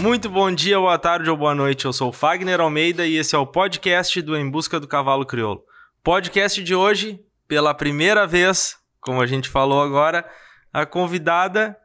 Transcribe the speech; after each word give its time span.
Muito 0.00 0.30
bom 0.30 0.48
dia, 0.52 0.78
boa 0.78 0.96
tarde 0.96 1.28
ou 1.28 1.36
boa 1.36 1.56
noite. 1.56 1.84
Eu 1.84 1.92
sou 1.92 2.12
Fagner 2.12 2.60
Almeida 2.60 3.04
e 3.04 3.16
esse 3.16 3.34
é 3.34 3.38
o 3.38 3.44
podcast 3.44 4.22
do 4.22 4.36
Em 4.36 4.48
Busca 4.48 4.78
do 4.78 4.86
Cavalo 4.86 5.26
Crioulo. 5.26 5.64
Podcast 6.04 6.62
de 6.62 6.72
hoje, 6.72 7.20
pela 7.48 7.74
primeira 7.74 8.24
vez, 8.24 8.76
como 9.00 9.20
a 9.20 9.26
gente 9.26 9.48
falou 9.48 9.82
agora, 9.82 10.24
a 10.72 10.86
convidada 10.86 11.76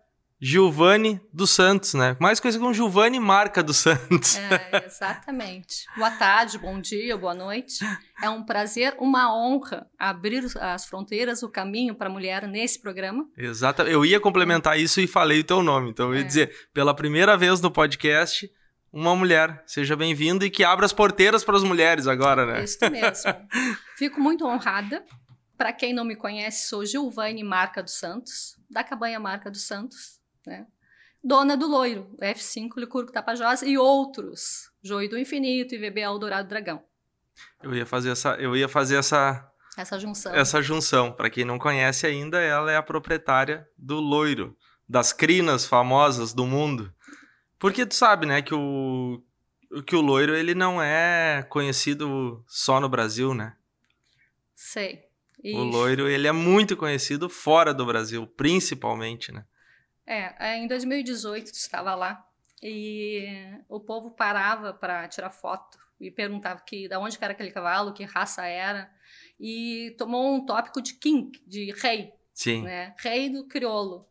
Giovanni 0.45 1.21
dos 1.31 1.51
Santos, 1.51 1.93
né? 1.93 2.17
Mais 2.19 2.37
conhecida 2.37 2.61
como 2.61 2.73
Giovanni 2.73 3.17
Marca 3.17 3.63
dos 3.63 3.77
Santos. 3.77 4.35
É, 4.35 4.85
exatamente. 4.85 5.85
Boa 5.95 6.11
tarde, 6.11 6.57
bom 6.57 6.81
dia, 6.81 7.15
boa 7.15 7.33
noite. 7.33 7.79
É 8.21 8.29
um 8.29 8.43
prazer, 8.43 8.93
uma 8.99 9.33
honra 9.33 9.87
abrir 9.97 10.43
as 10.59 10.85
fronteiras, 10.85 11.43
o 11.43 11.49
caminho 11.49 11.95
para 11.95 12.09
a 12.09 12.11
mulher 12.11 12.45
nesse 12.45 12.81
programa. 12.81 13.25
Exato. 13.37 13.83
Eu 13.83 14.03
ia 14.03 14.19
complementar 14.19 14.77
isso 14.77 14.99
e 14.99 15.07
falei 15.07 15.39
o 15.39 15.43
teu 15.45 15.63
nome. 15.63 15.91
Então 15.91 16.09
eu 16.09 16.15
ia 16.15 16.21
é. 16.21 16.25
dizer, 16.25 16.67
pela 16.73 16.93
primeira 16.93 17.37
vez 17.37 17.61
no 17.61 17.71
podcast, 17.71 18.51
uma 18.91 19.15
mulher. 19.15 19.63
Seja 19.65 19.95
bem-vinda 19.95 20.45
e 20.45 20.49
que 20.49 20.65
abra 20.65 20.85
as 20.85 20.91
porteiras 20.91 21.45
para 21.45 21.55
as 21.55 21.63
mulheres 21.63 22.05
agora, 22.05 22.45
né? 22.45 22.65
Isso 22.65 22.79
mesmo. 22.91 23.33
Fico 23.95 24.19
muito 24.19 24.45
honrada. 24.45 25.05
Para 25.57 25.71
quem 25.71 25.93
não 25.93 26.03
me 26.03 26.17
conhece, 26.17 26.67
sou 26.67 26.85
Giovanni 26.85 27.45
Marca 27.45 27.81
dos 27.81 27.93
Santos, 27.93 28.57
da 28.69 28.83
Cabanha 28.83 29.21
Marca 29.21 29.49
dos 29.49 29.65
Santos 29.65 30.21
né? 30.45 30.67
Dona 31.23 31.55
do 31.55 31.67
Loiro, 31.67 32.13
F5, 32.21 32.71
Licurgo 32.77 33.11
Tapajós 33.11 33.61
e 33.61 33.77
outros, 33.77 34.71
Joio 34.83 35.09
do 35.09 35.17
Infinito 35.17 35.73
e 35.73 35.77
VB 35.77 36.01
Dourado 36.19 36.49
Dragão. 36.49 36.83
Eu 37.61 37.73
ia 37.73 37.85
fazer 37.85 38.11
essa, 38.11 38.35
eu 38.35 38.55
ia 38.55 38.67
fazer 38.67 38.97
essa 38.97 39.49
essa 39.77 39.97
junção. 39.97 40.35
Essa 40.35 40.61
junção, 40.61 41.11
para 41.11 41.29
quem 41.29 41.45
não 41.45 41.57
conhece 41.57 42.05
ainda, 42.05 42.39
ela 42.39 42.71
é 42.71 42.75
a 42.75 42.83
proprietária 42.83 43.67
do 43.77 43.99
Loiro, 43.99 44.55
das 44.87 45.11
crinas 45.11 45.65
famosas 45.65 46.33
do 46.33 46.45
mundo. 46.45 46.93
Porque 47.57 47.85
tu 47.85 47.95
sabe, 47.95 48.25
né, 48.25 48.41
que 48.41 48.53
o 48.53 49.23
que 49.81 49.95
o 49.95 50.01
loiro 50.01 50.35
ele 50.35 50.53
não 50.53 50.81
é 50.81 51.43
conhecido 51.49 52.43
só 52.47 52.79
no 52.79 52.87
Brasil, 52.87 53.33
né? 53.33 53.55
Sei. 54.53 55.01
O 55.43 55.63
loiro 55.63 56.07
ele 56.07 56.27
é 56.27 56.31
muito 56.31 56.77
conhecido 56.77 57.27
fora 57.27 57.73
do 57.73 57.85
Brasil, 57.85 58.27
principalmente, 58.27 59.31
né? 59.31 59.45
É, 60.05 60.53
é, 60.53 60.57
em 60.57 60.67
2018 60.67 61.47
estava 61.47 61.95
lá 61.95 62.25
e 62.61 63.25
o 63.69 63.79
povo 63.79 64.11
parava 64.11 64.73
para 64.73 65.07
tirar 65.07 65.29
foto 65.29 65.77
e 65.99 66.11
perguntava 66.11 66.61
que 66.61 66.87
da 66.87 66.99
onde 66.99 67.17
era 67.19 67.33
aquele 67.33 67.51
cavalo, 67.51 67.93
que 67.93 68.03
raça 68.03 68.45
era 68.45 68.91
e 69.39 69.95
tomou 69.97 70.35
um 70.35 70.45
tópico 70.45 70.81
de 70.81 70.95
king, 70.95 71.31
de 71.47 71.71
rei, 71.71 72.13
Sim. 72.33 72.63
né? 72.63 72.93
Rei 72.97 73.29
do 73.29 73.47
crioulo. 73.47 74.07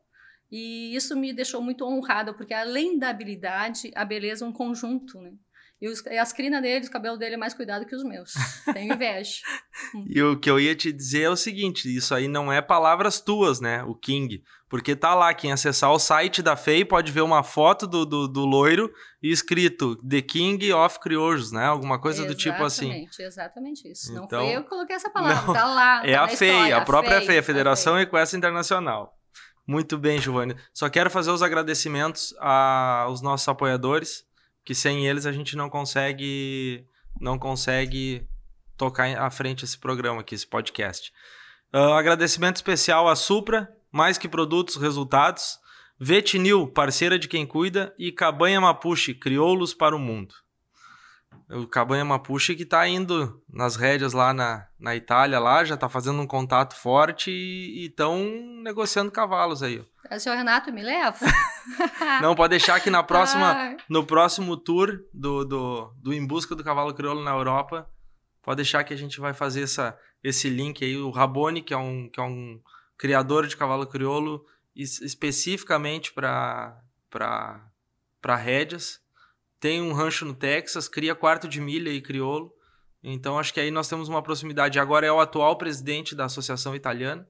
E 0.50 0.94
isso 0.94 1.16
me 1.16 1.32
deixou 1.32 1.62
muito 1.62 1.86
honrada, 1.86 2.34
porque 2.34 2.52
além 2.52 2.98
da 2.98 3.08
habilidade, 3.08 3.90
a 3.94 4.04
beleza 4.04 4.44
é 4.44 4.48
um 4.48 4.52
conjunto, 4.52 5.18
né? 5.20 5.32
E, 5.82 5.88
os, 5.88 6.00
e 6.06 6.16
as 6.16 6.32
crinas 6.32 6.62
dele, 6.62 6.86
o 6.86 6.90
cabelo 6.92 7.16
dele 7.16 7.34
é 7.34 7.36
mais 7.36 7.54
cuidado 7.54 7.84
que 7.84 7.96
os 7.96 8.04
meus. 8.04 8.34
Tenho 8.72 8.94
inveja. 8.94 9.40
e 10.06 10.22
o 10.22 10.38
que 10.38 10.48
eu 10.48 10.60
ia 10.60 10.76
te 10.76 10.92
dizer 10.92 11.22
é 11.22 11.28
o 11.28 11.34
seguinte: 11.34 11.92
isso 11.92 12.14
aí 12.14 12.28
não 12.28 12.52
é 12.52 12.62
palavras 12.62 13.20
tuas, 13.20 13.60
né? 13.60 13.82
O 13.82 13.92
King. 13.92 14.44
Porque 14.68 14.94
tá 14.94 15.12
lá, 15.12 15.34
quem 15.34 15.50
acessar 15.50 15.90
o 15.90 15.98
site 15.98 16.40
da 16.40 16.54
FEI 16.54 16.84
pode 16.84 17.10
ver 17.10 17.22
uma 17.22 17.42
foto 17.42 17.84
do, 17.88 18.06
do, 18.06 18.28
do 18.28 18.44
loiro 18.46 18.92
e 19.20 19.32
escrito 19.32 19.96
The 19.96 20.22
King 20.22 20.72
of 20.72 21.00
Criojos, 21.00 21.50
né? 21.50 21.66
Alguma 21.66 22.00
coisa 22.00 22.20
exatamente, 22.20 22.36
do 22.36 22.40
tipo 22.40 22.64
assim. 22.64 22.86
Exatamente, 22.86 23.22
exatamente 23.22 23.90
isso. 23.90 24.12
Então, 24.12 24.38
não 24.38 24.46
foi 24.46 24.56
eu 24.56 24.62
que 24.62 24.68
coloquei 24.68 24.94
essa 24.94 25.10
palavra, 25.10 25.46
não, 25.46 25.52
tá 25.52 25.64
lá. 25.66 26.06
É 26.06 26.14
tá 26.14 26.22
a 26.22 26.28
FEI, 26.28 26.48
história, 26.48 26.76
a 26.76 26.84
própria 26.84 27.16
FEI, 27.18 27.26
FEI 27.26 27.38
a 27.38 27.42
Federação 27.42 28.00
Equestre 28.00 28.38
Internacional. 28.38 29.18
Muito 29.66 29.98
bem, 29.98 30.20
Giovanni. 30.20 30.54
Só 30.72 30.88
quero 30.88 31.10
fazer 31.10 31.32
os 31.32 31.42
agradecimentos 31.42 32.32
aos 32.38 33.20
nossos 33.20 33.48
apoiadores 33.48 34.24
que 34.64 34.74
sem 34.74 35.06
eles 35.06 35.26
a 35.26 35.32
gente 35.32 35.56
não 35.56 35.68
consegue 35.68 36.86
não 37.20 37.38
consegue 37.38 38.26
tocar 38.76 39.16
à 39.18 39.30
frente 39.30 39.64
esse 39.64 39.78
programa 39.78 40.20
aqui, 40.20 40.34
esse 40.34 40.46
podcast. 40.46 41.12
Uh, 41.74 41.92
agradecimento 41.94 42.56
especial 42.56 43.08
à 43.08 43.14
Supra, 43.14 43.68
mais 43.90 44.18
que 44.18 44.28
produtos, 44.28 44.76
resultados. 44.76 45.60
Vetinil, 45.98 46.66
parceira 46.66 47.18
de 47.18 47.28
quem 47.28 47.46
cuida. 47.46 47.94
E 47.98 48.10
Cabanha 48.10 48.60
Mapuche, 48.60 49.14
crioulos 49.14 49.72
para 49.72 49.94
o 49.94 49.98
mundo. 49.98 50.34
O 51.48 51.66
Cabanha 51.66 52.04
Mapuche 52.04 52.54
que 52.54 52.62
está 52.62 52.88
indo 52.88 53.40
nas 53.48 53.76
rédeas 53.76 54.12
lá 54.12 54.34
na, 54.34 54.66
na 54.78 54.96
Itália, 54.96 55.38
lá 55.38 55.64
já 55.64 55.74
está 55.74 55.88
fazendo 55.88 56.20
um 56.20 56.26
contato 56.26 56.74
forte 56.74 57.30
e 57.30 57.86
estão 57.86 58.24
negociando 58.62 59.12
cavalos 59.12 59.62
aí. 59.62 59.84
O 60.10 60.18
senhor 60.18 60.36
Renato 60.36 60.72
me 60.72 60.82
leva? 60.82 61.18
Não, 62.20 62.34
pode 62.34 62.50
deixar 62.50 62.80
que 62.80 62.90
na 62.90 63.02
próxima, 63.04 63.76
no 63.88 64.04
próximo 64.04 64.56
tour 64.56 65.00
do, 65.12 65.44
do, 65.44 65.94
do 65.96 66.12
Em 66.12 66.26
Busca 66.26 66.54
do 66.54 66.64
Cavalo 66.64 66.92
Crioulo 66.92 67.22
na 67.22 67.30
Europa, 67.30 67.88
pode 68.42 68.56
deixar 68.56 68.84
que 68.84 68.92
a 68.92 68.96
gente 68.96 69.20
vai 69.20 69.32
fazer 69.32 69.62
essa, 69.62 69.96
esse 70.22 70.48
link 70.48 70.84
aí. 70.84 70.96
O 70.96 71.10
Rabone, 71.10 71.62
que 71.62 71.72
é 71.72 71.76
um, 71.76 72.08
que 72.08 72.20
é 72.20 72.22
um 72.22 72.60
criador 72.96 73.46
de 73.46 73.56
cavalo 73.56 73.86
crioulo, 73.86 74.44
especificamente 74.76 76.12
para 76.12 76.80
rédeas. 78.38 79.00
Tem 79.58 79.80
um 79.80 79.92
rancho 79.92 80.24
no 80.24 80.34
Texas, 80.34 80.88
cria 80.88 81.14
quarto 81.14 81.48
de 81.48 81.60
milha 81.60 81.90
e 81.90 82.00
crioulo. 82.00 82.52
Então 83.02 83.38
acho 83.38 83.52
que 83.52 83.60
aí 83.60 83.70
nós 83.70 83.88
temos 83.88 84.08
uma 84.08 84.22
proximidade. 84.22 84.78
Agora 84.78 85.06
é 85.06 85.12
o 85.12 85.20
atual 85.20 85.56
presidente 85.56 86.14
da 86.14 86.26
Associação 86.26 86.74
Italiana. 86.74 87.26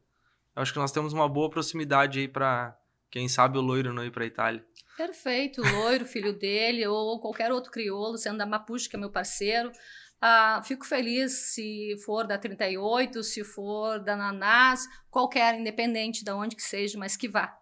Eu 0.54 0.62
acho 0.62 0.72
que 0.72 0.78
nós 0.78 0.92
temos 0.92 1.12
uma 1.12 1.28
boa 1.28 1.50
proximidade 1.50 2.18
aí 2.20 2.28
para 2.28 2.76
quem 3.10 3.28
sabe 3.28 3.58
o 3.58 3.60
loiro 3.60 3.92
não 3.92 4.04
ir 4.04 4.10
para 4.10 4.26
Itália. 4.26 4.64
Perfeito, 4.96 5.62
o 5.62 5.70
loiro, 5.76 6.04
filho 6.04 6.38
dele, 6.38 6.86
ou 6.86 7.20
qualquer 7.20 7.50
outro 7.50 7.70
crioulo, 7.70 8.18
sendo 8.18 8.38
da 8.38 8.46
Mapuche, 8.46 8.88
que 8.88 8.96
é 8.96 8.98
meu 8.98 9.10
parceiro. 9.10 9.72
Ah, 10.20 10.62
fico 10.64 10.86
feliz 10.86 11.52
se 11.52 11.96
for 12.04 12.26
da 12.26 12.38
38, 12.38 13.22
se 13.22 13.42
for 13.42 13.98
da 13.98 14.16
Nanás, 14.16 14.86
qualquer, 15.10 15.58
independente 15.58 16.24
de 16.24 16.30
onde 16.30 16.54
que 16.54 16.62
seja, 16.62 16.98
mas 16.98 17.16
que 17.16 17.28
vá. 17.28 17.58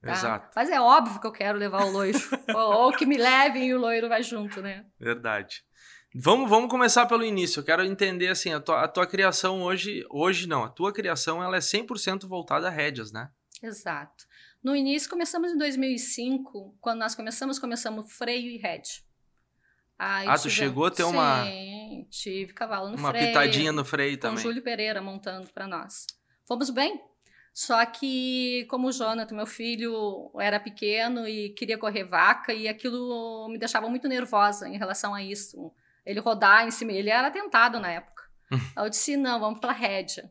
Tá? 0.00 0.12
Exato. 0.12 0.50
Mas 0.54 0.70
é 0.70 0.80
óbvio 0.80 1.20
que 1.20 1.26
eu 1.26 1.32
quero 1.32 1.58
levar 1.58 1.84
o 1.84 1.90
loiro. 1.90 2.18
ou, 2.54 2.84
ou, 2.84 2.92
que 2.92 3.04
me 3.04 3.18
levem 3.18 3.68
e 3.68 3.74
o 3.74 3.78
loiro 3.78 4.08
vai 4.08 4.22
junto, 4.22 4.62
né? 4.62 4.86
Verdade. 4.98 5.64
Vamos, 6.14 6.48
vamos 6.48 6.70
começar 6.70 7.06
pelo 7.06 7.24
início. 7.24 7.60
Eu 7.60 7.64
quero 7.64 7.84
entender 7.84 8.28
assim, 8.28 8.52
a 8.52 8.60
tua, 8.60 8.82
a 8.82 8.88
tua 8.88 9.06
criação 9.06 9.62
hoje, 9.62 10.04
hoje 10.08 10.48
não, 10.48 10.64
a 10.64 10.68
tua 10.68 10.92
criação 10.92 11.42
ela 11.42 11.56
é 11.56 11.60
100% 11.60 12.26
voltada 12.26 12.66
a 12.66 12.70
rédeas, 12.70 13.12
né? 13.12 13.30
Exato. 13.62 14.26
No 14.62 14.74
início, 14.74 15.08
começamos 15.08 15.52
em 15.52 15.58
2005. 15.58 16.76
Quando 16.80 17.00
nós 17.00 17.14
começamos, 17.14 17.58
começamos 17.58 18.12
freio 18.12 18.50
e. 18.50 18.60
Aí 19.98 20.28
ah, 20.28 20.38
tu 20.38 20.48
chegou 20.48 20.86
a 20.86 20.90
ter 20.90 21.02
uma. 21.02 21.44
Sim, 21.44 22.06
tive 22.10 22.52
cavalo 22.52 22.88
no 22.88 22.96
uma 22.96 23.10
freio. 23.10 23.24
Uma 23.24 23.32
pitadinha 23.32 23.72
no 23.72 23.84
freio 23.84 24.18
também. 24.18 24.36
Com 24.36 24.42
Júlio 24.42 24.62
Pereira 24.62 25.02
montando 25.02 25.48
para 25.52 25.66
nós. 25.66 26.06
Fomos 26.46 26.70
bem. 26.70 27.00
Só 27.52 27.84
que, 27.84 28.66
como 28.70 28.86
o 28.86 28.92
Jonathan, 28.92 29.34
meu 29.34 29.46
filho, 29.46 30.30
era 30.38 30.60
pequeno 30.60 31.26
e 31.26 31.50
queria 31.50 31.76
correr 31.76 32.04
vaca, 32.04 32.52
e 32.52 32.68
aquilo 32.68 33.48
me 33.48 33.58
deixava 33.58 33.88
muito 33.88 34.06
nervosa 34.06 34.68
em 34.68 34.78
relação 34.78 35.12
a 35.12 35.20
isso. 35.20 35.72
Ele 36.08 36.20
rodar 36.20 36.66
em 36.66 36.70
cima. 36.70 36.92
Ele 36.92 37.10
era 37.10 37.30
tentado 37.30 37.78
na 37.78 37.90
época. 37.90 38.24
Aí 38.50 38.86
eu 38.86 38.90
disse: 38.90 39.16
não, 39.16 39.38
vamos 39.38 39.60
para 39.60 39.72
rédea. 39.72 40.30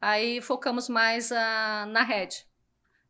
Aí 0.00 0.40
focamos 0.40 0.88
mais 0.88 1.30
uh, 1.30 1.86
na 1.88 2.02
rédea 2.02 2.44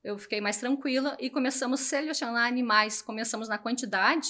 eu 0.04 0.18
fiquei 0.18 0.40
mais 0.40 0.58
tranquila 0.58 1.16
e 1.18 1.30
começamos 1.30 1.80
a 1.80 1.84
selecionar 1.84 2.46
animais. 2.46 3.00
Começamos 3.00 3.48
na 3.48 3.56
quantidade, 3.56 4.28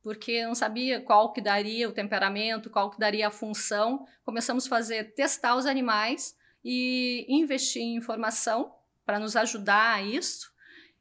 porque 0.00 0.46
não 0.46 0.54
sabia 0.54 1.00
qual 1.00 1.32
que 1.32 1.40
daria 1.40 1.88
o 1.88 1.92
temperamento, 1.92 2.70
qual 2.70 2.90
que 2.90 2.98
daria 2.98 3.26
a 3.26 3.30
função. 3.30 4.06
Começamos 4.24 4.66
a 4.66 4.68
fazer, 4.68 5.12
testar 5.14 5.56
os 5.56 5.66
animais 5.66 6.36
e 6.64 7.26
investir 7.28 7.82
em 7.82 7.96
informação 7.96 8.72
para 9.04 9.18
nos 9.18 9.34
ajudar 9.34 9.96
a 9.96 10.02
isso. 10.02 10.48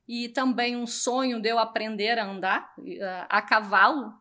E 0.07 0.27
também 0.29 0.75
um 0.75 0.87
sonho 0.87 1.39
de 1.39 1.49
eu 1.49 1.59
aprender 1.59 2.17
a 2.17 2.25
andar 2.25 2.73
a 3.29 3.43
cavalo, 3.43 4.18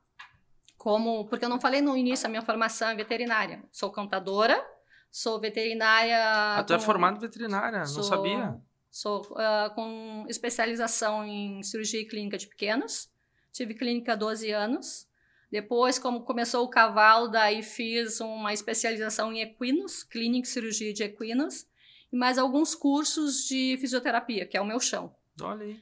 como 0.79 1.27
porque 1.27 1.45
eu 1.45 1.49
não 1.49 1.61
falei 1.61 1.83
no 1.83 1.97
início 1.97 2.27
a 2.27 2.31
minha 2.31 2.41
formação 2.41 2.89
é 2.89 2.95
veterinária. 2.95 3.63
Sou 3.71 3.93
contadora, 3.93 4.65
sou 5.11 5.39
veterinária. 5.41 6.17
Ah, 6.57 6.65
tu 6.65 6.73
é 6.73 6.79
formada 6.79 7.19
veterinária, 7.19 7.85
sou, 7.85 7.99
não 7.99 8.03
sabia? 8.05 8.57
Sou 8.89 9.23
uh, 9.23 9.75
com 9.75 10.25
especialização 10.29 11.25
em 11.25 11.63
cirurgia 11.65 12.07
clínica 12.09 12.39
de 12.39 12.47
pequenos. 12.47 13.11
Tive 13.53 13.75
clínica 13.75 14.13
há 14.13 14.17
12 14.17 14.51
anos. 14.53 15.09
Depois, 15.51 15.99
como 15.99 16.23
começou 16.23 16.65
o 16.65 16.69
cavalo, 16.69 17.29
daí 17.29 17.63
fiz 17.63 18.21
uma 18.21 18.53
especialização 18.53 19.33
em 19.33 19.41
equinos, 19.41 20.05
clínica 20.05 20.47
e 20.47 20.51
cirurgia 20.51 20.93
de 20.93 21.03
equinos, 21.03 21.67
e 22.13 22.17
mais 22.17 22.39
alguns 22.39 22.75
cursos 22.75 23.47
de 23.49 23.77
fisioterapia, 23.81 24.47
que 24.47 24.57
é 24.57 24.61
o 24.61 24.67
meu 24.67 24.79
chão. 24.79 25.15
Olha 25.41 25.65
aí. 25.65 25.81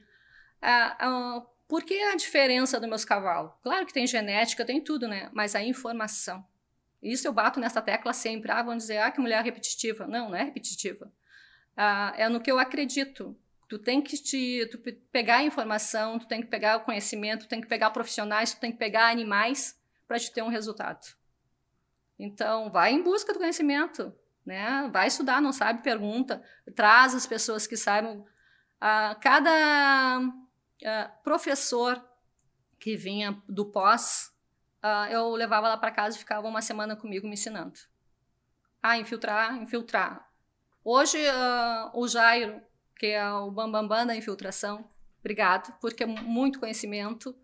Uh, 0.61 1.37
uh, 1.37 1.47
por 1.67 1.83
que 1.83 2.01
a 2.01 2.15
diferença 2.15 2.79
dos 2.79 2.87
meus 2.87 3.03
cavalos? 3.03 3.51
Claro 3.61 3.85
que 3.85 3.93
tem 3.93 4.07
genética, 4.07 4.65
tem 4.65 4.81
tudo, 4.81 5.07
né? 5.07 5.29
Mas 5.33 5.53
a 5.53 5.61
informação. 5.61 6.45
Isso 7.03 7.27
eu 7.27 7.33
bato 7.33 7.59
nessa 7.59 7.81
tecla 7.81 8.13
sempre. 8.13 8.51
Ah, 8.51 8.63
vão 8.63 8.77
dizer, 8.77 8.97
ah, 8.99 9.11
que 9.11 9.19
mulher 9.19 9.43
repetitiva. 9.43 10.07
Não, 10.07 10.29
não 10.29 10.35
é 10.35 10.43
repetitiva. 10.43 11.11
Ah, 11.75 12.13
é 12.15 12.29
no 12.29 12.39
que 12.39 12.49
eu 12.49 12.57
acredito. 12.57 13.37
Tu 13.67 13.77
tem 13.77 14.01
que 14.01 14.17
te 14.17 14.65
tu 14.71 14.77
pegar 15.11 15.37
a 15.37 15.43
informação, 15.43 16.17
tu 16.17 16.25
tem 16.25 16.41
que 16.41 16.47
pegar 16.47 16.77
o 16.77 16.85
conhecimento, 16.85 17.45
tu 17.45 17.49
tem 17.49 17.59
que 17.59 17.67
pegar 17.67 17.89
profissionais, 17.89 18.53
tu 18.53 18.61
tem 18.61 18.71
que 18.71 18.77
pegar 18.77 19.09
animais 19.09 19.77
para 20.07 20.17
te 20.17 20.31
ter 20.31 20.41
um 20.41 20.47
resultado. 20.47 21.05
Então, 22.17 22.71
vai 22.71 22.93
em 22.93 23.03
busca 23.03 23.33
do 23.33 23.39
conhecimento, 23.39 24.15
né? 24.45 24.89
Vai 24.91 25.07
estudar, 25.07 25.41
não 25.41 25.51
sabe, 25.51 25.83
pergunta, 25.83 26.41
traz 26.73 27.13
as 27.13 27.27
pessoas 27.27 27.67
que 27.67 27.75
saibam. 27.75 28.25
Ah, 28.79 29.17
cada 29.21 30.21
ah, 30.85 31.11
professor 31.23 32.03
que 32.79 32.95
vinha 32.95 33.41
do 33.47 33.65
pós, 33.65 34.31
ah, 34.81 35.09
eu 35.11 35.31
levava 35.31 35.67
lá 35.67 35.77
para 35.77 35.91
casa 35.91 36.15
e 36.15 36.19
ficava 36.19 36.47
uma 36.47 36.61
semana 36.61 36.95
comigo 36.95 37.27
me 37.27 37.33
ensinando. 37.33 37.79
Ah, 38.81 38.97
infiltrar, 38.97 39.55
infiltrar. 39.61 40.29
Hoje, 40.83 41.17
o 41.93 42.07
Jairo, 42.07 42.61
que 42.95 43.07
é 43.07 43.29
o 43.29 43.51
Bambambam 43.51 43.87
Bam 43.87 43.97
Bam 43.97 44.05
da 44.07 44.15
infiltração. 44.15 44.89
Obrigado, 45.19 45.77
porque 45.81 46.03
é 46.03 46.05
muito 46.05 46.59
conhecimento. 46.59 47.35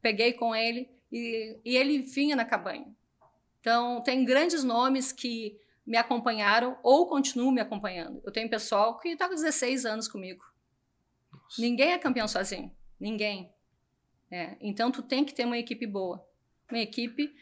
Peguei 0.00 0.32
com 0.32 0.54
ele 0.54 0.88
e, 1.10 1.58
e 1.64 1.76
ele 1.76 1.98
vinha 1.98 2.36
na 2.36 2.44
cabanha. 2.44 2.94
Então, 3.60 4.00
tem 4.02 4.24
grandes 4.24 4.62
nomes 4.62 5.10
que 5.10 5.60
me 5.86 5.96
acompanharam 5.96 6.78
ou 6.82 7.08
continuam 7.08 7.50
me 7.50 7.60
acompanhando. 7.60 8.20
Eu 8.24 8.32
tenho 8.32 8.48
pessoal 8.48 8.98
que 8.98 9.08
está 9.08 9.28
com 9.28 9.34
16 9.34 9.84
anos 9.84 10.06
comigo. 10.06 10.44
Nossa. 11.32 11.60
Ninguém 11.60 11.92
é 11.92 11.98
campeão 11.98 12.28
sozinho. 12.28 12.74
Ninguém. 13.02 13.52
É. 14.30 14.56
Então, 14.60 14.92
tu 14.92 15.02
tem 15.02 15.24
que 15.24 15.34
ter 15.34 15.44
uma 15.44 15.58
equipe 15.58 15.86
boa. 15.88 16.24
Uma 16.70 16.78
equipe 16.78 17.34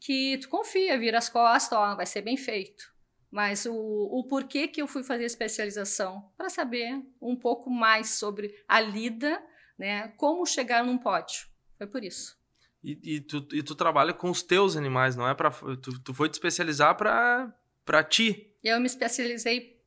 que 0.00 0.36
tu 0.38 0.48
confia, 0.48 0.98
vira 0.98 1.18
as 1.18 1.28
costas, 1.28 1.78
ó, 1.78 1.94
vai 1.94 2.04
ser 2.04 2.20
bem 2.20 2.36
feito. 2.36 2.92
Mas 3.30 3.64
o, 3.64 3.72
o 3.72 4.26
porquê 4.28 4.66
que 4.66 4.82
eu 4.82 4.88
fui 4.88 5.04
fazer 5.04 5.24
especialização? 5.24 6.30
Para 6.36 6.48
saber 6.48 7.00
um 7.22 7.36
pouco 7.36 7.70
mais 7.70 8.10
sobre 8.10 8.52
a 8.68 8.80
lida, 8.80 9.40
né? 9.78 10.08
Como 10.16 10.44
chegar 10.44 10.84
num 10.84 10.98
pódio. 10.98 11.46
Foi 11.78 11.86
por 11.86 12.02
isso. 12.02 12.36
E, 12.82 13.16
e, 13.16 13.20
tu, 13.20 13.48
e 13.52 13.62
tu 13.62 13.74
trabalha 13.76 14.12
com 14.12 14.28
os 14.28 14.42
teus 14.42 14.76
animais, 14.76 15.16
não 15.16 15.28
é 15.28 15.34
para 15.34 15.50
tu, 15.50 15.98
tu 16.00 16.12
foi 16.12 16.28
te 16.28 16.34
especializar 16.34 16.96
para 16.96 17.54
para 17.84 18.02
ti? 18.02 18.52
Eu 18.62 18.80
me 18.80 18.86
especializei 18.86 19.80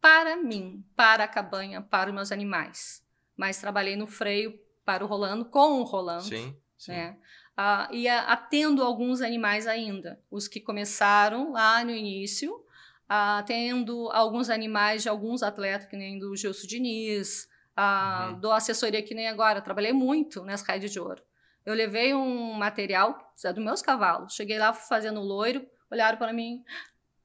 para 0.00 0.36
mim, 0.36 0.84
para 0.94 1.24
a 1.24 1.28
cabanha, 1.28 1.82
para 1.82 2.10
os 2.10 2.14
meus 2.14 2.30
animais. 2.30 3.02
Mas 3.36 3.60
trabalhei 3.60 3.96
no 3.96 4.06
freio 4.06 4.58
para 4.88 5.04
o 5.04 5.06
Rolando, 5.06 5.44
com 5.44 5.82
o 5.82 5.82
Rolando. 5.82 6.22
Sim, 6.22 6.56
sim. 6.78 6.92
Né? 6.92 7.14
Ah, 7.54 7.90
e 7.92 8.08
atendo 8.08 8.82
alguns 8.82 9.20
animais 9.20 9.66
ainda. 9.66 10.18
Os 10.30 10.48
que 10.48 10.60
começaram 10.60 11.52
lá 11.52 11.84
no 11.84 11.90
início, 11.90 12.64
ah, 13.06 13.44
tendo 13.46 14.08
alguns 14.10 14.48
animais 14.48 15.02
de 15.02 15.10
alguns 15.10 15.42
atletas, 15.42 15.86
que 15.86 15.94
nem 15.94 16.18
do 16.18 16.34
Gilson 16.34 16.66
Diniz, 16.66 17.50
ah, 17.76 18.30
uhum. 18.30 18.40
dou 18.40 18.50
assessoria 18.50 19.02
que 19.02 19.14
nem 19.14 19.28
agora, 19.28 19.60
trabalhei 19.60 19.92
muito 19.92 20.42
nessa 20.42 20.72
rede 20.72 20.88
de 20.88 20.98
ouro. 20.98 21.22
Eu 21.66 21.74
levei 21.74 22.14
um 22.14 22.54
material, 22.54 23.34
é 23.44 23.52
dos 23.52 23.62
meus 23.62 23.82
cavalos, 23.82 24.32
cheguei 24.32 24.58
lá 24.58 24.72
fazendo 24.72 25.20
loiro, 25.20 25.66
olharam 25.90 26.16
para 26.16 26.32
mim, 26.32 26.64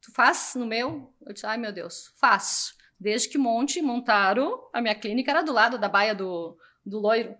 tu 0.01 0.12
faz 0.12 0.54
no 0.57 0.65
meu? 0.65 1.13
Eu 1.25 1.31
disse, 1.31 1.45
ai 1.45 1.57
meu 1.57 1.71
Deus, 1.71 2.13
faço. 2.19 2.75
Desde 3.00 3.30
que 3.30 3.38
monte, 3.38 3.81
montaram, 3.81 4.69
a 4.74 4.81
minha 4.81 4.95
clínica 4.95 5.31
era 5.31 5.42
do 5.42 5.54
lado 5.54 5.77
da 5.77 5.88
baia 5.88 6.13
do, 6.13 6.57
do 6.86 7.00
loiro. 7.00 7.38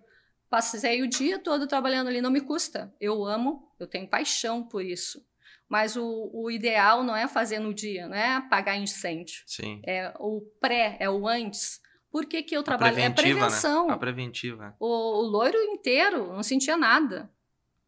Passei 0.54 1.02
o 1.02 1.08
dia 1.08 1.36
todo 1.36 1.66
trabalhando 1.66 2.06
ali, 2.06 2.20
não 2.20 2.30
me 2.30 2.40
custa. 2.40 2.94
Eu 3.00 3.24
amo, 3.24 3.68
eu 3.76 3.88
tenho 3.88 4.06
paixão 4.06 4.62
por 4.62 4.84
isso. 4.84 5.20
Mas 5.68 5.96
o, 5.96 6.30
o 6.32 6.48
ideal 6.48 7.02
não 7.02 7.16
é 7.16 7.26
fazer 7.26 7.58
no 7.58 7.74
dia, 7.74 8.06
não 8.06 8.16
é 8.16 8.36
apagar 8.36 8.78
incêndio. 8.78 9.42
Sim. 9.48 9.82
É 9.84 10.14
o 10.16 10.42
pré, 10.60 10.96
é 11.00 11.10
o 11.10 11.26
antes. 11.26 11.80
Por 12.08 12.24
que, 12.24 12.40
que 12.40 12.56
eu 12.56 12.62
trabalho? 12.62 12.96
É 13.00 13.10
prevenção. 13.10 13.88
Né? 13.88 13.94
A 13.94 13.98
preventiva. 13.98 14.76
O, 14.78 14.86
o 14.86 15.22
loiro 15.22 15.58
inteiro 15.58 16.32
não 16.32 16.42
sentia 16.44 16.76
nada. 16.76 17.28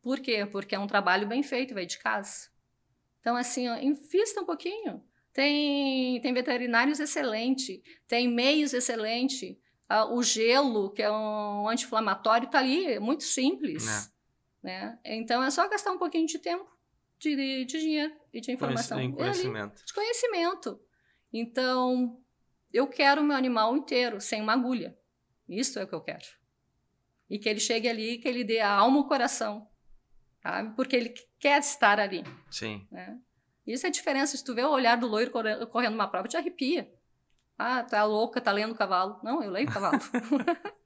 Por 0.02 0.18
quê? 0.18 0.44
Porque 0.44 0.74
é 0.74 0.78
um 0.80 0.88
trabalho 0.88 1.28
bem 1.28 1.44
feito, 1.44 1.72
vai 1.72 1.86
de 1.86 1.98
casa. 2.00 2.48
Então, 3.20 3.36
assim, 3.36 3.68
ó, 3.68 3.76
invista 3.76 4.40
um 4.40 4.44
pouquinho. 4.44 5.00
Tem, 5.32 6.20
tem 6.20 6.34
veterinários 6.34 6.98
excelentes, 6.98 7.80
tem 8.08 8.26
meios 8.26 8.74
excelentes. 8.74 9.56
Uh, 9.91 10.15
o 10.15 10.23
gelo, 10.23 10.91
que 10.91 11.03
é 11.03 11.11
um 11.11 11.69
anti-inflamatório, 11.69 12.47
está 12.47 12.59
ali, 12.59 12.87
é 12.87 13.00
muito 13.00 13.23
simples. 13.23 13.87
É. 13.87 14.17
Né? 14.67 14.99
Então, 15.05 15.43
é 15.43 15.50
só 15.50 15.69
gastar 15.69 15.93
um 15.93 15.99
pouquinho 15.99 16.27
de 16.27 16.38
tempo 16.38 16.69
de, 17.19 17.65
de 17.65 17.81
dinheiro 17.81 18.15
e 18.33 18.41
de 18.41 18.53
informação. 18.53 18.99
Conhecimento. 19.12 19.85
de 19.85 19.94
conhecimento. 19.94 20.81
Então, 21.33 22.21
eu 22.73 22.87
quero 22.87 23.21
o 23.21 23.25
meu 23.25 23.37
animal 23.37 23.77
inteiro, 23.77 24.21
sem 24.21 24.43
uma 24.43 24.55
agulha. 24.55 24.97
Isso 25.49 25.79
é 25.79 25.85
o 25.85 25.88
que 25.88 25.94
eu 25.94 26.00
quero. 26.00 26.25
E 27.31 27.38
que 27.38 27.49
ele 27.49 27.61
chegue 27.61 27.88
ali, 27.88 28.19
que 28.19 28.29
ele 28.29 28.44
dê 28.44 28.61
a 28.61 28.71
alma 28.71 29.00
o 29.00 29.09
coração. 29.09 29.69
Sabe? 30.43 30.75
Porque 30.77 30.97
ele 30.97 31.15
quer 31.38 31.61
estar 31.61 31.99
ali. 31.99 32.23
Sim. 32.50 32.87
Né? 32.91 33.19
Isso 33.67 33.87
é 33.87 33.88
a 33.88 33.93
diferença. 33.93 34.37
Se 34.37 34.44
tu 34.44 34.55
vê 34.55 34.62
o 34.62 34.71
olhar 34.71 34.97
do 34.97 35.06
loiro 35.06 35.31
correndo 35.71 35.94
uma 35.94 36.09
prova, 36.09 36.29
te 36.29 36.37
arrepia. 36.37 36.93
Ah, 37.58 37.82
tá 37.82 38.05
louca, 38.05 38.41
tá 38.41 38.53
lendo 38.53 38.73
o 38.73 38.76
cavalo. 38.76 39.19
Não, 39.23 39.43
eu 39.43 39.50
leio 39.50 39.69
o 39.69 39.73
cavalo. 39.73 39.99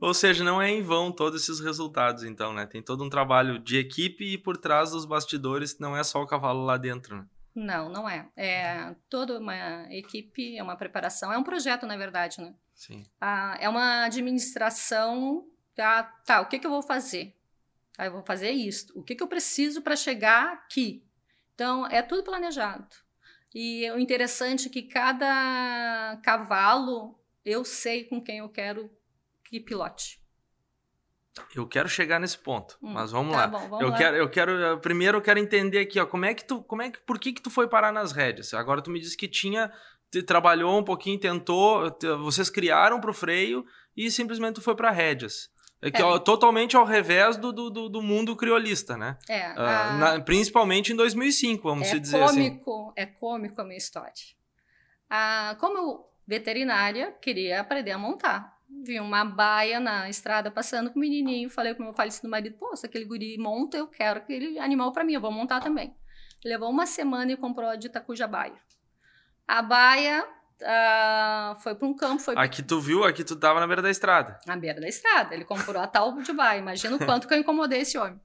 Ou 0.00 0.12
seja, 0.12 0.42
não 0.44 0.60
é 0.60 0.70
em 0.70 0.82
vão 0.82 1.12
todos 1.12 1.42
esses 1.42 1.60
resultados, 1.60 2.24
então, 2.24 2.52
né? 2.52 2.66
Tem 2.66 2.82
todo 2.82 3.04
um 3.04 3.08
trabalho 3.08 3.58
de 3.58 3.78
equipe 3.78 4.34
e 4.34 4.38
por 4.38 4.56
trás 4.56 4.90
dos 4.90 5.04
bastidores 5.04 5.78
não 5.78 5.96
é 5.96 6.02
só 6.02 6.20
o 6.20 6.26
cavalo 6.26 6.64
lá 6.64 6.76
dentro, 6.76 7.16
né? 7.16 7.26
Não, 7.54 7.88
não 7.88 8.08
é. 8.08 8.28
É 8.36 8.94
toda 9.08 9.38
uma 9.38 9.86
equipe, 9.90 10.56
é 10.56 10.62
uma 10.62 10.76
preparação, 10.76 11.32
é 11.32 11.38
um 11.38 11.44
projeto, 11.44 11.86
na 11.86 11.96
verdade, 11.96 12.40
né? 12.40 12.52
Sim. 12.74 13.04
Ah, 13.20 13.56
é 13.60 13.68
uma 13.68 14.04
administração. 14.04 15.46
Ah, 15.78 16.02
tá, 16.26 16.40
o 16.40 16.46
que, 16.46 16.58
que 16.58 16.66
eu 16.66 16.70
vou 16.70 16.82
fazer? 16.82 17.36
Ah, 17.96 18.06
eu 18.06 18.12
vou 18.12 18.24
fazer 18.24 18.50
isso. 18.50 18.92
O 18.96 19.02
que, 19.02 19.14
que 19.14 19.22
eu 19.22 19.28
preciso 19.28 19.82
para 19.82 19.94
chegar 19.94 20.52
aqui? 20.52 21.04
Então, 21.54 21.86
é 21.86 22.02
tudo 22.02 22.24
planejado. 22.24 22.88
E 23.54 23.88
o 23.92 23.98
interessante 23.98 24.66
é 24.68 24.70
que 24.70 24.82
cada 24.82 26.20
cavalo 26.22 27.16
eu 27.44 27.64
sei 27.64 28.04
com 28.04 28.20
quem 28.20 28.38
eu 28.38 28.48
quero 28.48 28.90
que 29.44 29.60
pilote. 29.60 30.20
Eu 31.54 31.66
quero 31.66 31.88
chegar 31.88 32.20
nesse 32.20 32.38
ponto, 32.38 32.78
hum, 32.80 32.92
mas 32.92 33.10
vamos 33.10 33.32
tá 33.32 33.40
lá. 33.40 33.46
Bom, 33.48 33.68
vamos 33.68 33.80
eu 33.80 33.88
lá. 33.88 33.96
quero, 33.96 34.16
eu 34.16 34.30
quero, 34.30 34.78
primeiro 34.78 35.18
eu 35.18 35.22
quero 35.22 35.38
entender 35.38 35.80
aqui, 35.80 35.98
ó, 35.98 36.06
como 36.06 36.24
é 36.24 36.32
que 36.32 36.44
tu, 36.44 36.62
como 36.62 36.82
é 36.82 36.90
que, 36.90 37.00
por 37.00 37.18
que 37.18 37.32
que 37.32 37.42
tu 37.42 37.50
foi 37.50 37.68
parar 37.68 37.92
nas 37.92 38.12
rédeas? 38.12 38.54
Agora 38.54 38.80
tu 38.80 38.90
me 38.90 39.00
disse 39.00 39.16
que 39.16 39.26
tinha, 39.26 39.72
trabalhou 40.26 40.78
um 40.78 40.84
pouquinho, 40.84 41.18
tentou, 41.18 41.96
vocês 42.22 42.48
criaram 42.48 43.00
para 43.00 43.10
o 43.10 43.14
freio 43.14 43.66
e 43.96 44.10
simplesmente 44.10 44.54
tu 44.54 44.62
foi 44.62 44.76
para 44.76 44.90
rédeas. 44.92 45.50
É 45.84 45.90
que, 45.90 46.00
é. 46.00 46.18
Totalmente 46.20 46.76
ao 46.78 46.84
revés 46.86 47.36
do, 47.36 47.52
do, 47.52 47.90
do 47.90 48.00
mundo 48.00 48.34
criolista, 48.34 48.96
né? 48.96 49.18
É. 49.28 49.50
Uh, 49.50 49.60
a... 49.60 49.92
na, 49.92 50.20
principalmente 50.20 50.94
em 50.94 50.96
2005, 50.96 51.62
vamos 51.62 51.88
é 51.88 51.98
dizer 51.98 52.18
cômico, 52.18 52.84
assim. 52.86 52.92
É 52.96 53.04
cômico 53.04 53.60
a 53.60 53.64
minha 53.64 53.76
história. 53.76 54.12
Ah, 55.10 55.54
como 55.60 56.08
veterinária, 56.26 57.12
queria 57.20 57.60
aprender 57.60 57.90
a 57.90 57.98
montar. 57.98 58.54
Vi 58.82 58.98
uma 58.98 59.26
baia 59.26 59.78
na 59.78 60.08
estrada 60.08 60.50
passando 60.50 60.90
com 60.90 60.98
o 60.98 61.00
menininho, 61.00 61.50
falei 61.50 61.74
com 61.74 61.82
meu 61.82 61.92
falecido 61.92 62.30
marido, 62.30 62.56
pô, 62.56 62.74
se 62.74 62.86
aquele 62.86 63.04
guri 63.04 63.36
monta, 63.36 63.76
eu 63.76 63.86
quero 63.86 64.20
aquele 64.20 64.58
animal 64.58 64.90
para 64.90 65.04
mim, 65.04 65.12
eu 65.12 65.20
vou 65.20 65.30
montar 65.30 65.60
também. 65.60 65.94
Levou 66.42 66.70
uma 66.70 66.86
semana 66.86 67.30
e 67.32 67.36
comprou 67.36 67.68
a 67.68 67.76
de 67.76 67.88
Itacuja 67.88 68.26
Baia. 68.26 68.56
A 69.46 69.60
baia 69.60 70.26
uh, 70.62 71.60
foi 71.60 71.74
para 71.74 71.88
um 71.88 71.94
campo. 71.94 72.22
Foi 72.22 72.34
aqui 72.36 72.62
tu 72.62 72.80
viu, 72.80 73.04
aqui 73.04 73.24
tu 73.24 73.36
tava 73.36 73.60
na 73.60 73.66
beira 73.66 73.82
da 73.82 73.90
estrada. 73.90 74.38
Na 74.46 74.56
beira 74.56 74.80
da 74.80 74.88
estrada. 74.88 75.34
Ele 75.34 75.44
comprou 75.44 75.80
a 75.82 75.86
tal 75.86 76.20
de 76.20 76.32
baia. 76.32 76.58
Imagina 76.58 76.96
o 76.96 77.04
quanto 77.04 77.26
que 77.26 77.34
eu 77.34 77.38
incomodei 77.38 77.80
esse 77.80 77.98
homem. 77.98 78.20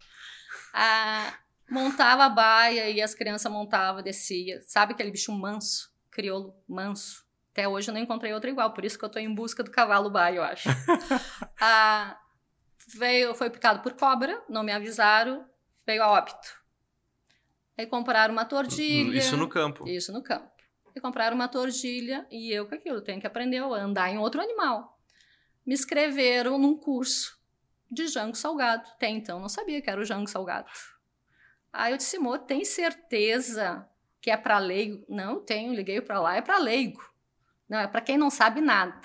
Uh, 0.73 1.33
montava 1.69 2.25
a 2.25 2.29
baia 2.29 2.89
e 2.89 3.01
as 3.01 3.13
crianças 3.13 3.51
montavam, 3.51 4.01
descia. 4.01 4.61
Sabe 4.63 4.93
aquele 4.93 5.11
bicho 5.11 5.31
manso, 5.31 5.91
crioulo 6.11 6.55
manso? 6.67 7.25
Até 7.51 7.67
hoje 7.67 7.89
eu 7.89 7.93
não 7.93 8.01
encontrei 8.01 8.33
outra 8.33 8.49
igual, 8.49 8.73
por 8.73 8.85
isso 8.85 8.97
que 8.97 9.03
eu 9.03 9.07
estou 9.07 9.21
em 9.21 9.33
busca 9.33 9.63
do 9.63 9.71
cavalo 9.71 10.09
baio, 10.09 10.37
eu 10.37 10.43
acho. 10.43 10.69
ah, 11.59 12.17
veio, 12.95 13.33
foi 13.33 13.49
picado 13.49 13.81
por 13.81 13.93
cobra, 13.93 14.41
não 14.47 14.63
me 14.63 14.71
avisaram, 14.71 15.45
veio 15.85 16.03
a 16.03 16.11
óbito. 16.11 16.59
Aí 17.77 17.87
compraram 17.87 18.33
uma 18.33 18.45
tordilha. 18.45 19.17
Isso 19.17 19.37
no 19.37 19.47
campo. 19.47 19.87
Isso 19.87 20.11
no 20.11 20.21
campo. 20.21 20.58
E 20.95 20.99
compraram 20.99 21.35
uma 21.35 21.47
tordilha 21.47 22.27
e 22.29 22.51
eu 22.51 22.67
com 22.67 22.75
aquilo, 22.75 23.01
tenho 23.01 23.19
que 23.19 23.27
aprender 23.27 23.57
a 23.57 23.65
andar 23.65 24.09
em 24.09 24.17
outro 24.17 24.41
animal. 24.41 24.99
Me 25.65 25.73
inscreveram 25.73 26.57
num 26.57 26.77
curso 26.77 27.39
de 27.89 28.07
jango 28.07 28.35
salgado. 28.35 28.87
Até 28.89 29.07
então 29.09 29.39
não 29.39 29.49
sabia 29.49 29.81
que 29.81 29.89
era 29.89 29.99
o 29.99 30.05
jango 30.05 30.27
salgado. 30.27 30.69
Aí 31.71 31.93
eu 31.93 31.97
disse, 31.97 32.17
amor, 32.17 32.39
tem 32.39 32.65
certeza 32.65 33.87
que 34.21 34.31
é 34.31 34.37
para 34.37 34.57
leigo? 34.57 35.05
Não, 35.07 35.39
tenho, 35.39 35.73
liguei 35.73 36.01
para 36.01 36.19
lá, 36.19 36.35
é 36.35 36.41
para 36.41 36.57
leigo. 36.57 37.01
Não, 37.67 37.77
é 37.77 37.87
para 37.87 38.01
quem 38.01 38.17
não 38.17 38.29
sabe 38.29 38.61
nada. 38.61 38.99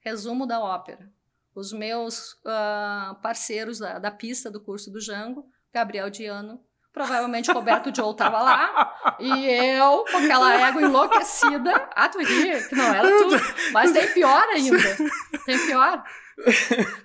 Resumo 0.00 0.46
da 0.46 0.60
ópera. 0.60 1.10
Os 1.54 1.72
meus 1.72 2.32
uh, 2.44 3.14
parceiros 3.22 3.78
da, 3.78 3.98
da, 3.98 4.10
pista 4.10 4.50
do 4.50 4.60
curso 4.60 4.90
do 4.90 5.00
Jango, 5.00 5.50
Gabriel 5.72 6.10
Diano, 6.10 6.62
provavelmente 6.96 7.52
Roberto 7.52 7.94
Joe 7.94 8.12
estava 8.12 8.40
lá, 8.40 9.16
E 9.20 9.28
eu, 9.28 10.02
com 10.10 10.16
aquela 10.16 10.54
égua 10.66 10.80
enlouquecida, 10.80 11.90
ah, 11.94 12.08
tu 12.08 12.16
que 12.20 12.74
não 12.74 12.94
era 12.94 13.06
tudo, 13.18 13.36
mas 13.70 13.92
tem 13.92 14.10
pior 14.14 14.42
ainda, 14.48 14.78
tem 15.44 15.66
pior. 15.66 16.02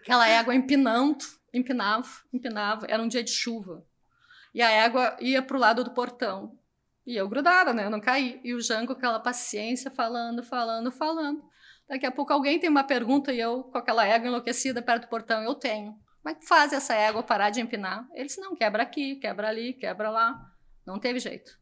Aquela 0.01 0.29
égua 0.29 0.55
empinando, 0.55 1.25
empinava, 1.53 2.07
empinava, 2.31 2.86
era 2.88 3.03
um 3.03 3.07
dia 3.10 3.21
de 3.21 3.31
chuva. 3.31 3.86
E 4.53 4.62
a 4.62 4.71
égua 4.71 5.17
ia 5.19 5.41
pro 5.41 5.60
lado 5.60 5.83
do 5.83 5.91
portão. 5.91 6.57
E 7.05 7.17
eu 7.17 7.27
grudada, 7.27 7.74
né? 7.74 7.86
Eu 7.86 7.89
não 7.89 8.00
caí. 8.00 8.39
E 8.45 8.53
o 8.53 8.62
Jango, 8.62 8.88
com 8.88 8.93
aquela 8.93 9.19
paciência, 9.19 9.91
falando, 9.91 10.41
falando, 10.41 10.89
falando. 10.89 11.43
Daqui 11.89 12.05
a 12.05 12.12
pouco 12.12 12.31
alguém 12.31 12.60
tem 12.60 12.69
uma 12.69 12.83
pergunta 12.83 13.33
e 13.33 13.39
eu, 13.41 13.63
com 13.63 13.77
aquela 13.77 14.05
égua 14.05 14.27
enlouquecida 14.29 14.81
perto 14.81 15.03
do 15.03 15.10
portão, 15.10 15.43
eu 15.43 15.55
tenho. 15.55 15.98
Como 16.21 16.35
é 16.35 16.39
que 16.39 16.47
faz 16.47 16.71
essa 16.71 16.93
égua 16.93 17.23
parar 17.23 17.49
de 17.49 17.61
empinar? 17.61 18.07
Ele 18.13 18.25
disse, 18.25 18.39
não, 18.39 18.55
quebra 18.55 18.83
aqui, 18.83 19.15
quebra 19.15 19.49
ali, 19.49 19.73
quebra 19.73 20.09
lá. 20.09 20.39
Não 20.85 20.99
teve 20.99 21.19
jeito. 21.19 21.59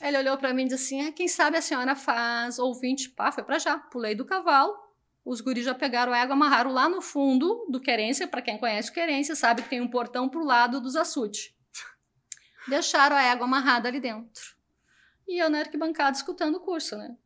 Ele 0.00 0.18
olhou 0.18 0.36
para 0.36 0.52
mim 0.52 0.64
e 0.64 0.68
disse 0.68 0.96
assim, 0.96 1.08
ah, 1.08 1.12
quem 1.12 1.28
sabe 1.28 1.56
a 1.56 1.62
senhora 1.62 1.94
faz 1.94 2.58
ouvinte. 2.58 3.08
Pá, 3.10 3.30
foi 3.30 3.44
para 3.44 3.58
já. 3.58 3.78
Pulei 3.78 4.16
do 4.16 4.24
cavalo. 4.24 4.74
Os 5.24 5.40
guris 5.40 5.64
já 5.64 5.74
pegaram 5.74 6.12
a 6.12 6.18
égua, 6.18 6.34
amarraram 6.34 6.72
lá 6.72 6.88
no 6.88 7.00
fundo 7.00 7.66
do 7.70 7.80
Querência. 7.80 8.26
Para 8.26 8.42
quem 8.42 8.58
conhece 8.58 8.90
o 8.90 8.92
Querência, 8.92 9.36
sabe 9.36 9.62
que 9.62 9.68
tem 9.68 9.80
um 9.80 9.88
portão 9.88 10.28
pro 10.28 10.44
lado 10.44 10.80
dos 10.80 10.96
açudes. 10.96 11.54
Deixaram 12.66 13.16
a 13.16 13.22
égua 13.22 13.44
amarrada 13.44 13.88
ali 13.88 14.00
dentro. 14.00 14.56
E 15.26 15.42
eu 15.42 15.48
na 15.48 15.60
arquibancada 15.60 16.16
escutando 16.16 16.56
o 16.56 16.60
curso, 16.60 16.96
né? 16.96 17.16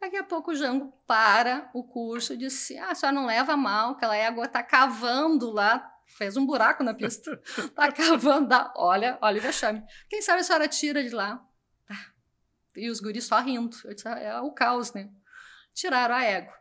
Daqui 0.00 0.16
a 0.16 0.22
pouco 0.22 0.52
o 0.52 0.54
Jango 0.54 0.92
para 1.06 1.68
o 1.74 1.82
curso 1.82 2.34
e 2.34 2.36
disse: 2.36 2.78
Ah, 2.78 2.90
a 2.90 2.94
senhora 2.94 3.16
não 3.16 3.26
leva 3.26 3.56
mal, 3.56 3.92
aquela 3.92 4.16
égua 4.16 4.44
está 4.44 4.62
cavando 4.62 5.50
lá, 5.50 5.92
fez 6.06 6.36
um 6.36 6.46
buraco 6.46 6.84
na 6.84 6.94
pista, 6.94 7.40
está 7.58 7.90
cavando, 7.92 8.48
dá, 8.48 8.72
olha, 8.76 9.18
olha 9.20 9.38
o 9.38 9.42
vexame. 9.42 9.82
Quem 10.08 10.22
sabe 10.22 10.40
a 10.40 10.44
senhora 10.44 10.68
tira 10.68 11.02
de 11.02 11.10
lá? 11.10 11.44
Tá. 11.84 12.12
E 12.76 12.88
os 12.88 13.00
guris 13.00 13.24
só 13.24 13.40
rindo. 13.40 13.76
Eu 13.84 13.92
disse, 13.92 14.06
ah, 14.06 14.18
é 14.18 14.40
o 14.40 14.52
caos, 14.52 14.92
né? 14.92 15.10
Tiraram 15.74 16.14
a 16.14 16.22
égua. 16.22 16.54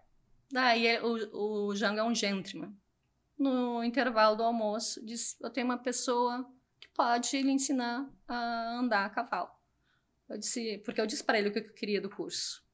Daí 0.51 1.00
o, 1.01 1.67
o 1.70 1.75
Jango 1.75 2.00
é 2.00 2.03
um 2.03 2.15
gentleman. 2.15 2.74
No 3.38 3.84
intervalo 3.84 4.36
do 4.36 4.44
almoço, 4.44 5.06
disse: 5.06 5.36
Eu 5.39 5.51
tenho 5.51 5.67
uma 5.67 5.77
pessoa 5.77 6.50
que 6.79 6.88
pode 6.88 7.39
lhe 7.39 7.51
ensinar 7.51 8.10
a 8.27 8.79
andar 8.79 9.06
a 9.06 9.10
cavalo. 9.12 9.51
Eu 10.27 10.39
disse, 10.39 10.82
porque 10.84 11.00
eu 11.00 11.06
disse 11.06 11.24
para 11.24 11.38
ele 11.38 11.50
o 11.50 11.53
que 11.53 11.60
eu 11.60 11.74
queria 11.74 12.01
do 12.01 12.10
curso 12.10 12.67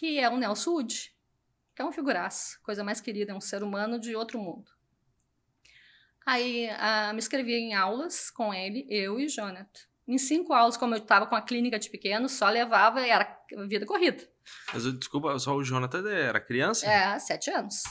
que 0.00 0.18
é 0.18 0.30
o 0.30 0.38
Nelson 0.38 0.70
Wood, 0.70 1.14
que 1.76 1.82
é 1.82 1.84
um 1.84 1.92
figuraça, 1.92 2.58
coisa 2.62 2.82
mais 2.82 3.02
querida, 3.02 3.32
é 3.32 3.34
um 3.34 3.40
ser 3.40 3.62
humano 3.62 4.00
de 4.00 4.16
outro 4.16 4.38
mundo. 4.38 4.70
Aí 6.24 6.70
me 7.12 7.18
inscrevi 7.18 7.52
em 7.52 7.74
aulas 7.74 8.30
com 8.30 8.54
ele, 8.54 8.86
eu 8.88 9.20
e 9.20 9.28
Jonathan. 9.28 9.80
Em 10.08 10.16
cinco 10.16 10.54
aulas, 10.54 10.78
como 10.78 10.94
eu 10.94 11.00
estava 11.00 11.26
com 11.26 11.36
a 11.36 11.42
clínica 11.42 11.78
de 11.78 11.90
pequeno, 11.90 12.30
só 12.30 12.48
levava 12.48 13.06
e 13.06 13.10
era 13.10 13.38
vida 13.68 13.84
corrida. 13.84 14.26
Mas 14.72 14.84
desculpa, 14.98 15.38
só 15.38 15.54
o 15.54 15.62
Jonathan 15.62 16.08
era 16.08 16.40
criança? 16.40 16.90
É, 16.90 17.18
sete 17.18 17.50
anos. 17.50 17.82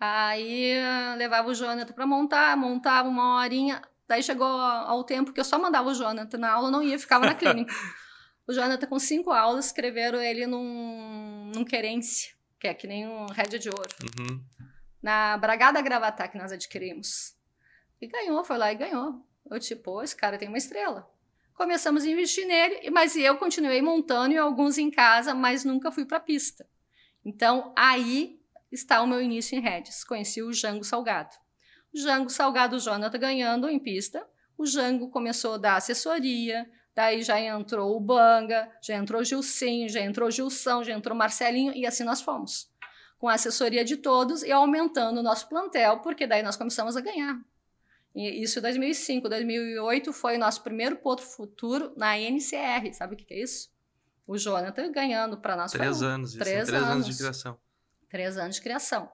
Aí 0.00 0.74
levava 1.16 1.48
o 1.48 1.54
Jonathan 1.54 1.92
para 1.92 2.06
montar, 2.08 2.56
montava 2.56 3.08
uma 3.08 3.36
horinha. 3.36 3.80
Daí 4.08 4.20
chegou 4.20 4.48
ao 4.48 5.04
tempo 5.04 5.32
que 5.32 5.38
eu 5.38 5.44
só 5.44 5.60
mandava 5.60 5.90
o 5.90 5.94
Jonathan 5.94 6.38
na 6.38 6.50
aula, 6.50 6.72
não 6.72 6.82
ia, 6.82 6.98
ficava 6.98 7.24
na 7.24 7.34
clínica. 7.38 7.72
O 8.46 8.52
Jonathan, 8.52 8.86
com 8.86 8.98
cinco 8.98 9.30
aulas, 9.30 9.66
escreveram 9.66 10.20
ele 10.20 10.46
num, 10.46 11.52
num 11.54 11.64
querência, 11.64 12.32
que 12.58 12.66
é 12.66 12.74
que 12.74 12.86
nem 12.86 13.06
um 13.06 13.26
rédea 13.26 13.58
de 13.58 13.68
ouro. 13.68 13.88
Uhum. 14.18 14.42
Na 15.02 15.36
Bragada 15.38 15.80
Gravatá 15.80 16.28
que 16.28 16.36
nós 16.36 16.52
adquirimos. 16.52 17.36
E 18.00 18.06
ganhou, 18.06 18.44
foi 18.44 18.58
lá 18.58 18.72
e 18.72 18.76
ganhou. 18.76 19.24
Eu 19.50 19.58
tipo, 19.58 20.02
esse 20.02 20.16
cara 20.16 20.38
tem 20.38 20.48
uma 20.48 20.58
estrela. 20.58 21.08
Começamos 21.54 22.04
a 22.04 22.08
investir 22.08 22.46
nele, 22.46 22.90
mas 22.90 23.14
eu 23.16 23.36
continuei 23.36 23.82
montando 23.82 24.32
e 24.32 24.38
alguns 24.38 24.78
em 24.78 24.90
casa, 24.90 25.34
mas 25.34 25.64
nunca 25.64 25.92
fui 25.92 26.06
para 26.06 26.16
a 26.16 26.20
pista. 26.20 26.66
Então, 27.24 27.72
aí 27.76 28.40
está 28.72 29.02
o 29.02 29.06
meu 29.06 29.20
início 29.20 29.58
em 29.58 29.60
redes. 29.60 30.02
Conheci 30.04 30.42
o 30.42 30.52
Jango 30.52 30.84
Salgado. 30.84 31.34
O 31.92 31.98
Jango 31.98 32.30
Salgado, 32.30 32.76
o 32.76 32.78
Jonathan 32.78 33.18
ganhando 33.18 33.68
em 33.68 33.78
pista. 33.78 34.26
O 34.56 34.64
Jango 34.64 35.10
começou 35.10 35.54
a 35.54 35.58
dar 35.58 35.76
assessoria, 35.76 36.66
Daí 37.00 37.22
já 37.22 37.40
entrou 37.40 37.96
o 37.96 37.98
Banga, 37.98 38.70
já 38.82 38.94
entrou 38.94 39.24
Gilcinho, 39.24 39.88
já 39.88 40.02
entrou 40.02 40.30
Gilson, 40.30 40.84
já 40.84 40.92
entrou 40.92 41.16
Marcelinho 41.16 41.72
e 41.74 41.86
assim 41.86 42.04
nós 42.04 42.20
fomos. 42.20 42.70
Com 43.18 43.26
a 43.26 43.32
assessoria 43.32 43.82
de 43.82 43.96
todos 43.96 44.42
e 44.42 44.52
aumentando 44.52 45.20
o 45.20 45.22
nosso 45.22 45.48
plantel, 45.48 46.00
porque 46.00 46.26
daí 46.26 46.42
nós 46.42 46.56
começamos 46.56 46.98
a 46.98 47.00
ganhar. 47.00 47.40
E 48.14 48.42
isso 48.42 48.58
em 48.58 48.62
2005. 48.62 49.30
2008 49.30 50.12
foi 50.12 50.36
o 50.36 50.38
nosso 50.38 50.62
primeiro 50.62 50.96
ponto 50.96 51.22
futuro 51.22 51.94
na 51.96 52.18
NCR. 52.18 52.92
Sabe 52.92 53.14
o 53.14 53.16
que 53.16 53.32
é 53.32 53.42
isso? 53.44 53.70
O 54.26 54.36
Jonathan 54.36 54.92
ganhando 54.92 55.38
para 55.38 55.56
nós. 55.56 55.72
Três 55.72 56.02
anos, 56.02 56.34
três, 56.34 56.66
três 56.66 56.82
anos. 56.82 56.90
anos 56.96 57.06
de 57.06 57.16
criação. 57.16 57.58
Três 58.10 58.36
anos 58.36 58.56
de 58.56 58.60
criação. 58.60 59.10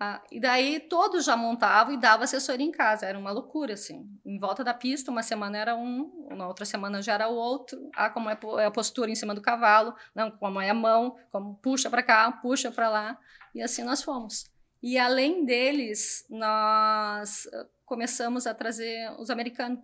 Ah, 0.00 0.22
e 0.30 0.38
daí 0.38 0.78
todos 0.78 1.24
já 1.24 1.36
montavam 1.36 1.92
e 1.92 1.96
davam 1.98 2.22
assessoria 2.22 2.64
em 2.64 2.70
casa, 2.70 3.04
era 3.04 3.18
uma 3.18 3.32
loucura, 3.32 3.74
assim. 3.74 4.08
Em 4.24 4.38
volta 4.38 4.62
da 4.62 4.72
pista, 4.72 5.10
uma 5.10 5.24
semana 5.24 5.58
era 5.58 5.74
um, 5.74 6.28
na 6.36 6.46
outra 6.46 6.64
semana 6.64 7.02
já 7.02 7.14
era 7.14 7.28
o 7.28 7.34
outro. 7.34 7.90
Ah, 7.96 8.08
como 8.08 8.30
é, 8.30 8.38
é 8.58 8.66
a 8.66 8.70
postura 8.70 9.10
em 9.10 9.16
cima 9.16 9.34
do 9.34 9.42
cavalo, 9.42 9.94
não, 10.14 10.30
como 10.30 10.60
é 10.60 10.70
a 10.70 10.74
mão, 10.74 11.16
como 11.32 11.56
puxa 11.56 11.90
para 11.90 12.02
cá, 12.02 12.30
puxa 12.30 12.70
para 12.70 12.88
lá. 12.88 13.18
E 13.52 13.60
assim 13.60 13.82
nós 13.82 14.00
fomos. 14.00 14.44
E 14.80 14.96
além 14.96 15.44
deles, 15.44 16.24
nós 16.30 17.48
ah, 17.52 17.66
começamos 17.84 18.46
a 18.46 18.54
trazer 18.54 19.10
os 19.18 19.30
americanos, 19.30 19.80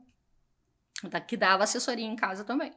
que 1.26 1.36
dava 1.36 1.64
assessoria 1.64 2.06
em 2.06 2.14
casa 2.14 2.44
também. 2.44 2.72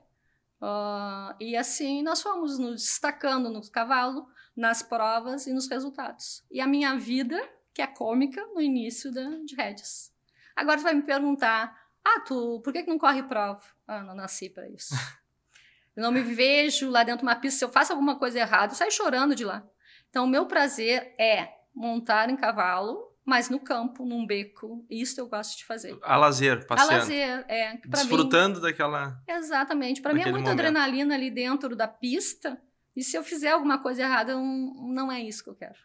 Uh, 0.61 1.35
e 1.39 1.55
assim 1.55 2.01
nós 2.01 2.21
fomos 2.21 2.57
nos 2.57 2.81
destacando 2.81 3.49
no 3.49 3.61
cavalo, 3.69 4.27
nas 4.55 4.81
provas 4.81 5.45
e 5.45 5.53
nos 5.53 5.67
resultados. 5.67 6.43
E 6.49 6.59
a 6.59 6.67
minha 6.67 6.97
vida, 6.97 7.39
que 7.73 7.81
é 7.81 7.87
cômica, 7.87 8.43
no 8.47 8.61
início 8.61 9.11
da, 9.11 9.23
de 9.45 9.55
Regis. 9.55 10.11
Agora 10.55 10.77
tu 10.77 10.83
vai 10.83 10.95
me 10.95 11.03
perguntar, 11.03 11.77
ah, 12.03 12.19
tu, 12.21 12.59
por 12.63 12.73
que, 12.73 12.83
que 12.83 12.89
não 12.89 12.97
corre 12.97 13.21
prova? 13.23 13.61
Ah, 13.87 14.01
não 14.01 14.15
nasci 14.15 14.49
para 14.49 14.67
isso. 14.67 14.95
eu 15.95 16.01
não 16.01 16.11
me 16.11 16.21
vejo 16.21 16.89
lá 16.89 17.03
dentro 17.03 17.19
de 17.19 17.31
uma 17.31 17.35
pista, 17.35 17.59
se 17.59 17.65
eu 17.65 17.69
faço 17.69 17.93
alguma 17.93 18.17
coisa 18.17 18.39
errada, 18.39 18.73
eu 18.73 18.75
saio 18.77 18.91
chorando 18.91 19.35
de 19.35 19.45
lá. 19.45 19.63
Então, 20.09 20.25
o 20.25 20.27
meu 20.27 20.47
prazer 20.47 21.13
é 21.19 21.53
montar 21.75 22.29
em 22.29 22.35
cavalo, 22.35 23.15
mas 23.27 23.49
no 23.49 23.59
campo, 23.59 24.05
num 24.05 24.25
beco. 24.25 24.85
Isso 24.89 25.19
eu 25.19 25.27
gosto 25.27 25.57
de 25.57 25.65
fazer. 25.65 25.99
A 26.01 26.15
lazer, 26.15 26.65
passeando. 26.65 26.93
A 26.93 26.97
lazer, 26.99 27.45
é. 27.49 27.77
Desfrutando 27.85 28.55
mim, 28.55 28.61
daquela... 28.61 29.21
Exatamente. 29.27 30.01
Para 30.01 30.13
mim 30.13 30.21
é 30.21 30.31
muita 30.31 30.39
momento. 30.39 30.59
adrenalina 30.61 31.13
ali 31.13 31.29
dentro 31.29 31.75
da 31.75 31.89
pista 31.89 32.57
e 32.95 33.03
se 33.03 33.17
eu 33.17 33.23
fizer 33.25 33.51
alguma 33.51 33.79
coisa 33.79 34.01
errada, 34.01 34.33
não, 34.33 34.45
não 34.87 35.11
é 35.11 35.21
isso 35.21 35.43
que 35.43 35.49
eu 35.49 35.55
quero. 35.55 35.75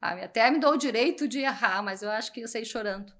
Até 0.00 0.50
me 0.50 0.58
dou 0.58 0.72
o 0.72 0.76
direito 0.76 1.28
de 1.28 1.38
errar, 1.38 1.82
mas 1.84 2.02
eu 2.02 2.10
acho 2.10 2.32
que 2.32 2.40
eu 2.40 2.48
sei 2.48 2.64
chorando. 2.64 3.12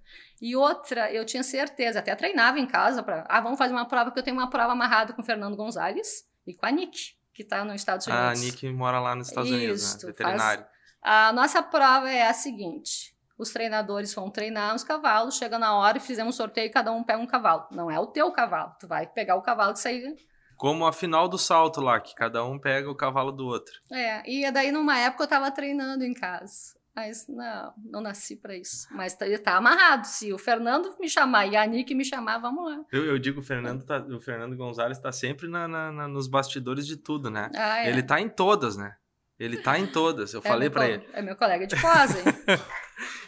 E 0.43 0.57
outra, 0.57 1.13
eu 1.13 1.25
tinha 1.25 1.45
certeza, 1.45 2.01
até 2.01 2.17
treinava 2.17 2.59
em 2.59 2.67
casa 2.67 3.01
para, 3.01 3.25
ah, 3.29 3.41
vamos 3.41 3.59
fazer 3.59 3.73
uma 3.73 3.87
prova 3.87 4.11
que 4.11 4.19
eu 4.19 4.25
tenho 4.25 4.37
uma 4.37 4.51
prova 4.51 4.73
amarrada 4.73 5.13
com 5.13 5.23
o 5.23 5.25
Fernando 5.25 5.57
Gonzalez 5.57 6.25
e 6.45 6.53
com 6.53 6.67
a 6.67 6.71
Nick, 6.73 7.15
que 7.33 7.43
está 7.43 7.65
nos 7.65 7.77
Estados 7.77 8.09
Unidos. 8.09 8.25
Ah, 8.25 8.31
a 8.33 8.35
Nick 8.35 8.69
mora 8.71 8.99
lá 8.99 9.15
nos 9.15 9.29
Estados 9.29 9.51
Unidos, 9.53 10.03
né? 10.03 10.09
veterinário. 10.09 10.65
Faz... 10.65 10.77
A 11.01 11.33
nossa 11.33 11.63
prova 11.63 12.11
é 12.11 12.29
a 12.29 12.35
seguinte: 12.35 13.16
os 13.39 13.51
treinadores 13.51 14.15
vão 14.15 14.31
treinar 14.31 14.75
os 14.75 14.85
cavalos, 14.85 15.37
chega 15.37 15.59
na 15.59 15.77
hora 15.77 15.99
e 15.99 16.01
fizemos 16.01 16.35
um 16.35 16.37
sorteio 16.37 16.67
e 16.67 16.71
cada 16.71 16.93
um 16.93 17.03
pega 17.03 17.19
um 17.19 17.27
cavalo. 17.27 17.67
Não 17.71 17.91
é 17.91 17.99
o 17.99 18.07
teu 18.07 18.31
cavalo, 18.33 18.73
tu 18.81 18.87
vai 18.87 19.07
pegar 19.07 19.37
o 19.37 19.43
cavalo 19.43 19.73
que 19.73 19.81
sair 19.81 20.17
como 20.57 20.87
a 20.87 20.93
final 20.93 21.29
do 21.29 21.37
salto 21.37 21.81
lá, 21.81 22.01
que 22.01 22.15
cada 22.15 22.43
um 22.43 22.59
pega 22.59 22.91
o 22.91 22.95
cavalo 22.95 23.31
do 23.31 23.47
outro. 23.47 23.75
É, 23.93 24.23
e 24.29 24.51
daí 24.51 24.73
numa 24.73 24.99
época 24.99 25.25
eu 25.25 25.29
tava 25.29 25.51
treinando 25.51 26.03
em 26.03 26.15
casa. 26.15 26.75
Mas 26.95 27.27
não, 27.29 27.75
não 27.85 28.01
nasci 28.01 28.37
para 28.37 28.57
isso. 28.57 28.89
Mas 28.91 29.15
tá, 29.15 29.27
tá 29.45 29.57
amarrado. 29.59 30.07
Se 30.07 30.33
o 30.33 30.39
Fernando 30.39 30.97
me 30.99 31.11
chamar 31.11 31.45
e 31.45 31.55
a 31.55 31.67
Nick 31.67 31.95
me 31.95 32.07
chamar, 32.07 32.39
vamos 32.39 32.65
lá. 32.65 32.83
Eu, 32.91 33.05
eu 33.05 33.19
digo, 33.19 33.41
o 33.41 33.43
Fernando, 33.43 33.85
tá, 33.85 33.99
o 33.99 34.19
Fernando 34.19 34.57
Gonzalez 34.57 34.99
tá 34.99 35.13
sempre 35.13 35.47
na, 35.47 35.69
na, 35.69 35.93
na, 35.93 36.09
nos 36.09 36.27
bastidores 36.27 36.87
de 36.87 36.97
tudo, 36.97 37.31
né? 37.31 37.51
Ah, 37.55 37.85
é. 37.85 37.91
Ele 37.91 38.03
tá 38.03 38.19
em 38.19 38.31
todas, 38.31 38.79
né? 38.79 38.97
Ele 39.39 39.59
tá 39.59 39.79
em 39.79 39.87
todas, 39.87 40.33
eu 40.33 40.41
é 40.41 40.49
falei 40.49 40.71
para 40.71 40.89
ele. 40.89 41.07
É 41.13 41.21
meu 41.21 41.37
colega 41.37 41.67
de 41.67 41.79
pós, 41.81 42.17
hein? 42.17 42.25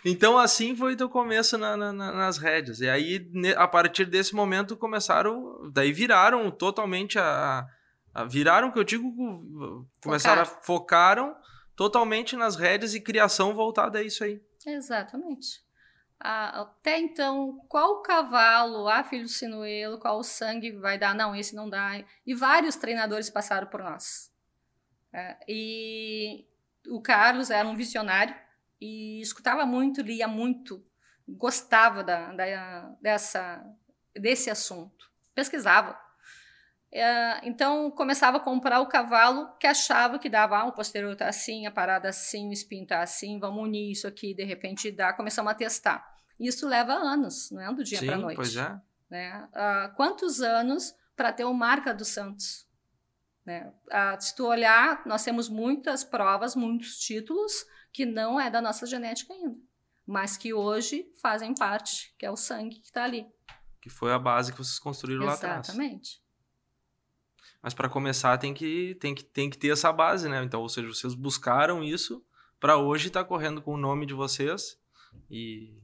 então 0.05 0.38
assim 0.38 0.75
foi 0.75 0.95
o 0.95 1.09
começo 1.09 1.59
na, 1.59 1.77
na, 1.77 1.93
nas 1.93 2.38
rédeas. 2.38 2.81
E 2.81 2.88
aí, 2.88 3.31
a 3.57 3.69
partir 3.69 4.07
desse 4.07 4.35
momento, 4.35 4.77
começaram. 4.77 5.71
Daí 5.71 5.93
viraram 5.93 6.50
totalmente 6.50 7.19
a. 7.19 7.67
a 8.15 8.25
viraram, 8.25 8.73
que 8.73 8.79
eu 8.79 8.85
digo, 8.85 9.87
começaram 10.03 10.47
Focar. 10.47 10.59
a. 10.59 10.65
Focaram 10.65 11.37
totalmente 11.77 12.37
nas 12.37 12.57
rédeas 12.57 12.95
e 12.95 13.00
criação 13.00 13.55
voltada 13.55 13.99
a 13.99 14.03
isso 14.03 14.25
aí. 14.25 14.43
Exatamente. 14.67 15.62
até 16.19 16.99
então, 16.99 17.61
qual 17.69 18.00
cavalo, 18.00 18.88
ah, 18.88 19.05
filho 19.05 19.29
sinuelo, 19.29 20.00
qual 20.00 20.23
sangue 20.25 20.73
vai 20.73 20.99
dar? 20.99 21.15
Não, 21.15 21.37
esse 21.37 21.55
não 21.55 21.69
dá. 21.69 22.03
E 22.27 22.35
vários 22.35 22.77
treinadores 22.77 23.29
passaram 23.29 23.67
por 23.67 23.83
nós. 23.83 24.33
É, 25.12 25.37
e 25.49 26.47
o 26.87 27.00
Carlos 27.00 27.50
era 27.50 27.67
um 27.67 27.77
visionário 27.77 28.35
e 28.81 29.21
escutava 29.21 29.65
muito, 29.67 30.03
lia 30.03 30.29
muito, 30.29 30.85
gostava 31.27 32.05
da, 32.05 32.33
da, 32.33 32.97
dessa, 33.00 33.65
desse 34.15 34.50
assunto, 34.50 35.11
pesquisava. 35.35 35.99
É, 36.91 37.47
então 37.47 37.91
começava 37.91 38.38
a 38.38 38.41
comprar 38.41 38.81
o 38.81 38.87
cavalo 38.87 39.55
que 39.59 39.67
achava 39.67 40.19
que 40.19 40.29
dava, 40.29 40.59
ah, 40.59 40.65
o 40.67 40.73
posterior 40.73 41.15
tá 41.15 41.29
assim, 41.29 41.67
a 41.67 41.71
parada 41.71 42.09
assim, 42.09 42.49
o 42.49 42.53
espinho 42.53 42.87
tá 42.87 43.03
assim, 43.03 43.38
vamos 43.38 43.62
unir 43.62 43.93
isso 43.93 44.07
aqui, 44.07 44.33
de 44.33 44.45
repente 44.45 44.91
dá, 44.91 45.12
começamos 45.12 45.53
a 45.53 45.55
testar. 45.55 46.17
Isso 46.41 46.67
leva 46.67 46.95
anos, 46.95 47.50
não 47.50 47.61
é 47.61 47.75
do 47.75 47.85
dia 47.85 47.99
para 47.99 48.17
noite. 48.17 48.37
Pois 48.37 48.57
é. 48.57 48.81
Né? 49.11 49.49
Uh, 49.53 49.95
quantos 49.97 50.41
anos 50.41 50.95
para 51.17 51.33
ter 51.33 51.45
o 51.45 51.53
marca 51.53 51.93
do 51.93 52.05
Santos? 52.05 52.68
Né? 53.49 53.73
Uh, 53.87 54.21
se 54.23 54.37
tu 54.37 54.47
olhar, 54.47 55.00
nós 55.07 55.25
temos 55.25 55.49
muitas 55.49 56.05
provas, 56.05 56.55
muitos 56.55 56.99
títulos 56.99 57.64
que 57.90 58.05
não 58.05 58.38
é 58.38 58.50
da 58.50 58.61
nossa 58.61 58.85
genética 58.85 59.33
ainda, 59.33 59.57
mas 60.07 60.37
que 60.37 60.52
hoje 60.52 61.11
fazem 61.23 61.55
parte, 61.55 62.14
que 62.19 62.26
é 62.26 62.31
o 62.31 62.37
sangue 62.37 62.78
que 62.78 62.88
está 62.88 63.05
ali. 63.05 63.26
Que 63.81 63.88
foi 63.88 64.12
a 64.12 64.19
base 64.19 64.52
que 64.52 64.59
vocês 64.59 64.78
construíram 64.78 65.23
Exatamente. 65.23 65.47
lá 65.47 65.61
atrás. 65.61 65.69
Exatamente. 65.71 66.23
Mas 67.62 67.73
para 67.73 67.88
começar 67.88 68.37
tem 68.37 68.52
que, 68.52 68.95
tem, 69.00 69.14
que, 69.14 69.25
tem 69.25 69.49
que 69.49 69.57
ter 69.57 69.71
essa 69.71 69.90
base, 69.90 70.28
né? 70.28 70.45
Então, 70.45 70.61
ou 70.61 70.69
seja, 70.69 70.87
vocês 70.87 71.14
buscaram 71.14 71.83
isso 71.83 72.23
para 72.61 72.76
hoje 72.76 73.09
estar 73.09 73.23
tá 73.23 73.28
correndo 73.28 73.62
com 73.62 73.73
o 73.73 73.78
nome 73.78 74.05
de 74.05 74.12
vocês 74.12 74.78
e, 75.31 75.81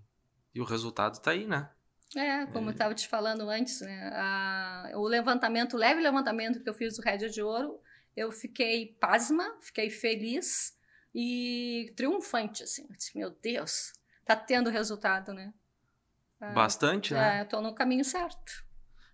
e 0.55 0.61
o 0.61 0.65
resultado 0.65 1.15
está 1.15 1.31
aí, 1.31 1.47
né? 1.47 1.71
É, 2.17 2.47
como 2.47 2.67
é. 2.67 2.69
eu 2.69 2.73
estava 2.73 2.95
te 2.95 3.09
falando 3.09 3.49
antes, 3.49 3.81
né? 3.81 4.11
A, 4.15 4.93
o 4.95 5.07
levantamento, 5.07 5.75
o 5.75 5.79
leve 5.79 6.01
levantamento 6.01 6.63
que 6.63 6.69
eu 6.69 6.75
fiz 6.75 6.97
do 6.97 7.03
Rédia 7.03 7.29
de 7.29 7.43
Ouro, 7.43 7.81
eu 8.17 8.31
fiquei 8.31 8.97
pasma, 9.01 9.45
fiquei 9.61 9.91
feliz 9.91 10.73
e 11.15 11.93
triunfante, 11.97 12.63
assim. 12.63 12.87
disse, 12.91 13.17
meu 13.17 13.31
Deus, 13.31 13.93
tá 14.25 14.37
tendo 14.37 14.71
resultado, 14.71 15.33
né? 15.33 15.53
Ah, 16.41 16.53
Bastante, 16.53 17.15
né? 17.15 17.39
É, 17.39 17.41
eu 17.43 17.49
tô 17.49 17.61
no 17.61 17.75
caminho 17.75 18.05
certo. 18.05 18.65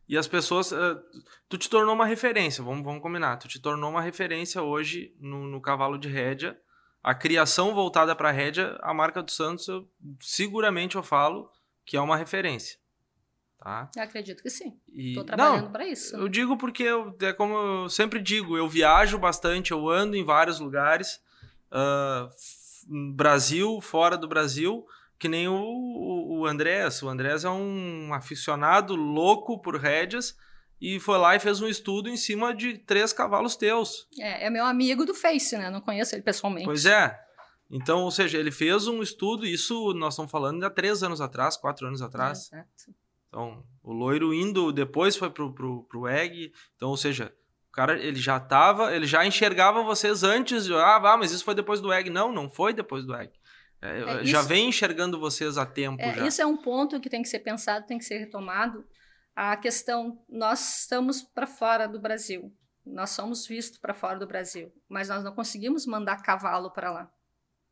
E 0.09 0.19
as 0.19 0.27
pessoas. 0.27 0.73
Uh, 0.73 1.01
tu 1.49 1.57
te 1.57 1.71
tornou 1.71 1.95
uma 1.95 2.07
referência, 2.07 2.65
vamos, 2.65 2.85
vamos 2.85 3.01
combinar. 3.01 3.37
Tu 3.37 3.47
te 3.47 3.61
tornou 3.61 3.91
uma 3.91 4.03
referência 4.03 4.61
hoje 4.61 5.15
no, 5.21 5.47
no 5.47 5.61
cavalo 5.61 5.97
de 5.97 6.09
rédea. 6.09 6.61
A 7.03 7.15
criação 7.15 7.75
voltada 7.75 8.15
para 8.15 8.31
rédea, 8.31 8.77
a 8.83 8.93
marca 8.93 9.23
do 9.23 9.31
Santos, 9.31 9.69
eu, 9.69 9.89
seguramente 10.21 10.97
eu 10.97 11.03
falo 11.03 11.51
que 11.87 11.97
é 11.97 12.01
uma 12.01 12.17
referência. 12.17 12.79
Tá? 13.61 13.91
Eu 13.95 14.03
acredito 14.03 14.43
que 14.43 14.49
sim. 14.49 14.79
Estou 14.89 15.23
trabalhando 15.23 15.71
para 15.71 15.87
isso. 15.87 16.17
Eu 16.17 16.29
digo 16.29 16.57
porque, 16.57 16.83
eu, 16.83 17.15
é 17.21 17.33
como 17.33 17.55
eu 17.55 17.89
sempre 17.91 18.19
digo, 18.19 18.57
eu 18.57 18.67
viajo 18.67 19.19
bastante, 19.19 19.71
eu 19.73 19.89
ando 19.89 20.17
em 20.17 20.25
vários 20.25 20.59
lugares. 20.59 21.21
Uh, 21.71 23.15
Brasil, 23.15 23.81
fora 23.81 24.17
do 24.17 24.27
Brasil 24.27 24.87
que 25.21 25.29
nem 25.29 25.47
o, 25.47 25.55
o, 25.55 26.41
o 26.41 26.47
Andrés. 26.47 27.03
O 27.03 27.09
Andrés 27.09 27.45
é 27.45 27.51
um 27.51 28.13
aficionado 28.15 28.97
louco 28.97 29.61
por 29.61 29.77
rédeas 29.77 30.35
e 30.81 30.99
foi 30.99 31.19
lá 31.19 31.37
e 31.37 31.39
fez 31.39 31.61
um 31.61 31.69
estudo 31.69 32.09
em 32.09 32.17
cima 32.17 32.55
de 32.55 32.79
três 32.79 33.13
cavalos 33.13 33.55
teus. 33.55 34.09
É, 34.19 34.47
é 34.47 34.51
meu 34.51 34.65
amigo 34.65 35.05
do 35.05 35.15
Face, 35.15 35.59
né? 35.59 35.69
Não 35.69 35.83
conheço 35.83 36.15
ele 36.15 36.23
pessoalmente. 36.23 36.65
Pois 36.65 36.87
é. 36.87 37.21
Então, 37.71 38.01
ou 38.01 38.11
seja, 38.11 38.39
ele 38.39 38.51
fez 38.51 38.89
um 38.89 39.03
estudo, 39.03 39.47
isso 39.47 39.93
nós 39.93 40.15
estamos 40.15 40.33
falando 40.33 40.65
há 40.65 40.71
três 40.71 41.03
anos 41.03 41.21
atrás, 41.21 41.57
quatro 41.57 41.87
anos 41.87 42.01
atrás. 42.01 42.51
É, 42.53 42.65
então, 43.31 43.65
o 43.81 43.93
loiro 43.93 44.35
indo, 44.35 44.73
depois 44.73 45.17
foi 45.17 45.31
pro, 45.31 45.55
pro, 45.55 45.85
pro 45.85 46.09
egg. 46.09 46.53
Então, 46.75 46.91
ou 46.91 46.97
seja, 46.97 47.33
o 47.69 47.73
cara, 47.73 47.97
ele 47.97 48.19
já 48.19 48.39
tava, 48.41 48.95
ele 48.95 49.07
já 49.07 49.25
enxergava 49.25 49.85
vocês 49.85 50.25
antes 50.25 50.65
de, 50.65 50.75
ah, 50.75 51.17
mas 51.17 51.31
isso 51.31 51.45
foi 51.45 51.55
depois 51.55 51.81
do 51.81 51.93
egg. 51.93 52.11
Não, 52.11 52.33
não 52.33 52.51
foi 52.51 52.75
depois 52.75 53.07
do 53.07 53.15
egg. 53.15 53.33
É, 53.81 54.01
é, 54.01 54.25
já 54.25 54.43
vem 54.43 54.69
enxergando 54.69 55.19
vocês 55.19 55.57
há 55.57 55.65
tempo. 55.65 56.03
É. 56.03 56.27
Isso 56.27 56.43
é 56.43 56.47
um 56.47 56.57
ponto 56.57 57.01
que 57.01 57.09
tem 57.09 57.23
que 57.23 57.29
ser 57.29 57.39
pensado, 57.39 57.87
tem 57.87 57.99
que 57.99 58.05
ser 58.05 58.19
retomado. 58.19 58.85
A 59.35 59.57
questão, 59.57 60.21
nós 60.29 60.81
estamos 60.81 61.23
para 61.23 61.47
fora 61.47 61.87
do 61.87 62.01
Brasil, 62.01 62.53
nós 62.85 63.11
somos 63.11 63.47
vistos 63.47 63.79
para 63.79 63.95
fora 63.95 64.19
do 64.19 64.27
Brasil, 64.27 64.71
mas 64.89 65.09
nós 65.09 65.23
não 65.23 65.33
conseguimos 65.33 65.87
mandar 65.87 66.21
cavalo 66.21 66.71
para 66.73 66.91
lá. 66.91 67.11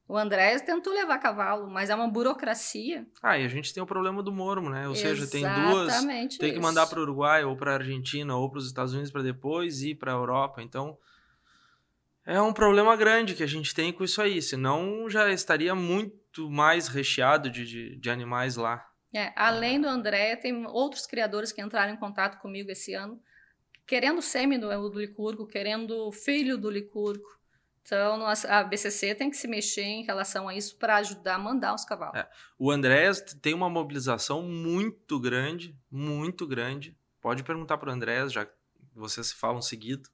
O 0.08 0.16
André 0.16 0.58
tentou 0.60 0.94
levar 0.94 1.18
cavalo, 1.18 1.68
mas 1.68 1.90
é 1.90 1.94
uma 1.94 2.08
burocracia. 2.08 3.06
Ah, 3.22 3.38
e 3.38 3.44
a 3.44 3.48
gente 3.48 3.74
tem 3.74 3.82
o 3.82 3.86
problema 3.86 4.22
do 4.22 4.32
mormo, 4.32 4.70
né? 4.70 4.88
Ou 4.88 4.94
Exatamente 4.94 5.26
seja, 5.26 5.30
tem 5.30 5.42
duas. 5.42 6.38
Tem 6.38 6.54
que 6.54 6.58
mandar 6.58 6.86
para 6.86 6.98
o 6.98 7.02
Uruguai, 7.02 7.44
ou 7.44 7.54
para 7.54 7.72
a 7.72 7.74
Argentina, 7.74 8.34
ou 8.34 8.50
para 8.50 8.58
os 8.58 8.66
Estados 8.66 8.94
Unidos 8.94 9.10
para 9.12 9.22
depois 9.22 9.82
ir 9.82 9.96
para 9.96 10.10
a 10.10 10.14
Europa. 10.14 10.62
Então, 10.62 10.96
é 12.24 12.40
um 12.40 12.54
problema 12.54 12.96
grande 12.96 13.34
que 13.34 13.42
a 13.42 13.46
gente 13.46 13.74
tem 13.74 13.92
com 13.92 14.02
isso 14.02 14.22
aí, 14.22 14.40
senão 14.40 15.10
já 15.10 15.30
estaria 15.30 15.74
muito 15.74 16.50
mais 16.50 16.88
recheado 16.88 17.50
de, 17.50 17.66
de, 17.66 17.96
de 17.96 18.10
animais 18.10 18.56
lá. 18.56 18.86
É, 19.14 19.32
além 19.36 19.78
do 19.78 19.88
André, 19.88 20.36
tem 20.36 20.66
outros 20.66 21.06
criadores 21.06 21.52
que 21.52 21.60
entraram 21.60 21.92
em 21.92 21.98
contato 21.98 22.40
comigo 22.40 22.70
esse 22.70 22.94
ano, 22.94 23.20
querendo 23.86 24.22
sêmen 24.22 24.58
do, 24.58 24.68
do 24.90 25.00
Licurgo, 25.00 25.46
querendo 25.46 26.10
filho 26.12 26.56
do 26.56 26.70
Licurgo. 26.70 27.37
Então, 27.88 28.22
a 28.26 28.64
BCC 28.64 29.14
tem 29.14 29.30
que 29.30 29.36
se 29.38 29.48
mexer 29.48 29.80
em 29.80 30.04
relação 30.04 30.46
a 30.46 30.54
isso 30.54 30.76
para 30.76 30.96
ajudar 30.96 31.36
a 31.36 31.38
mandar 31.38 31.74
os 31.74 31.86
cavalos. 31.86 32.20
É. 32.20 32.28
O 32.58 32.70
Andrés 32.70 33.22
tem 33.40 33.54
uma 33.54 33.70
mobilização 33.70 34.42
muito 34.42 35.18
grande, 35.18 35.74
muito 35.90 36.46
grande. 36.46 36.94
Pode 37.18 37.42
perguntar 37.42 37.78
para 37.78 37.88
o 37.88 37.92
Andrés, 37.92 38.30
já 38.30 38.44
que 38.44 38.52
vocês 38.94 39.28
se 39.28 39.34
falam 39.34 39.62
seguido. 39.62 40.06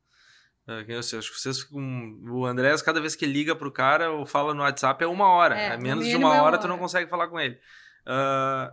É, 0.69 0.85
eu 0.89 0.99
acho 1.01 1.33
que 1.33 1.41
vocês 1.41 1.67
O 1.73 2.47
Andrés, 2.47 2.81
cada 2.81 3.01
vez 3.01 3.17
que 3.17 3.27
liga 3.27 3.57
pro 3.57 3.73
cara 3.73 4.13
ou 4.13 4.25
fala 4.25 4.55
no 4.55 4.63
WhatsApp, 4.63 5.03
é 5.03 5.09
uma 5.09 5.27
hora. 5.27 5.59
É, 5.59 5.67
é 5.71 5.77
menos 5.77 6.07
de 6.07 6.15
uma 6.15 6.29
hora, 6.29 6.55
é 6.55 6.59
uma 6.59 6.59
tu 6.59 6.69
não 6.69 6.79
consegue 6.79 7.11
falar 7.11 7.27
com 7.27 7.41
ele. 7.41 7.59
Uh, 8.07 8.73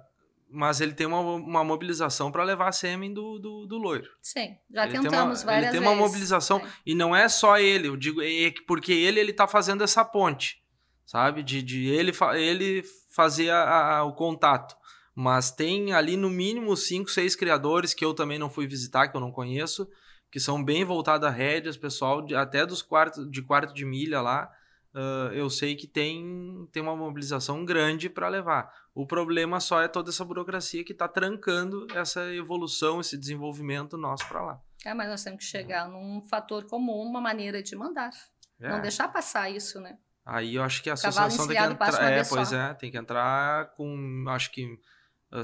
mas 0.52 0.82
ele 0.82 0.94
tem 0.94 1.08
uma, 1.08 1.20
uma 1.20 1.64
mobilização 1.64 2.32
para 2.32 2.44
levar 2.44 2.70
a 2.70 2.72
sêmen 2.72 3.14
do, 3.14 3.40
do, 3.40 3.66
do, 3.66 3.78
loiro. 3.78 4.10
Sim, 4.22 4.56
já 4.70 4.84
ele 4.84 4.94
tentamos 4.94 5.40
uma, 5.40 5.46
várias 5.46 5.46
vezes. 5.46 5.64
Ele 5.64 5.72
tem 5.72 5.80
uma 5.80 5.96
mobilização, 5.96 6.60
é. 6.60 6.68
e 6.86 6.94
não 6.94 7.16
é 7.16 7.30
só 7.30 7.58
ele, 7.58 7.88
eu 7.88 7.98
digo, 7.98 8.22
é 8.22 8.54
porque 8.68 8.92
ele 8.92 9.20
ele 9.20 9.34
tá 9.34 9.48
fazendo 9.48 9.84
essa 9.84 10.04
ponte, 10.04 10.62
sabe? 11.06 11.42
De, 11.42 11.62
de 11.62 11.88
ele, 11.88 12.12
ele 12.36 12.84
fazer 13.12 13.50
a, 13.50 13.98
a, 13.98 14.04
o 14.04 14.14
contato. 14.14 14.76
Mas 15.14 15.52
tem 15.52 15.94
ali 15.94 16.16
no 16.16 16.30
mínimo 16.30 16.76
cinco, 16.76 17.10
seis 17.10 17.36
criadores 17.36 17.94
que 17.94 18.04
eu 18.04 18.14
também 18.14 18.40
não 18.40 18.50
fui 18.50 18.66
visitar, 18.66 19.08
que 19.08 19.16
eu 19.16 19.22
não 19.22 19.32
conheço, 19.32 19.88
que 20.32 20.40
são 20.40 20.64
bem 20.64 20.86
voltadas 20.86 21.30
a 21.30 21.32
rédeas, 21.32 21.76
pessoal, 21.76 22.22
de, 22.22 22.34
até 22.34 22.66
dos 22.66 22.82
quartos 22.82 23.30
de 23.30 23.42
quarto 23.42 23.74
de 23.74 23.86
milha 23.86 24.22
lá, 24.22 24.50
uh, 24.96 25.34
eu 25.34 25.50
sei 25.50 25.76
que 25.76 25.88
tem, 25.88 26.68
tem 26.72 26.82
uma 26.82 26.96
mobilização 26.96 27.66
grande 27.66 28.10
para 28.10 28.30
levar. 28.30 28.72
O 28.94 29.06
problema 29.06 29.60
só 29.60 29.82
é 29.82 29.88
toda 29.88 30.10
essa 30.10 30.26
burocracia 30.26 30.84
que 30.84 30.92
está 30.92 31.08
trancando 31.08 31.88
essa 31.96 32.34
evolução, 32.34 33.00
esse 33.00 33.18
desenvolvimento 33.18 33.98
nosso 33.98 34.28
para 34.28 34.42
lá. 34.42 34.62
É, 34.86 34.94
mas 34.94 35.08
nós 35.08 35.24
temos 35.24 35.40
que 35.40 35.50
chegar 35.50 35.88
num 35.88 36.22
fator 36.28 36.66
comum, 36.66 37.02
uma 37.02 37.22
maneira 37.22 37.64
de 37.64 37.76
mandar. 37.76 38.12
É. 38.60 38.70
Não 38.70 38.82
deixar 38.82 39.08
passar 39.08 39.50
isso, 39.50 39.80
né? 39.80 39.98
Aí 40.26 40.56
eu 40.56 40.64
acho 40.64 40.84
que 40.84 40.90
a 40.90 40.94
associação 40.94 41.48
tem 41.48 41.58
que 41.58 41.64
entrar. 41.64 42.12
É, 42.12 42.24
pois 42.24 42.54
é, 42.54 42.74
tem 42.74 42.92
que 42.92 42.98
entrar 42.98 43.72
com. 43.76 44.26
Acho 44.28 44.52
que 44.52 44.78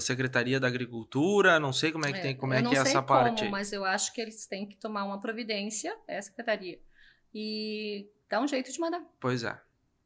Secretaria 0.01 0.59
da 0.59 0.67
Agricultura, 0.67 1.59
não 1.59 1.71
sei 1.71 1.91
como 1.91 2.05
é 2.05 2.11
que, 2.11 2.17
é, 2.17 2.21
tem, 2.21 2.35
como 2.35 2.53
é 2.53 2.61
que 2.61 2.75
é 2.75 2.79
essa 2.79 2.95
como, 2.95 3.07
parte. 3.07 3.47
Mas 3.49 3.71
eu 3.71 3.85
acho 3.85 4.13
que 4.13 4.19
eles 4.19 4.45
têm 4.45 4.67
que 4.67 4.75
tomar 4.77 5.05
uma 5.05 5.19
providência, 5.19 5.97
é 6.07 6.17
a 6.17 6.21
Secretaria, 6.21 6.79
e 7.33 8.09
dar 8.29 8.41
um 8.41 8.47
jeito 8.47 8.71
de 8.71 8.79
mandar. 8.79 9.01
Pois 9.19 9.43
é. 9.43 9.57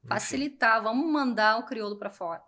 Facilitar, 0.07 0.75
Enfim. 0.75 0.83
vamos 0.83 1.11
mandar 1.11 1.57
o 1.57 1.65
crioulo 1.65 1.97
para 1.97 2.11
fora. 2.11 2.41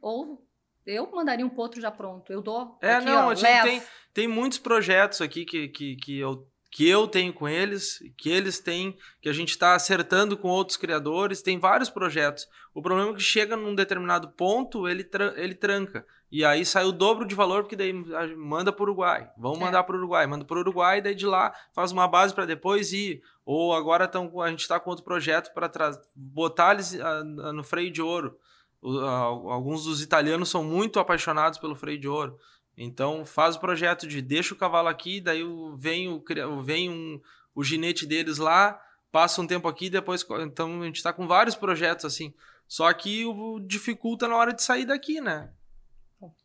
Ou 0.00 0.46
eu 0.86 1.10
mandaria 1.10 1.44
um 1.44 1.50
potro 1.50 1.80
já 1.80 1.90
pronto, 1.90 2.32
eu 2.32 2.40
dou. 2.40 2.78
É, 2.80 2.94
aqui, 2.94 3.06
não, 3.06 3.26
ó, 3.26 3.30
a 3.30 3.34
gente 3.34 3.62
tem, 3.62 3.82
tem 4.14 4.28
muitos 4.28 4.58
projetos 4.58 5.20
aqui 5.20 5.44
que, 5.44 5.68
que, 5.68 5.96
que 5.96 6.18
eu 6.18 6.46
que 6.70 6.88
eu 6.88 7.08
tenho 7.08 7.32
com 7.32 7.48
eles, 7.48 7.98
que 8.16 8.28
eles 8.28 8.58
têm, 8.58 8.96
que 9.22 9.28
a 9.28 9.32
gente 9.32 9.50
está 9.50 9.74
acertando 9.74 10.36
com 10.36 10.48
outros 10.48 10.76
criadores, 10.76 11.42
tem 11.42 11.58
vários 11.58 11.88
projetos. 11.88 12.46
O 12.74 12.82
problema 12.82 13.10
é 13.10 13.14
que 13.14 13.22
chega 13.22 13.56
num 13.56 13.74
determinado 13.74 14.28
ponto, 14.28 14.86
ele, 14.86 15.02
tra 15.02 15.32
ele 15.36 15.54
tranca. 15.54 16.06
E 16.30 16.44
aí 16.44 16.64
sai 16.66 16.84
o 16.84 16.92
dobro 16.92 17.26
de 17.26 17.34
valor, 17.34 17.62
porque 17.62 17.74
daí 17.74 17.92
manda 18.36 18.70
para 18.70 18.82
o 18.82 18.84
Uruguai. 18.84 19.30
Vamos 19.38 19.58
é. 19.58 19.62
mandar 19.62 19.82
para 19.84 19.96
o 19.96 19.98
Uruguai. 19.98 20.26
Manda 20.26 20.44
para 20.44 20.58
o 20.58 20.60
Uruguai, 20.60 21.00
daí 21.00 21.14
de 21.14 21.26
lá 21.26 21.54
faz 21.72 21.90
uma 21.90 22.06
base 22.06 22.34
para 22.34 22.44
depois 22.44 22.92
ir. 22.92 23.22
Ou 23.46 23.74
agora 23.74 24.06
tão, 24.06 24.38
a 24.42 24.50
gente 24.50 24.60
está 24.60 24.78
com 24.78 24.90
outro 24.90 25.04
projeto 25.04 25.54
para 25.54 25.70
botar 26.14 26.74
eles 26.74 26.92
uh, 26.92 27.24
no 27.24 27.64
freio 27.64 27.90
de 27.90 28.02
ouro. 28.02 28.38
Alguns 28.82 29.84
dos 29.84 30.02
italianos 30.02 30.48
são 30.48 30.62
muito 30.62 31.00
apaixonados 31.00 31.58
pelo 31.58 31.74
freio 31.74 31.98
de 31.98 32.08
ouro. 32.08 32.38
Então 32.76 33.24
faz 33.24 33.56
o 33.56 33.60
projeto 33.60 34.06
de 34.06 34.22
deixa 34.22 34.54
o 34.54 34.56
cavalo 34.56 34.88
aqui, 34.88 35.20
daí 35.20 35.42
vem, 35.76 36.08
o, 36.08 36.22
vem 36.62 36.88
um, 36.88 37.20
o 37.54 37.64
ginete 37.64 38.06
deles 38.06 38.38
lá, 38.38 38.80
passa 39.10 39.42
um 39.42 39.46
tempo 39.46 39.66
aqui, 39.66 39.90
depois. 39.90 40.24
Então 40.40 40.82
a 40.82 40.86
gente 40.86 40.96
está 40.96 41.12
com 41.12 41.26
vários 41.26 41.56
projetos 41.56 42.04
assim. 42.04 42.32
Só 42.68 42.92
que 42.92 43.24
o 43.24 43.58
dificulta 43.60 44.28
na 44.28 44.36
hora 44.36 44.52
de 44.52 44.62
sair 44.62 44.84
daqui, 44.84 45.20
né? 45.20 45.50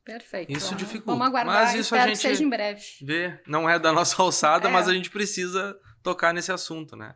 Perfeito. 0.05 0.51
Isso 0.51 0.75
dificulta. 0.75 1.11
Vamos 1.11 1.27
aguardar, 1.27 1.53
mas 1.53 1.75
isso 1.75 1.95
a 1.95 1.99
gente 1.99 2.11
que 2.11 2.17
seja 2.17 2.43
em 2.43 2.49
breve. 2.49 2.81
Vê, 3.01 3.41
não 3.47 3.69
é 3.69 3.77
da 3.77 3.91
nossa 3.91 4.21
alçada, 4.21 4.67
é. 4.67 4.71
mas 4.71 4.87
a 4.87 4.93
gente 4.93 5.09
precisa 5.09 5.77
tocar 6.01 6.33
nesse 6.33 6.51
assunto, 6.51 6.95
né? 6.95 7.15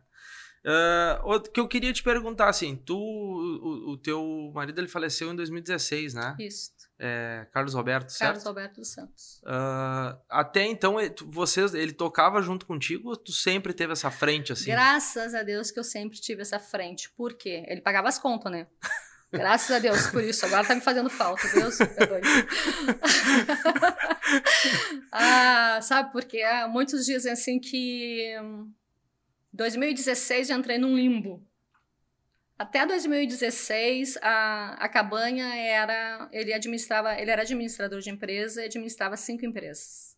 Uh, 0.64 1.40
que 1.50 1.60
eu 1.60 1.68
queria 1.68 1.92
te 1.92 2.02
perguntar, 2.02 2.48
assim, 2.48 2.76
tu, 2.76 2.96
o, 2.96 3.92
o, 3.92 3.96
teu 3.96 4.50
marido 4.54 4.80
ele 4.80 4.88
faleceu 4.88 5.32
em 5.32 5.36
2016, 5.36 6.14
né? 6.14 6.36
Isso. 6.38 6.72
É, 7.00 7.46
Carlos 7.52 7.74
Roberto, 7.74 8.10
certo? 8.10 8.28
Carlos 8.28 8.44
Roberto 8.44 8.76
dos 8.76 8.88
Santos. 8.88 9.40
Uh, 9.44 10.18
até 10.28 10.66
então, 10.66 10.96
vocês, 11.26 11.72
ele 11.72 11.92
tocava 11.92 12.42
junto 12.42 12.66
contigo 12.66 13.10
ou 13.10 13.16
tu 13.16 13.32
sempre 13.32 13.72
teve 13.72 13.92
essa 13.92 14.10
frente, 14.10 14.52
assim? 14.52 14.70
Graças 14.70 15.32
a 15.32 15.44
Deus 15.44 15.70
que 15.70 15.78
eu 15.78 15.84
sempre 15.84 16.20
tive 16.20 16.42
essa 16.42 16.58
frente. 16.58 17.08
Por 17.10 17.34
quê? 17.34 17.64
Ele 17.68 17.80
pagava 17.80 18.08
as 18.08 18.18
contas, 18.18 18.50
né? 18.50 18.66
Graças 19.30 19.70
a 19.70 19.78
Deus 19.78 20.08
por 20.08 20.24
isso. 20.24 20.44
Agora 20.46 20.66
tá 20.66 20.74
me 20.74 20.80
fazendo 20.80 21.10
falta, 21.10 21.46
Deus. 21.48 21.78
ah, 25.12 25.78
sabe 25.82 26.10
por 26.10 26.24
quê? 26.24 26.42
Há 26.42 26.66
muitos 26.66 27.04
dizem 27.04 27.32
assim 27.32 27.60
que 27.60 28.34
2016 29.58 30.50
eu 30.50 30.56
entrei 30.56 30.78
num 30.78 30.96
limbo. 30.96 31.44
Até 32.56 32.86
2016, 32.86 34.16
a, 34.22 34.74
a 34.78 34.88
Cabanha 34.88 35.46
era. 35.56 36.28
Ele 36.32 36.52
administrava. 36.52 37.20
Ele 37.20 37.30
era 37.30 37.42
administrador 37.42 37.98
de 37.98 38.08
empresa 38.08 38.62
e 38.62 38.66
administrava 38.66 39.16
cinco 39.16 39.44
empresas. 39.44 40.16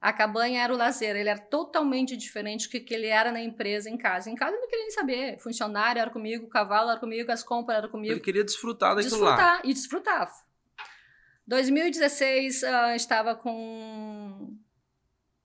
A 0.00 0.14
cabanha 0.14 0.62
era 0.62 0.72
o 0.72 0.76
lazer, 0.78 1.14
ele 1.14 1.28
era 1.28 1.38
totalmente 1.38 2.16
diferente 2.16 2.70
do 2.70 2.70
que 2.82 2.94
ele 2.94 3.08
era 3.08 3.30
na 3.30 3.42
empresa, 3.42 3.90
em 3.90 3.98
casa. 3.98 4.30
Em 4.30 4.34
casa 4.34 4.52
ele 4.52 4.62
não 4.62 4.68
queria 4.68 4.84
nem 4.84 4.90
saber. 4.92 5.38
Funcionário 5.38 6.00
era 6.00 6.10
comigo, 6.10 6.48
cavalo 6.48 6.90
era 6.90 6.98
comigo, 6.98 7.30
as 7.30 7.42
compras 7.42 7.76
eram 7.76 7.90
comigo. 7.90 8.14
Ele 8.14 8.20
queria 8.20 8.42
desfrutar 8.42 8.96
daquilo 8.96 9.18
desfrutar, 9.18 9.56
lá. 9.56 9.62
E 9.62 9.74
desfrutava. 9.74 10.32
2016, 11.46 12.62
uh, 12.62 12.66
estava 12.96 13.34
com 13.34 14.56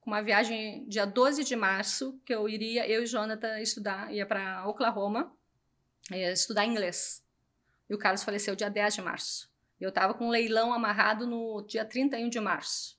uma 0.06 0.22
viagem 0.22 0.88
dia 0.88 1.06
12 1.06 1.44
de 1.44 1.56
março, 1.56 2.20
que 2.26 2.34
eu 2.34 2.48
iria, 2.48 2.88
eu 2.88 3.04
e 3.04 3.08
Jonathan, 3.08 3.60
estudar, 3.60 4.14
ia 4.14 4.26
para 4.26 4.68
Oklahoma, 4.68 5.36
estudar 6.12 6.66
inglês. 6.66 7.26
E 7.90 7.96
o 7.96 7.98
Carlos 7.98 8.24
faleceu 8.24 8.56
dia 8.56 8.70
10 8.70 8.96
de 8.96 9.02
março. 9.02 9.52
Eu 9.80 9.90
estava 9.90 10.14
com 10.14 10.28
um 10.28 10.30
leilão 10.30 10.72
amarrado 10.72 11.26
no 11.26 11.66
dia 11.68 11.84
31 11.84 12.30
de 12.30 12.40
março. 12.40 12.98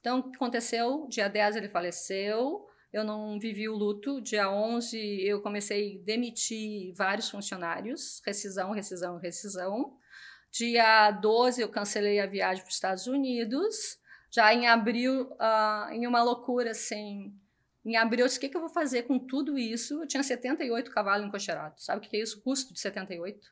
Então, 0.00 0.20
o 0.20 0.30
que 0.30 0.36
aconteceu? 0.36 1.06
Dia 1.08 1.28
10 1.28 1.56
ele 1.56 1.68
faleceu, 1.68 2.66
eu 2.92 3.02
não 3.02 3.38
vivi 3.38 3.68
o 3.68 3.74
luto. 3.74 4.20
Dia 4.20 4.50
11 4.50 4.98
eu 5.22 5.40
comecei 5.40 5.98
a 5.98 6.04
demitir 6.04 6.94
vários 6.94 7.28
funcionários, 7.28 8.22
rescisão, 8.24 8.72
rescisão, 8.72 9.18
rescisão. 9.18 9.96
Dia 10.50 11.10
12 11.10 11.60
eu 11.60 11.68
cancelei 11.68 12.20
a 12.20 12.26
viagem 12.26 12.62
para 12.62 12.68
os 12.70 12.74
Estados 12.74 13.06
Unidos. 13.06 13.98
Já 14.36 14.52
em 14.52 14.66
abril, 14.66 15.30
uh, 15.32 15.90
em 15.90 16.06
uma 16.06 16.22
loucura 16.22 16.72
assim, 16.72 17.34
em 17.82 17.96
abril 17.96 18.24
eu 18.24 18.26
disse, 18.26 18.36
o 18.36 18.40
que, 18.42 18.50
que 18.50 18.56
eu 18.58 18.60
vou 18.60 18.68
fazer 18.68 19.04
com 19.04 19.18
tudo 19.18 19.58
isso? 19.58 20.02
Eu 20.02 20.06
tinha 20.06 20.22
78 20.22 20.90
cavalos 20.90 21.26
encocheirados. 21.26 21.86
Sabe 21.86 22.04
o 22.04 22.10
que 22.10 22.14
é 22.14 22.20
isso? 22.20 22.42
Custo 22.42 22.74
de 22.74 22.80
78? 22.80 23.50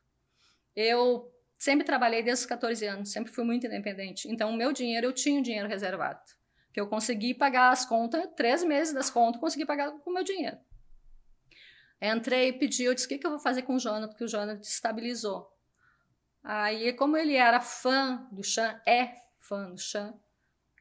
Eu 0.76 1.32
sempre 1.56 1.86
trabalhei 1.86 2.22
desde 2.22 2.42
os 2.42 2.46
14 2.46 2.84
anos, 2.84 3.10
sempre 3.10 3.32
fui 3.32 3.44
muito 3.44 3.66
independente. 3.66 4.28
Então, 4.30 4.50
o 4.50 4.56
meu 4.56 4.74
dinheiro, 4.74 5.06
eu 5.06 5.12
tinha 5.14 5.40
o 5.40 5.42
dinheiro 5.42 5.66
reservado 5.66 6.20
que 6.70 6.78
eu 6.78 6.86
consegui 6.86 7.32
pagar 7.32 7.70
as 7.70 7.86
contas, 7.86 8.28
três 8.36 8.62
meses 8.62 8.92
das 8.92 9.08
contas, 9.08 9.40
consegui 9.40 9.64
pagar 9.64 9.90
com 9.92 10.10
o 10.10 10.12
meu 10.12 10.24
dinheiro. 10.24 10.58
Entrei, 12.02 12.52
pedi, 12.52 12.84
eu 12.84 12.92
disse, 12.92 13.06
o 13.06 13.08
que, 13.08 13.16
que 13.16 13.26
eu 13.26 13.30
vou 13.30 13.38
fazer 13.38 13.62
com 13.62 13.76
o 13.76 13.78
Jonathan, 13.78 14.08
porque 14.08 14.24
o 14.24 14.28
Jonathan 14.28 14.60
estabilizou. 14.60 15.50
Aí, 16.42 16.92
como 16.92 17.16
ele 17.16 17.36
era 17.36 17.58
fã 17.60 18.28
do 18.30 18.42
Chan, 18.42 18.78
é 18.86 19.14
fã 19.38 19.70
do 19.70 19.80
Chan, 19.80 20.12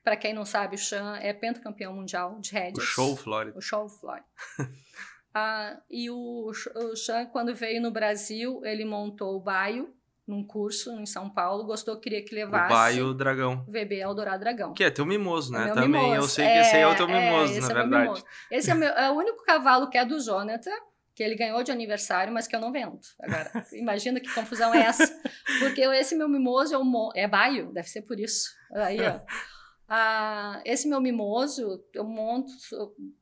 para 0.03 0.17
quem 0.17 0.33
não 0.33 0.45
sabe, 0.45 0.75
o 0.75 0.79
Chan 0.79 1.17
é 1.21 1.31
pentacampeão 1.33 1.93
mundial 1.93 2.39
de 2.39 2.51
rédeas. 2.51 2.77
O 2.77 2.81
show 2.81 3.15
Florida. 3.15 3.57
O 3.57 3.61
show 3.61 3.87
Florida. 3.87 4.25
ah, 5.33 5.77
e 5.89 6.09
o, 6.09 6.51
o 6.51 6.95
Chan, 6.95 7.25
quando 7.27 7.55
veio 7.55 7.81
no 7.81 7.91
Brasil, 7.91 8.61
ele 8.65 8.83
montou 8.83 9.35
o 9.35 9.39
baio, 9.39 9.93
num 10.27 10.45
curso 10.45 10.91
em 10.99 11.05
São 11.05 11.29
Paulo, 11.29 11.65
gostou, 11.65 11.99
queria 11.99 12.23
que 12.23 12.33
levasse. 12.33 12.73
O 12.73 12.75
Baio 12.75 13.13
Dragão. 13.13 13.65
VB 13.67 13.99
Eldorado 13.99 14.39
Dragão. 14.39 14.73
Que 14.73 14.85
é 14.85 14.89
teu 14.89 15.05
mimoso, 15.05 15.53
é 15.55 15.59
né? 15.59 15.69
É 15.69 15.73
Também 15.73 15.89
mimoso. 15.89 16.15
eu 16.15 16.23
sei 16.23 16.47
que 16.47 16.57
esse 16.59 16.75
aí 16.75 16.81
é 16.81 16.87
o 16.87 16.95
teu 16.95 17.09
é, 17.09 17.31
mimoso, 17.31 17.53
é, 17.53 17.59
na 17.59 17.69
é 17.69 17.73
verdade. 17.73 18.03
Mimoso. 18.03 18.25
Esse 18.49 18.71
é, 18.71 18.73
meu, 18.73 18.89
é 18.89 19.11
o 19.11 19.15
único 19.15 19.43
cavalo 19.43 19.89
que 19.89 19.97
é 19.97 20.05
do 20.05 20.19
Jonathan, 20.19 20.71
que 21.13 21.21
ele 21.21 21.35
ganhou 21.35 21.61
de 21.61 21.71
aniversário, 21.71 22.33
mas 22.33 22.47
que 22.47 22.55
eu 22.55 22.59
não 22.59 22.71
vendo. 22.71 22.99
Agora, 23.21 23.51
imagina 23.73 24.19
que 24.19 24.33
confusão 24.33 24.73
é 24.73 24.83
essa. 24.83 25.05
Porque 25.59 25.81
esse 25.81 26.15
meu 26.15 26.29
mimoso 26.29 26.73
é, 26.73 26.77
o, 26.77 27.11
é 27.15 27.27
baio, 27.27 27.71
deve 27.73 27.87
ser 27.89 28.03
por 28.03 28.19
isso. 28.19 28.49
Aí, 28.73 28.99
ó. 29.01 29.19
Ah, 29.95 30.59
esse 30.65 30.87
meu 30.87 30.99
mimoso, 30.99 31.85
eu 31.93 32.03
monto, 32.03 32.51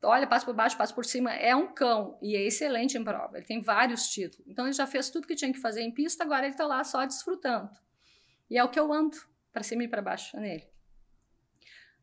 olha, 0.02 0.26
passo 0.26 0.46
por 0.46 0.54
baixo, 0.54 0.74
passo 0.78 0.94
por 0.94 1.04
cima, 1.04 1.30
é 1.30 1.54
um 1.54 1.74
cão 1.74 2.18
e 2.22 2.34
é 2.34 2.46
excelente 2.46 2.96
em 2.96 3.04
prova. 3.04 3.36
Ele 3.36 3.44
tem 3.44 3.60
vários 3.60 4.08
títulos. 4.08 4.46
Então 4.48 4.64
ele 4.64 4.72
já 4.72 4.86
fez 4.86 5.10
tudo 5.10 5.26
que 5.26 5.34
tinha 5.34 5.52
que 5.52 5.58
fazer 5.58 5.82
em 5.82 5.92
pista, 5.92 6.24
agora 6.24 6.46
ele 6.46 6.54
está 6.54 6.66
lá 6.66 6.82
só 6.82 7.04
desfrutando. 7.04 7.68
E 8.48 8.56
é 8.56 8.64
o 8.64 8.70
que 8.70 8.80
eu 8.80 8.90
ando 8.90 9.18
para 9.52 9.62
cima 9.62 9.84
e 9.84 9.88
para 9.88 10.00
baixo 10.00 10.34
nele. 10.40 10.66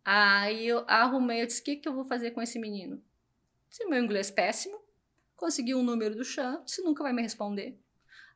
Aí 0.05 0.67
eu 0.67 0.85
arrumei, 0.87 1.41
eu 1.41 1.47
disse: 1.47 1.61
o 1.61 1.63
que, 1.63 1.77
que 1.77 1.89
eu 1.89 1.93
vou 1.95 2.05
fazer 2.05 2.29
com 2.29 2.39
esse 2.39 2.59
menino? 2.59 3.03
Se 3.71 3.83
meu 3.85 3.99
inglês 3.99 4.29
é 4.29 4.33
péssimo, 4.33 4.79
consegui 5.35 5.73
o 5.73 5.79
um 5.79 5.83
número 5.83 6.15
do 6.15 6.23
chão, 6.23 6.63
disse: 6.63 6.83
nunca 6.83 7.01
vai 7.01 7.11
me 7.11 7.23
responder. 7.23 7.81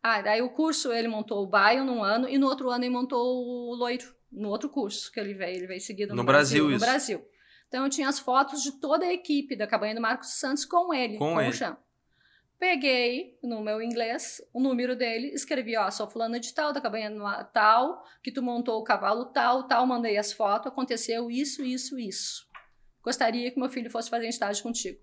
Ah, 0.01 0.19
daí 0.19 0.41
o 0.41 0.49
curso 0.49 0.91
ele 0.91 1.07
montou 1.07 1.43
o 1.43 1.47
Baio 1.47 1.85
num 1.85 2.03
ano 2.03 2.27
e 2.27 2.39
no 2.39 2.47
outro 2.47 2.71
ano 2.71 2.85
ele 2.85 2.93
montou 2.93 3.21
o 3.21 3.75
Loiro 3.75 4.15
no 4.33 4.49
outro 4.49 4.69
curso 4.69 5.11
que 5.11 5.19
ele 5.19 5.33
veio, 5.33 5.57
ele 5.57 5.67
veio 5.67 5.81
seguido 5.81 6.11
no, 6.11 6.17
no 6.17 6.23
Brasil, 6.23 6.65
Brasil 6.67 6.79
no 6.79 6.85
Brasil. 6.85 7.29
Então 7.67 7.83
eu 7.83 7.89
tinha 7.89 8.09
as 8.09 8.19
fotos 8.19 8.61
de 8.61 8.73
toda 8.79 9.05
a 9.05 9.13
equipe 9.13 9.55
da 9.55 9.65
cabanha 9.65 9.95
do 9.95 10.01
Marcos 10.01 10.39
Santos 10.39 10.65
com 10.65 10.93
ele, 10.93 11.17
com, 11.17 11.33
com 11.33 11.41
ele. 11.41 11.49
o 11.49 11.53
chão. 11.53 11.77
Peguei 12.59 13.37
no 13.43 13.61
meu 13.61 13.81
inglês 13.81 14.41
o 14.53 14.59
número 14.59 14.95
dele, 14.95 15.27
escrevi, 15.33 15.75
ó, 15.75 15.89
sou 15.91 16.09
fulana 16.09 16.39
de 16.39 16.53
tal, 16.53 16.71
da 16.71 16.79
cabanha 16.79 17.11
tal, 17.51 18.05
que 18.21 18.31
tu 18.31 18.41
montou 18.41 18.79
o 18.79 18.83
cavalo 18.83 19.25
tal, 19.25 19.67
tal, 19.67 19.85
mandei 19.85 20.17
as 20.17 20.31
fotos, 20.31 20.71
aconteceu 20.71 21.29
isso, 21.29 21.63
isso, 21.63 21.99
isso. 21.99 22.47
Gostaria 23.01 23.51
que 23.51 23.59
meu 23.59 23.67
filho 23.67 23.91
fosse 23.91 24.09
fazer 24.09 24.27
um 24.27 24.29
estágio 24.29 24.63
contigo. 24.63 25.01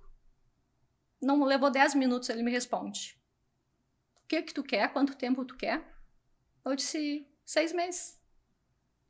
Não 1.20 1.42
levou 1.44 1.70
10 1.70 1.96
minutos, 1.96 2.30
ele 2.30 2.42
me 2.42 2.50
responde. 2.50 3.20
O 4.24 4.26
que 4.26 4.40
que 4.42 4.54
tu 4.54 4.62
quer? 4.62 4.90
Quanto 4.92 5.16
tempo 5.16 5.44
tu 5.44 5.56
quer? 5.56 5.84
Eu 6.64 6.74
disse, 6.74 7.26
seis 7.44 7.72
meses. 7.72 8.19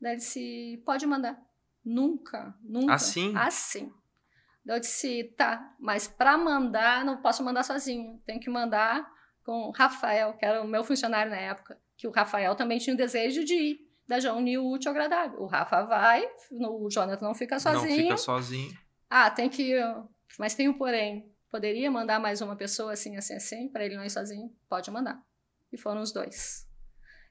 Daí 0.01 0.13
ele 0.13 0.21
disse, 0.21 0.83
pode 0.85 1.07
mandar. 1.07 1.41
Nunca, 1.85 2.55
nunca. 2.63 2.95
Assim? 2.95 3.37
Assim. 3.37 3.93
Daí 4.65 4.77
eu 4.77 4.81
disse, 4.81 5.25
tá, 5.37 5.75
mas 5.79 6.07
para 6.09 6.37
mandar, 6.37 7.05
não 7.05 7.21
posso 7.21 7.43
mandar 7.43 7.63
sozinho. 7.63 8.21
Tenho 8.25 8.41
que 8.41 8.51
mandar 8.51 9.11
com 9.45 9.69
o 9.69 9.71
Rafael, 9.71 10.35
que 10.35 10.45
era 10.45 10.63
o 10.63 10.67
meu 10.67 10.85
funcionário 10.85 11.31
na 11.31 11.39
época. 11.39 11.81
Que 11.97 12.07
o 12.07 12.11
Rafael 12.11 12.55
também 12.55 12.79
tinha 12.79 12.95
o 12.95 12.97
desejo 12.97 13.45
de 13.45 13.55
ir. 13.55 13.91
Da 14.07 14.19
já 14.19 14.35
unir 14.35 14.59
o 14.59 14.69
útil 14.69 14.91
ao 14.91 14.97
agradável. 14.97 15.41
O 15.41 15.47
Rafa 15.47 15.85
vai, 15.85 16.29
o 16.51 16.89
Jonathan 16.91 17.25
não 17.25 17.35
fica 17.35 17.61
sozinho. 17.61 17.97
Não 17.97 17.97
fica 17.97 18.17
sozinho. 18.17 18.77
Ah, 19.09 19.31
tem 19.31 19.49
que. 19.49 19.73
Mas 20.37 20.55
tem 20.55 20.69
um 20.69 20.73
porém. 20.73 21.33
Poderia 21.49 21.89
mandar 21.91 22.19
mais 22.19 22.41
uma 22.41 22.57
pessoa 22.57 22.93
assim, 22.93 23.17
assim, 23.17 23.35
assim, 23.35 23.69
para 23.69 23.85
ele 23.85 23.97
não 23.97 24.05
ir 24.05 24.11
sozinho? 24.11 24.53
Pode 24.69 24.91
mandar. 24.91 25.21
E 25.73 25.79
foram 25.79 26.01
os 26.01 26.11
dois. 26.13 26.69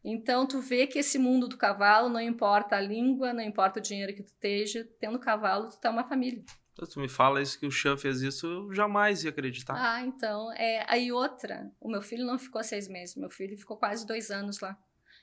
Então, 0.04 0.48
tu 0.48 0.62
vê 0.62 0.88
que 0.88 1.00
esse 1.00 1.20
mundo 1.20 1.48
do 1.48 1.58
cavalo, 1.58 2.10
não 2.10 2.22
importa 2.22 2.78
a 2.78 2.82
língua, 2.82 3.34
não 3.34 3.44
importa 3.44 3.80
o 3.80 3.84
dinheiro 3.84 4.14
que 4.14 4.24
tu 4.24 4.32
esteja, 4.32 4.88
tendo 5.00 5.20
cavalo, 5.20 5.70
tu 5.70 5.80
tá 5.80 5.90
uma 5.90 6.08
família. 6.08 6.44
Então, 6.72 6.88
tu 6.88 7.00
me 7.00 7.10
fala 7.10 7.42
isso 7.42 7.60
que 7.60 7.66
o 7.66 7.72
Chan 7.72 7.98
fez 7.98 8.22
isso, 8.22 8.48
eu 8.48 8.74
jamais 8.74 9.26
ia 9.26 9.30
acreditar. 9.30 9.76
Ah, 9.78 10.02
então, 10.02 10.52
é, 10.54 10.86
aí 10.88 11.12
outra, 11.12 11.70
o 11.82 11.90
meu 11.90 12.02
filho 12.02 12.26
não 12.26 12.40
ficou 12.40 12.64
seis 12.64 12.88
meses, 12.88 13.18
meu 13.18 13.30
filho 13.30 13.58
ficou 13.58 13.76
quase 13.76 14.08
dois 14.08 14.32
anos 14.32 14.62
lá. 14.62 14.78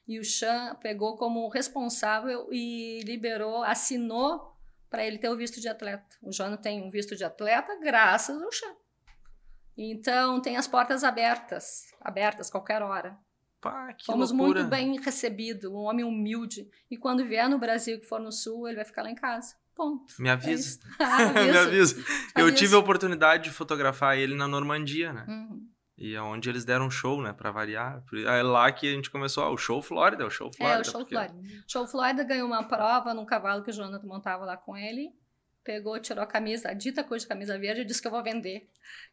E 0.07 0.21
o 0.21 0.25
Chan 0.25 0.77
pegou 0.83 1.17
como 1.17 1.49
responsável 1.49 2.49
e 2.53 3.01
liberou, 3.05 3.63
assinou 3.65 4.55
para 4.91 5.05
ele 5.05 5.19
ter 5.19 5.31
o 5.31 5.37
visto 5.37 5.61
de 5.61 5.69
atleta. 5.69 6.17
O 6.23 6.31
João 6.31 6.57
tem 6.57 6.83
um 6.83 6.91
visto 6.91 7.17
de 7.17 7.25
atleta 7.25 7.75
graças 7.81 8.41
ao 8.41 8.53
Chan. 8.53 8.75
Então, 9.77 10.41
tem 10.41 10.57
as 10.57 10.69
portas 10.69 11.03
abertas, 11.03 11.87
abertas 12.01 12.51
qualquer 12.51 12.83
hora. 12.83 13.19
Pá, 13.61 13.93
que 13.95 14.05
Fomos 14.05 14.31
loucura. 14.31 14.61
muito 14.61 14.71
bem 14.71 15.01
recebidos, 15.01 15.71
um 15.71 15.77
homem 15.79 16.05
humilde. 16.05 16.69
E 16.91 16.97
quando 16.97 17.25
vier 17.27 17.49
no 17.49 17.59
Brasil, 17.59 17.99
que 17.99 18.07
for 18.07 18.21
no 18.21 18.31
Sul, 18.31 18.69
ele 18.69 18.77
vai 18.77 18.85
ficar 18.85 19.03
lá 19.03 19.11
em 19.11 19.15
casa. 19.15 19.55
Ponto. 19.75 20.15
Me 20.19 20.29
avisa. 20.31 20.79
É 20.99 21.43
Me 21.53 21.59
avisa. 21.59 21.97
Eu 22.37 22.45
Avisa. 22.47 22.57
tive 22.57 22.75
a 22.75 22.79
oportunidade 22.79 23.45
de 23.45 23.51
fotografar 23.51 24.17
ele 24.17 24.35
na 24.35 24.47
Normandia, 24.49 25.13
né? 25.13 25.25
Uhum. 25.29 25.69
E 25.99 26.15
é 26.15 26.21
onde 26.21 26.49
eles 26.51 26.65
deram 26.65 26.87
um 26.87 26.91
show, 26.91 27.21
né? 27.23 27.33
Pra 27.33 27.51
variar. 27.51 28.03
É 28.27 28.43
lá 28.43 28.71
que 28.71 28.87
a 28.87 28.93
gente 28.93 29.11
começou, 29.11 29.43
ah, 29.45 29.51
o 29.51 29.57
show 29.57 29.81
Flórida, 29.83 30.27
o 30.27 30.31
show 30.31 30.51
Flórida. 30.53 30.79
É, 30.79 30.83
o 30.83 30.85
show 30.85 31.01
porque- 31.01 31.15
Flórida. 31.15 31.39
O 31.39 31.71
show 31.71 31.87
Flórida 31.87 32.23
ganhou 32.25 32.47
uma 32.47 32.63
prova 32.65 33.13
num 33.15 33.25
cavalo 33.25 33.63
que 33.65 33.71
o 33.71 33.73
Jonathan 33.73 34.07
montava 34.07 34.45
lá 34.45 34.57
com 34.57 34.77
ele. 34.77 35.11
Pegou, 35.65 35.99
tirou 35.99 36.23
a 36.23 36.27
camisa, 36.27 36.69
a 36.69 36.75
dita 36.75 37.03
cor 37.03 37.19
de 37.19 37.27
camisa 37.27 37.59
verde, 37.59 37.81
e 37.81 37.85
disse 37.85 38.01
que 38.01 38.07
eu 38.07 38.13
vou 38.13 38.23
vender. 38.23 38.61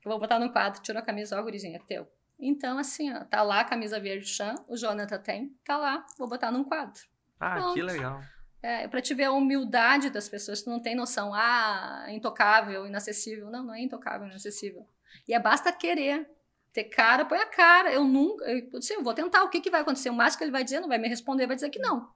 Que 0.02 0.08
eu 0.08 0.12
vou 0.12 0.20
botar 0.20 0.38
no 0.40 0.52
quadro. 0.52 0.82
Tirou 0.82 1.02
a 1.02 1.06
camisa, 1.06 1.40
ó, 1.40 1.42
gurizinho, 1.44 1.76
é 1.78 1.80
teu. 1.88 2.08
Então, 2.40 2.78
assim, 2.78 3.14
ó, 3.14 3.24
tá 3.24 3.42
lá 3.42 3.62
a 3.62 3.66
camisa 3.66 4.00
verde 4.00 4.28
chã, 4.28 4.56
o 4.68 4.76
Jonathan 4.76 5.20
tem, 5.20 5.58
tá 5.64 5.78
lá, 5.78 6.06
vou 6.18 6.28
botar 6.28 6.52
num 6.52 6.64
quadro. 6.64 7.02
Ah, 7.40 7.56
Pronto. 7.56 7.74
que 7.74 7.82
legal. 7.82 8.22
É, 8.62 8.88
pra 8.88 9.02
te 9.02 9.14
ver 9.14 9.26
a 9.26 9.32
humildade 9.32 10.10
das 10.10 10.30
pessoas, 10.30 10.62
tu 10.62 10.70
não 10.70 10.82
tem 10.82 10.96
noção, 10.96 11.34
ah, 11.34 12.06
intocável, 12.10 12.88
inacessível. 12.88 13.50
Não, 13.50 13.64
não 13.64 13.74
é 13.74 13.82
intocável, 13.82 14.28
inacessível. 14.28 14.88
E 15.28 15.34
é 15.34 15.40
basta 15.40 15.72
querer. 15.72 16.30
ter 16.72 16.86
cara, 16.86 17.26
põe 17.26 17.40
a 17.40 17.46
cara. 17.46 17.92
Eu 17.92 18.06
nunca. 18.06 18.46
Eu 18.46 18.80
disse, 18.80 18.94
eu 18.94 19.04
vou 19.04 19.14
tentar. 19.14 19.44
O 19.44 19.50
que, 19.50 19.60
que 19.60 19.70
vai 19.70 19.82
acontecer? 19.82 20.10
O 20.10 20.14
máximo 20.14 20.40
que 20.40 20.44
ele 20.46 20.52
vai 20.52 20.64
dizer, 20.64 20.80
não 20.80 20.88
vai 20.88 20.98
me 20.98 21.10
responder, 21.10 21.46
vai 21.46 21.56
dizer 21.56 21.70
que 21.70 21.80
não. 21.80 22.10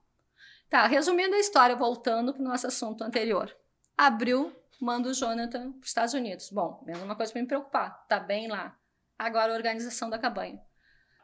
Tá, 0.70 0.88
resumindo 0.88 1.36
a 1.36 1.40
história, 1.40 1.76
voltando 1.76 2.34
para 2.34 2.42
o 2.42 2.46
nosso 2.46 2.68
assunto 2.68 3.04
anterior. 3.04 3.54
Abriu, 3.98 4.54
manda 4.82 5.10
o 5.10 5.14
Jonathan 5.14 5.72
para 5.74 5.82
os 5.82 5.88
Estados 5.88 6.14
Unidos. 6.14 6.50
Bom, 6.50 6.82
menos 6.86 7.04
uma 7.04 7.16
coisa 7.16 7.32
para 7.32 7.42
me 7.42 7.48
preocupar. 7.48 8.06
Tá 8.08 8.20
bem 8.20 8.48
lá. 8.48 8.78
Agora 9.18 9.52
a 9.52 9.56
organização 9.56 10.10
da 10.10 10.20
cabanha. 10.20 10.60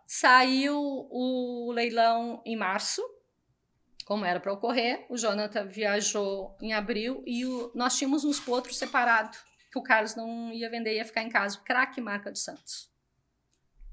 Saiu 0.08 0.76
o 0.80 1.72
leilão 1.74 2.42
em 2.46 2.56
março, 2.56 3.02
como 4.06 4.26
era 4.26 4.40
para 4.40 4.52
ocorrer. 4.54 5.06
O 5.10 5.18
Jonathan 5.18 5.66
viajou 5.66 6.58
em 6.62 6.74
abril 6.74 7.24
e 7.26 7.46
o, 7.46 7.72
nós 7.74 7.98
tínhamos 7.98 8.24
uns 8.26 8.40
potros 8.40 8.78
separados, 8.78 9.40
que 9.72 9.80
o 9.80 9.84
Carlos 9.84 10.16
não 10.16 10.52
ia 10.52 10.70
vender, 10.70 10.96
ia 10.96 11.06
ficar 11.06 11.24
em 11.24 11.30
casa. 11.30 11.60
Craque 11.64 12.02
marca 12.02 12.30
dos 12.32 12.44
Santos. 12.44 12.92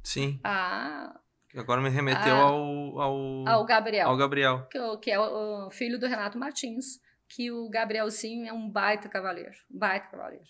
Sim. 0.02 0.40
Ah, 0.42 1.18
Agora 1.54 1.80
me 1.80 1.88
remeteu 1.88 2.34
Ah. 2.34 2.40
ao, 2.42 3.00
ao, 3.00 3.48
ao 3.48 3.64
Gabriel, 3.64 4.08
ao 4.08 4.16
Gabriel. 4.16 4.68
que, 4.70 4.78
que 4.98 5.10
é 5.10 5.18
o, 5.18 5.66
o 5.66 5.70
filho 5.70 5.98
do 5.98 6.06
Renato 6.06 6.38
Martins, 6.38 7.00
que 7.28 7.50
o 7.50 7.68
Gabrielzinho 7.68 8.46
é 8.46 8.52
um 8.52 8.70
baita 8.70 9.08
cavaleiro, 9.08 9.52
baita 9.68 10.06
cavaleiro. 10.08 10.44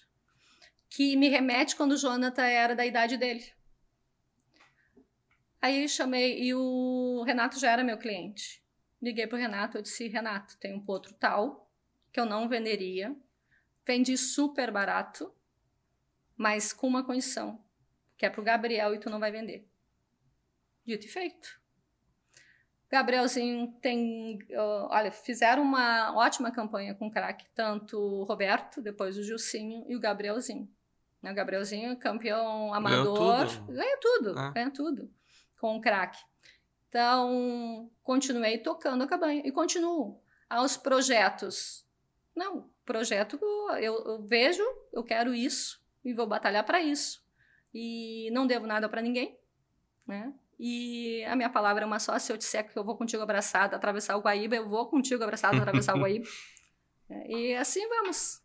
Que 0.91 1.17
me 1.17 1.29
remete 1.29 1.75
quando 1.75 1.93
o 1.93 1.97
Jonathan 1.97 2.45
era 2.45 2.77
da 2.77 2.85
idade 2.85 3.17
dele. 3.17 3.51
Aí 5.63 5.89
chamei, 5.89 6.43
e 6.43 6.55
o 6.55 7.23
Renato 7.25 7.59
já 7.59 7.71
era 7.71 7.85
meu 7.85 7.97
cliente. 7.97 8.63
Liguei 9.01 9.27
pro 9.27 9.39
Renato, 9.39 9.79
eu 9.79 9.83
disse, 9.83 10.09
Renato, 10.09 10.59
tem 10.59 10.75
um 10.75 10.85
potro 10.85 11.15
tal, 11.15 11.71
que 12.13 12.21
eu 12.21 12.27
não 12.27 12.49
venderia. 12.49 13.17
Vendi 13.87 14.17
super 14.17 14.71
barato, 14.71 15.35
mas 16.37 16.73
com 16.73 16.87
uma 16.87 17.05
condição, 17.05 17.63
que 18.17 18.27
é 18.27 18.31
pro 18.31 18.43
Gabriel 18.43 18.95
e 18.95 18.99
tu 18.99 19.09
não 19.09 19.21
vai 19.21 19.31
vender. 19.31 19.67
Dito 20.85 21.07
e 21.07 21.09
feito. 21.09 21.61
Gabrielzinho 22.91 23.73
tem. 23.81 24.39
olha, 24.89 25.13
fizeram 25.13 25.63
uma 25.63 26.17
ótima 26.17 26.51
campanha 26.51 26.95
com 26.95 27.07
o 27.07 27.11
craque, 27.11 27.47
tanto 27.55 27.97
o 27.97 28.25
Roberto, 28.25 28.83
depois 28.83 29.17
o 29.17 29.23
Gilcinho 29.23 29.85
e 29.89 29.95
o 29.95 30.01
Gabrielzinho. 30.01 30.69
Né, 31.23 31.33
O 31.33 31.35
Gabrielzinho 31.35 31.93
é 31.93 31.97
campeão 31.97 32.73
amador, 32.73 33.47
ganha 33.69 33.99
tudo, 34.01 34.35
ganha 34.53 34.71
tudo 34.71 35.11
com 35.61 35.77
o 35.77 35.81
craque. 35.81 36.19
Então, 36.89 37.91
continuei 38.03 38.59
tocando 38.59 39.05
a 39.05 39.07
cabanha 39.07 39.43
e 39.45 39.53
continuo. 39.53 40.21
Aos 40.49 40.77
projetos. 40.77 41.87
Não, 42.35 42.69
projeto, 42.85 43.39
eu, 43.81 44.03
eu 44.05 44.23
vejo, 44.23 44.63
eu 44.93 45.05
quero 45.05 45.35
isso 45.35 45.81
e 46.05 46.13
vou 46.13 46.27
batalhar 46.27 46.65
para 46.65 46.81
isso. 46.81 47.25
E 47.73 48.31
não 48.33 48.47
devo 48.47 48.67
nada 48.67 48.89
para 48.89 49.03
ninguém, 49.03 49.39
né? 50.07 50.35
E 50.59 51.25
a 51.25 51.37
minha 51.37 51.49
palavra 51.49 51.85
é 51.85 51.87
uma 51.87 51.99
só. 51.99 52.19
Se 52.19 52.33
eu 52.33 52.37
disser 52.37 52.69
que 52.69 52.77
eu 52.77 52.85
vou 52.85 52.97
contigo 52.97 53.23
abraçado 53.23 53.75
atravessar 53.75 54.17
o 54.17 54.21
Guaíba, 54.21 54.57
eu 54.57 54.69
vou 54.69 54.87
contigo 54.87 55.23
abraçado 55.23 55.57
atravessar 55.57 55.95
o 55.95 56.01
Guaíba. 56.01 56.27
É, 57.09 57.33
E 57.33 57.55
assim 57.57 57.89
vamos. 57.89 58.43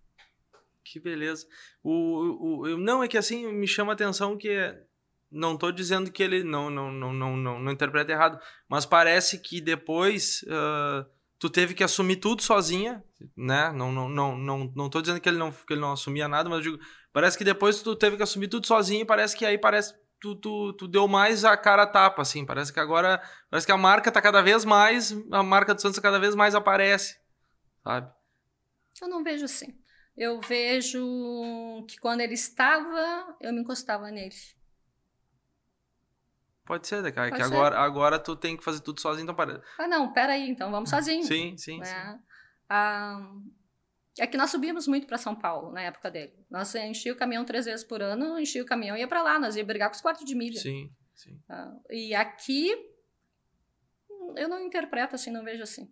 Que 0.85 0.99
beleza. 0.99 1.47
O, 1.83 1.91
o, 1.91 2.61
o- 2.61 2.77
não, 2.77 3.03
é 3.03 3.07
que 3.07 3.17
assim 3.17 3.51
me 3.51 3.67
chama 3.67 3.91
a 3.91 3.95
atenção 3.95 4.37
que 4.37 4.55
não 5.31 5.57
tô 5.57 5.71
dizendo 5.71 6.11
que 6.11 6.21
ele 6.21 6.43
não 6.43 6.69
não 6.69 6.91
não 6.91 7.11
não 7.11 7.35
não, 7.35 7.59
não 7.59 7.71
interpreta 7.71 8.11
errado, 8.11 8.39
mas 8.69 8.85
parece 8.85 9.39
que 9.39 9.59
depois 9.59 10.45
ah, 10.47 11.05
tu 11.39 11.49
teve 11.49 11.73
que 11.73 11.83
assumir 11.83 12.17
tudo 12.17 12.43
sozinha, 12.43 13.03
né? 13.35 13.71
Não 13.71 13.91
não 13.91 14.07
não 14.07 14.37
não 14.37 14.73
não 14.75 14.89
tô 14.89 15.01
dizendo 15.01 15.19
que 15.19 15.27
ele 15.27 15.39
não 15.39 15.51
que 15.51 15.73
ele 15.73 15.81
não 15.81 15.93
assumia 15.93 16.27
nada, 16.27 16.47
mas 16.49 16.61
digo, 16.61 16.77
parece 17.11 17.37
que 17.37 17.43
depois 17.43 17.81
tu 17.81 17.95
teve 17.95 18.15
que 18.15 18.23
assumir 18.23 18.47
tudo 18.47 18.67
sozinho 18.67 19.01
e 19.01 19.05
parece 19.05 19.35
que 19.35 19.45
aí 19.45 19.57
parece 19.57 19.93
Tu, 20.17 20.33
tu, 20.37 20.73
tu 20.73 20.87
deu 20.87 21.07
mais 21.07 21.43
a 21.45 21.55
cara 21.57 21.83
a 21.83 21.87
tapa, 21.87 22.21
assim. 22.21 22.45
Parece 22.45 22.73
que 22.73 22.79
agora. 22.79 23.21
Parece 23.49 23.67
que 23.67 23.71
a 23.71 23.77
marca 23.77 24.11
tá 24.11 24.21
cada 24.21 24.41
vez 24.41 24.65
mais. 24.65 25.11
A 25.31 25.43
marca 25.43 25.75
do 25.75 25.81
Santos 25.81 25.99
cada 25.99 26.17
vez 26.17 26.33
mais 26.33 26.55
aparece. 26.55 27.19
Sabe? 27.83 28.11
Eu 29.01 29.07
não 29.09 29.23
vejo 29.23 29.45
assim. 29.45 29.77
Eu 30.17 30.39
vejo 30.39 31.86
que 31.88 31.99
quando 31.99 32.21
ele 32.21 32.34
estava, 32.34 33.36
eu 33.41 33.51
me 33.54 33.62
encostava 33.62 34.10
nele. 34.10 34.36
Pode 36.65 36.88
ser, 36.88 37.04
cara? 37.13 37.30
Pode 37.30 37.41
que 37.41 37.47
ser. 37.47 37.54
agora, 37.54 37.78
agora 37.78 38.19
tu 38.19 38.36
tem 38.36 38.58
que 38.58 38.63
fazer 38.63 38.80
tudo 38.80 38.99
sozinho, 38.99 39.23
então 39.23 39.36
parece. 39.36 39.62
Ah, 39.78 39.88
não, 39.88 40.12
peraí, 40.12 40.49
então 40.49 40.71
vamos 40.71 40.89
sozinho. 40.89 41.23
Sim, 41.23 41.56
sim, 41.58 41.58
sim. 41.58 41.80
né? 41.80 42.19
Ah, 42.67 43.30
é 44.17 44.25
que 44.25 44.38
nós 44.38 44.49
subíamos 44.49 44.88
muito 44.88 45.06
para 45.06 45.17
São 45.17 45.36
Paulo 45.36 45.71
na 45.71 45.82
época 45.82 46.10
dele. 46.10 46.34
Nós 46.49 46.73
enchia 46.73 47.13
o 47.13 47.17
caminhão 47.17 47.45
três 47.45 47.65
vezes 47.65 47.84
por 47.84 48.01
ano, 48.01 48.39
enchia 48.39 48.63
o 48.63 48.65
caminhão 48.65 48.95
e 48.95 49.01
ia 49.01 49.08
para 49.08 49.21
lá. 49.21 49.38
Nós 49.38 49.56
ia 49.56 49.65
brigar 49.65 49.89
com 49.89 49.95
os 49.95 50.01
quartos 50.01 50.25
de 50.25 50.34
milha. 50.34 50.60
Sim, 50.60 50.89
sim. 51.13 51.38
tá? 51.47 51.75
E 51.89 52.15
aqui 52.15 52.73
eu 54.36 54.47
não 54.47 54.60
interpreto 54.62 55.15
assim, 55.15 55.30
não 55.30 55.43
vejo 55.43 55.62
assim. 55.62 55.91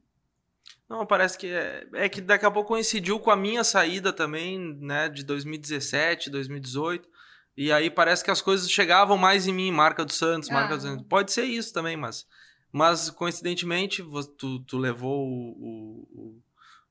Não, 0.90 1.06
parece 1.06 1.38
que 1.38 1.48
é, 1.48 1.88
é 1.94 2.10
que 2.10 2.22
daqui 2.22 2.46
a 2.46 2.52
pouco 2.52 2.70
coincidiu 2.70 3.20
com 3.20 3.32
a 3.32 3.36
minha 3.36 3.64
saída 3.64 4.14
também, 4.14 4.60
né, 4.80 5.10
de 5.10 5.24
2017, 5.24 6.30
2018. 6.30 7.08
E 7.56 7.72
aí 7.72 7.90
parece 7.90 8.24
que 8.24 8.32
as 8.32 8.42
coisas 8.42 8.70
chegavam 8.70 9.18
mais 9.18 9.48
em 9.48 9.54
mim, 9.54 9.72
marca 9.72 10.04
do 10.04 10.12
Santos, 10.12 10.50
marca 10.50 10.74
Ah. 10.74 10.78
do 10.78 10.82
Santos. 10.84 11.06
Pode 11.08 11.32
ser 11.32 11.44
isso 11.46 11.74
também, 11.74 11.96
mas 11.98 12.26
mas 12.72 13.12
coincidentemente 13.12 14.04
tu, 14.38 14.60
tu 14.62 14.78
levou 14.80 15.28
o, 15.28 15.52
o, 16.10 16.42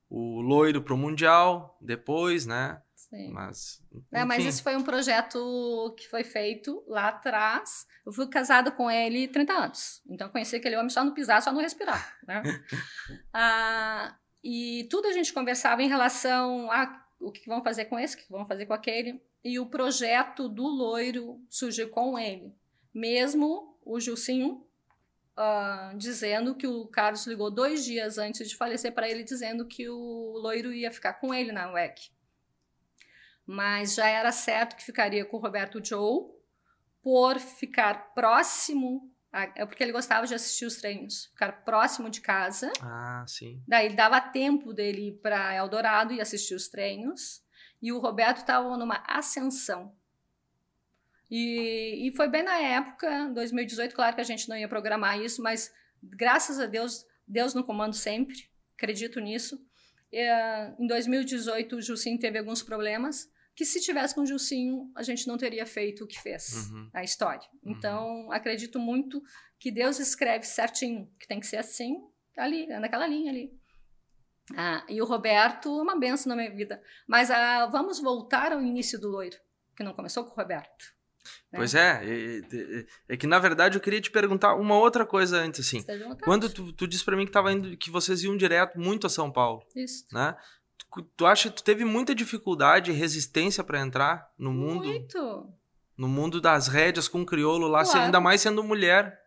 o, 0.09 0.37
o 0.37 0.41
loiro 0.41 0.81
pro 0.81 0.95
mundial 0.97 1.77
depois, 1.81 2.45
né? 2.45 2.81
Sim. 3.13 3.29
Mas 3.29 3.79
É, 4.11 4.25
mas 4.25 4.43
esse 4.43 4.63
foi 4.63 4.75
um 4.75 4.81
projeto 4.81 5.93
que 5.95 6.09
foi 6.09 6.23
feito 6.23 6.83
lá 6.87 7.09
atrás. 7.09 7.85
Eu 8.03 8.11
fui 8.11 8.27
casada 8.27 8.71
com 8.71 8.89
ele 8.89 9.27
30 9.27 9.53
anos. 9.53 10.01
Então 10.09 10.27
eu 10.27 10.31
conheci 10.31 10.55
aquele 10.55 10.75
homem 10.75 10.89
só 10.89 11.03
no 11.03 11.13
pisar, 11.13 11.39
só 11.41 11.53
no 11.53 11.59
respirar. 11.59 12.17
Né? 12.27 12.41
Ah, 13.31 14.17
e 14.43 14.87
tudo 14.89 15.07
a 15.07 15.11
gente 15.11 15.31
conversava 15.31 15.83
em 15.83 15.87
relação 15.87 16.71
a 16.71 17.03
o 17.19 17.31
que 17.31 17.47
vão 17.47 17.63
fazer 17.63 17.85
com 17.85 17.99
esse, 17.99 18.15
o 18.15 18.19
que 18.19 18.31
vão 18.31 18.47
fazer 18.47 18.65
com 18.65 18.73
aquele. 18.73 19.21
E 19.43 19.59
o 19.59 19.67
projeto 19.67 20.49
do 20.49 20.63
loiro 20.63 21.39
surgiu 21.49 21.89
com 21.89 22.17
ele. 22.17 22.51
Mesmo 22.93 23.77
o 23.85 23.99
Gilcinho 23.99 24.65
ah, 25.37 25.93
dizendo 25.95 26.55
que 26.55 26.65
o 26.65 26.87
Carlos 26.87 27.27
ligou 27.27 27.51
dois 27.51 27.85
dias 27.85 28.17
antes 28.17 28.49
de 28.49 28.55
falecer 28.55 28.91
para 28.91 29.07
ele, 29.07 29.23
dizendo 29.23 29.67
que 29.67 29.87
o 29.87 30.33
loiro 30.37 30.73
ia 30.73 30.91
ficar 30.91 31.13
com 31.13 31.31
ele 31.31 31.51
na 31.51 31.71
UEC 31.71 32.11
mas 33.45 33.95
já 33.95 34.07
era 34.07 34.31
certo 34.31 34.75
que 34.75 34.83
ficaria 34.83 35.25
com 35.25 35.37
o 35.37 35.39
Roberto 35.39 35.83
Joe 35.83 36.31
por 37.01 37.39
ficar 37.39 38.13
próximo, 38.13 39.11
a- 39.31 39.51
é 39.55 39.65
porque 39.65 39.83
ele 39.83 39.91
gostava 39.91 40.25
de 40.25 40.33
assistir 40.33 40.65
os 40.65 40.77
treinos, 40.77 41.25
ficar 41.27 41.63
próximo 41.65 42.09
de 42.09 42.21
casa. 42.21 42.71
Ah, 42.81 43.25
sim. 43.27 43.61
Daí 43.67 43.93
dava 43.95 44.21
tempo 44.21 44.73
dele 44.73 45.09
ir 45.09 45.13
para 45.21 45.53
Eldorado 45.55 46.13
e 46.13 46.21
assistir 46.21 46.55
os 46.55 46.67
treinos. 46.67 47.43
E 47.81 47.91
o 47.91 47.99
Roberto 47.99 48.37
estava 48.37 48.77
numa 48.77 49.03
ascensão. 49.07 49.93
E, 51.29 52.07
e 52.07 52.15
foi 52.15 52.27
bem 52.29 52.43
na 52.43 52.57
época, 52.59 53.29
2018, 53.33 53.95
claro 53.95 54.15
que 54.15 54.21
a 54.21 54.25
gente 54.25 54.47
não 54.47 54.55
ia 54.57 54.67
programar 54.69 55.19
isso, 55.19 55.41
mas 55.41 55.73
graças 56.01 56.59
a 56.59 56.65
Deus, 56.65 57.05
Deus 57.27 57.53
no 57.53 57.63
comando 57.63 57.93
sempre, 57.95 58.47
acredito 58.75 59.19
nisso. 59.19 59.59
É, 60.11 60.73
em 60.79 60.85
2018, 60.85 61.75
o 61.77 61.81
Gilcinho 61.81 62.19
teve 62.19 62.37
alguns 62.37 62.61
problemas, 62.61 63.31
que 63.55 63.65
se 63.65 63.79
tivesse 63.81 64.15
com 64.15 64.21
o 64.21 64.25
Gilcinho, 64.25 64.91
a 64.95 65.03
gente 65.03 65.27
não 65.27 65.37
teria 65.37 65.65
feito 65.65 66.03
o 66.03 66.07
que 66.07 66.19
fez, 66.19 66.69
Uhum. 66.71 66.89
a 66.93 67.03
história. 67.03 67.47
Uhum. 67.63 67.71
Então, 67.71 68.31
acredito 68.31 68.79
muito 68.79 69.21
que 69.59 69.71
Deus 69.71 69.99
escreve 69.99 70.45
certinho, 70.45 71.09
que 71.19 71.27
tem 71.27 71.39
que 71.39 71.47
ser 71.47 71.57
assim, 71.57 71.95
ali, 72.37 72.65
naquela 72.67 73.05
linha 73.07 73.31
ali. 73.31 73.51
Ah, 74.57 74.85
e 74.89 75.01
o 75.01 75.05
Roberto, 75.05 75.71
uma 75.81 75.97
benção 75.97 76.29
na 76.29 76.35
minha 76.35 76.53
vida. 76.53 76.81
Mas 77.07 77.31
ah, 77.31 77.65
vamos 77.67 77.99
voltar 78.01 78.51
ao 78.51 78.61
início 78.61 78.99
do 78.99 79.07
loiro, 79.07 79.37
que 79.77 79.83
não 79.83 79.93
começou 79.93 80.25
com 80.25 80.31
o 80.31 80.35
Roberto. 80.35 80.85
né? 81.51 81.59
Pois 81.59 81.73
é, 81.73 82.01
é, 82.03 82.37
é, 82.39 82.85
é 83.09 83.17
que 83.17 83.25
na 83.25 83.39
verdade 83.39 83.77
eu 83.77 83.81
queria 83.81 84.01
te 84.01 84.11
perguntar 84.11 84.55
uma 84.55 84.77
outra 84.77 85.05
coisa 85.05 85.37
antes, 85.37 85.61
assim. 85.65 85.85
Quando 86.23 86.49
tu, 86.49 86.73
tu 86.73 86.85
disse 86.85 87.05
pra 87.05 87.15
mim 87.15 87.25
que 87.25 87.31
tava 87.31 87.53
indo, 87.53 87.77
que 87.77 87.89
vocês 87.89 88.21
iam 88.23 88.35
direto 88.35 88.77
muito 88.77 89.07
a 89.07 89.09
São 89.09 89.31
Paulo, 89.31 89.63
Isso. 89.75 90.05
né? 90.11 90.35
Tu, 90.77 91.01
tu 91.15 91.25
acha 91.25 91.49
que 91.49 91.55
tu 91.57 91.63
teve 91.63 91.83
muita 91.85 92.13
dificuldade 92.13 92.91
e 92.91 92.93
resistência 92.93 93.63
pra 93.63 93.79
entrar 93.79 94.31
no 94.37 94.51
mundo, 94.51 94.85
Muito. 94.85 95.53
no 95.97 96.07
mundo 96.07 96.39
das 96.41 96.67
rédeas 96.67 97.07
com 97.07 97.21
o 97.21 97.25
crioulo 97.25 97.67
lá, 97.67 97.83
Claro. 97.83 97.99
ainda 98.01 98.19
mais 98.19 98.41
sendo 98.41 98.63
mulher? 98.63 99.19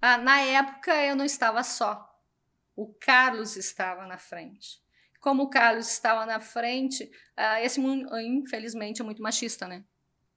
Ah, 0.00 0.18
na 0.18 0.40
época 0.40 0.94
eu 1.04 1.14
não 1.16 1.24
estava 1.24 1.62
só. 1.62 2.08
O 2.74 2.92
Carlos 2.94 3.56
estava 3.56 4.06
na 4.06 4.18
frente. 4.18 4.80
Como 5.20 5.44
o 5.44 5.50
Carlos 5.50 5.88
estava 5.88 6.26
na 6.26 6.40
frente, 6.40 7.08
ah, 7.36 7.60
esse 7.62 7.78
mundo, 7.78 8.08
infelizmente, 8.18 9.00
é 9.00 9.04
muito 9.04 9.22
machista, 9.22 9.68
né? 9.68 9.84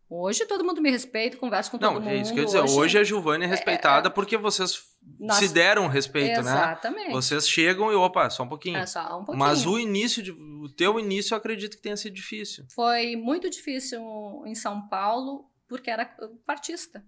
Hoje 0.07 0.45
todo 0.45 0.63
mundo 0.63 0.81
me 0.81 0.91
respeita, 0.91 1.35
converso 1.37 1.71
com 1.71 1.79
todo 1.79 1.93
Não, 1.93 1.99
mundo. 1.99 2.09
é 2.09 2.15
isso 2.17 2.31
que 2.31 2.39
eu 2.39 2.43
ia 2.43 2.45
dizer. 2.45 2.79
Hoje, 2.79 2.97
a 2.97 3.03
Giovanna 3.03 3.45
é 3.45 3.47
respeitada 3.47 4.07
é- 4.07 4.11
porque 4.11 4.37
vocês 4.37 4.83
se 5.33 5.49
deram 5.49 5.87
respeito, 5.87 6.41
né? 6.43 6.51
Exatamente. 6.51 7.11
Vocês 7.11 7.49
chegam 7.49 7.91
e, 7.91 7.95
opa, 7.95 8.29
só 8.29 8.43
um 8.43 8.47
pouquinho. 8.47 8.77
É 8.77 8.85
só 8.85 9.01
um 9.19 9.25
pouquinho. 9.25 9.37
Mas 9.37 9.65
o 9.65 9.79
início, 9.79 10.21
de, 10.21 10.31
o 10.31 10.69
teu 10.69 10.99
início, 10.99 11.33
eu 11.33 11.37
acredito 11.37 11.75
que 11.75 11.81
tenha 11.81 11.97
sido 11.97 12.13
difícil. 12.13 12.65
Foi 12.73 13.15
muito 13.15 13.49
difícil 13.49 13.99
em 14.45 14.53
São 14.53 14.87
Paulo, 14.87 15.49
porque 15.67 15.89
era 15.89 16.05
partista. 16.45 17.03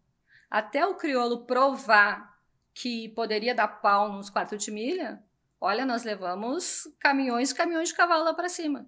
Até 0.50 0.86
o 0.86 0.96
crioulo 0.96 1.46
provar 1.46 2.36
que 2.74 3.10
poderia 3.10 3.54
dar 3.54 3.68
pau 3.68 4.12
nos 4.12 4.30
quartos 4.30 4.64
de 4.64 4.72
milha, 4.72 5.20
olha, 5.62 5.86
nós 5.86 6.04
levamos 6.04 6.84
caminhões 7.00 7.52
e 7.52 7.56
caminhões 7.56 7.90
de 7.90 7.96
cavalo 7.96 8.24
lá 8.24 8.34
para 8.34 8.50
cima. 8.50 8.88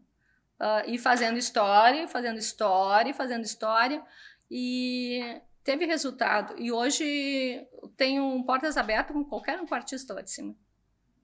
Uh, 0.59 0.89
e 0.89 0.97
fazendo 0.97 1.37
história, 1.37 2.07
fazendo 2.07 2.37
história, 2.37 3.13
fazendo 3.13 3.43
história. 3.43 4.03
E 4.51 5.41
teve 5.63 5.85
resultado. 5.85 6.55
E 6.57 6.71
hoje 6.71 7.65
tem 7.95 8.19
um 8.19 8.43
portas 8.43 8.75
abertas 8.75 9.15
com 9.15 9.23
qualquer 9.23 9.59
um 9.61 9.73
artista 9.73 10.13
lá 10.13 10.21
de 10.21 10.31
cima. 10.31 10.55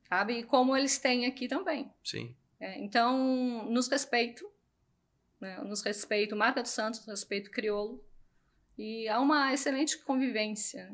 Sabe? 0.08 0.40
E 0.40 0.44
como 0.44 0.76
eles 0.76 0.98
têm 1.00 1.26
aqui 1.26 1.48
também. 1.48 1.92
Sim. 2.04 2.36
É, 2.60 2.80
então, 2.80 3.70
nos 3.70 3.88
respeito. 3.88 4.50
Né? 5.42 5.58
Nos 5.64 5.82
respeito 5.82 6.36
Marca 6.36 6.62
dos 6.62 6.72
Santos, 6.72 7.06
respeito 7.06 7.52
Criolo. 7.52 8.04
E 8.78 9.08
há 9.08 9.20
uma 9.20 9.54
excelente 9.54 9.98
convivência. 9.98 10.94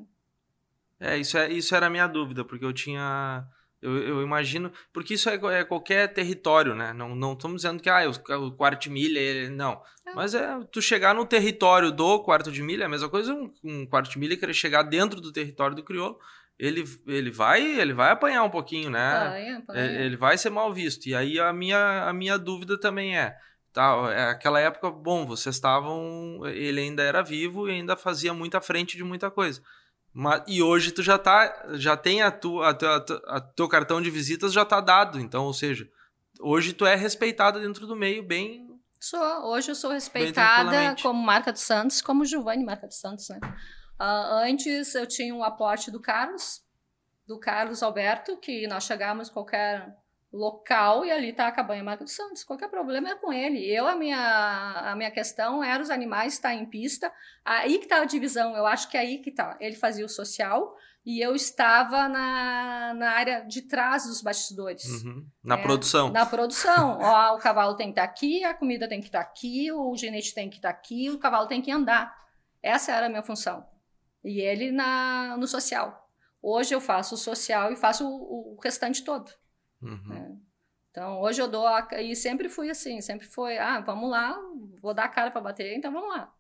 É, 1.00 1.18
isso, 1.18 1.38
é, 1.38 1.52
isso 1.52 1.76
era 1.76 1.88
a 1.88 1.90
minha 1.90 2.08
dúvida, 2.08 2.46
porque 2.46 2.64
eu 2.64 2.74
tinha 2.74 3.48
eu, 3.82 3.98
eu, 3.98 4.22
imagino, 4.22 4.72
porque 4.94 5.16
isso 5.16 5.28
é, 5.28 5.40
é, 5.60 5.64
qualquer 5.64 6.14
território, 6.14 6.76
né? 6.76 6.94
Não, 6.94 7.16
não 7.16 7.34
estamos 7.34 7.64
dizendo 7.64 7.82
que 7.82 7.90
ah, 7.90 8.04
o, 8.08 8.48
o 8.48 8.52
quarto 8.52 8.84
de 8.84 8.90
milha, 8.92 9.20
ele, 9.20 9.50
não. 9.50 9.82
É. 10.06 10.14
Mas 10.14 10.36
é 10.36 10.60
tu 10.72 10.82
chegar 10.82 11.16
no 11.16 11.26
território 11.26 11.92
do 11.92 12.20
quarto 12.20 12.52
de 12.52 12.62
milha, 12.62 12.84
é 12.84 12.86
a 12.86 12.90
mesma 12.90 13.10
coisa 13.10 13.34
um, 13.34 13.52
um 13.64 13.86
quarto 13.88 14.12
de 14.12 14.20
milha 14.20 14.38
querer 14.38 14.54
chegar 14.54 14.84
dentro 14.84 15.20
do 15.20 15.32
território 15.32 15.76
do 15.76 15.84
crioulo. 15.84 16.20
Ele, 16.60 16.84
ele 17.08 17.32
vai 17.32 17.64
ele 17.80 17.92
vai 17.92 18.12
apanhar 18.12 18.44
um 18.44 18.50
pouquinho, 18.50 18.92
né? 18.92 19.14
Apanha, 19.14 19.58
apanha. 19.58 19.84
Ele, 19.84 20.04
ele 20.04 20.18
vai 20.18 20.38
ser 20.38 20.52
mal 20.52 20.72
visto. 20.72 21.08
E 21.08 21.16
aí 21.16 21.40
a 21.40 21.52
minha, 21.52 22.04
a 22.08 22.14
minha 22.14 22.38
dúvida 22.38 22.80
também 22.80 23.18
é, 23.18 23.36
tá, 23.74 23.96
é 24.16 24.30
aquela 24.30 24.60
época, 24.60 24.92
bom, 24.92 25.26
vocês 25.26 25.56
estavam, 25.56 26.46
ele 26.46 26.82
ainda 26.82 27.02
era 27.02 27.24
vivo 27.24 27.68
e 27.68 27.72
ainda 27.72 27.98
fazia 27.98 28.32
muita 28.32 28.62
frente 28.62 28.96
de 28.96 29.04
muita 29.04 29.32
coisa. 29.32 29.60
Mas, 30.14 30.44
e 30.48 30.62
hoje 30.62 30.92
tu 30.92 31.02
já 31.02 31.18
tá, 31.18 31.68
já 31.74 31.96
tem 31.96 32.22
a 32.22 32.30
tua, 32.30 32.70
a, 32.70 32.74
tua, 32.74 33.06
a, 33.28 33.38
a 33.38 33.42
teu 33.42 33.68
cartão 33.68 34.02
de 34.02 34.10
visitas 34.10 34.52
já 34.52 34.66
tá 34.66 34.82
dado, 34.82 35.20
então, 35.20 35.46
ou 35.46 35.54
seja, 35.54 35.88
hoje 36.40 36.74
tu 36.74 36.86
é 36.86 36.96
respeitada 36.96 37.60
dentro 37.60 37.88
do 37.88 37.96
meio 37.96 38.22
bem. 38.22 38.68
Sou, 39.00 39.20
hoje 39.48 39.72
eu 39.72 39.76
sou 39.76 39.92
respeitada 39.92 40.96
como 41.02 41.22
Marca 41.22 41.52
dos 41.52 41.62
Santos, 41.62 42.02
como 42.02 42.26
Giovanni 42.26 42.64
Marca 42.64 42.88
dos 42.88 43.00
Santos, 43.00 43.30
né? 43.30 43.40
Uh, 44.00 44.44
antes 44.44 44.94
eu 44.96 45.08
tinha 45.08 45.34
o 45.34 45.44
aporte 45.44 45.90
do 45.90 46.02
Carlos, 46.02 46.62
do 47.28 47.40
Carlos 47.40 47.82
Alberto, 47.82 48.38
que 48.38 48.68
nós 48.68 48.84
chegávamos 48.84 49.30
qualquer 49.30 49.96
local 50.34 51.06
e 51.06 51.12
ali 51.12 51.30
está 51.30 51.48
a 51.48 51.52
cabanha 51.52 51.84
Marco 51.84 52.04
dos 52.04 52.14
Santos. 52.14 52.44
Qualquer 52.44 52.70
problema 52.70 53.10
é 53.10 53.16
com 53.16 53.34
ele. 53.34 53.66
Eu, 53.70 53.88
a 53.88 53.96
minha, 53.96 54.92
a 54.92 54.96
minha 54.96 55.12
questão 55.12 55.64
era 55.64 55.84
os 55.84 55.90
animais 55.90 56.34
estar 56.34 56.54
em 56.54 56.66
pista. 56.66 57.12
Aí 57.44 57.78
que 57.78 57.86
está 57.86 58.02
a 58.02 58.06
divisão, 58.06 58.56
eu 58.56 58.66
acho 58.66 58.90
que 58.90 58.96
é 58.96 59.02
aí 59.02 59.18
que 59.18 59.30
está. 59.30 59.58
Ele 59.60 59.76
fazia 59.76 60.06
o 60.06 60.10
social 60.10 60.76
e 61.06 61.20
eu 61.20 61.36
estava 61.36 62.08
na, 62.08 62.94
na 62.94 63.12
área 63.12 63.42
de 63.42 63.64
trás 63.64 64.06
dos 64.06 64.22
bastidores. 64.22 64.86
Uhum. 65.04 65.26
Na 65.44 65.58
é, 65.58 65.62
produção. 65.62 66.10
Na 66.12 66.26
produção. 66.26 67.00
Ó, 67.02 67.36
o 67.36 67.40
cavalo 67.40 67.76
tem 67.76 67.88
que 67.88 68.00
estar 68.00 68.08
tá 68.08 68.10
aqui, 68.10 68.44
a 68.44 68.54
comida 68.54 68.88
tem 68.88 69.02
que 69.02 69.08
estar 69.08 69.24
tá 69.24 69.30
aqui, 69.30 69.72
o 69.72 69.96
ginete 69.98 70.34
tem 70.34 70.50
que 70.50 70.58
estar 70.58 70.72
tá 70.72 70.78
aqui, 70.78 71.10
o 71.10 71.20
cavalo 71.20 71.48
tem 71.48 71.62
que 71.62 71.72
andar. 71.72 72.16
Essa 72.64 72.94
era 72.94 73.08
a 73.08 73.10
minha 73.10 73.24
função. 73.24 73.66
E 74.24 74.40
ele 74.40 74.72
na, 74.72 75.36
no 75.38 75.48
social. 75.48 76.08
Hoje 76.42 76.74
eu 76.74 76.80
faço 76.80 77.16
o 77.16 77.18
social 77.18 77.72
e 77.72 77.76
faço 77.76 78.08
o, 78.08 78.56
o 78.56 78.60
restante 78.62 79.04
todo. 79.04 79.32
Uhum. 79.82 80.08
Né? 80.08 80.38
Então, 80.92 81.22
hoje 81.22 81.42
eu 81.42 81.48
dou. 81.48 81.66
A, 81.66 81.88
e 82.02 82.16
sempre 82.16 82.50
fui 82.50 82.70
assim, 82.70 83.02
sempre 83.02 83.26
foi, 83.28 83.58
ah, 83.58 83.80
vamos 83.80 84.10
lá, 84.10 84.38
vou 84.82 84.94
dar 84.94 85.06
a 85.06 85.10
cara 85.10 85.32
para 85.32 85.42
bater, 85.42 85.76
então 85.76 85.92
vamos 85.92 86.10
lá. 86.10 86.34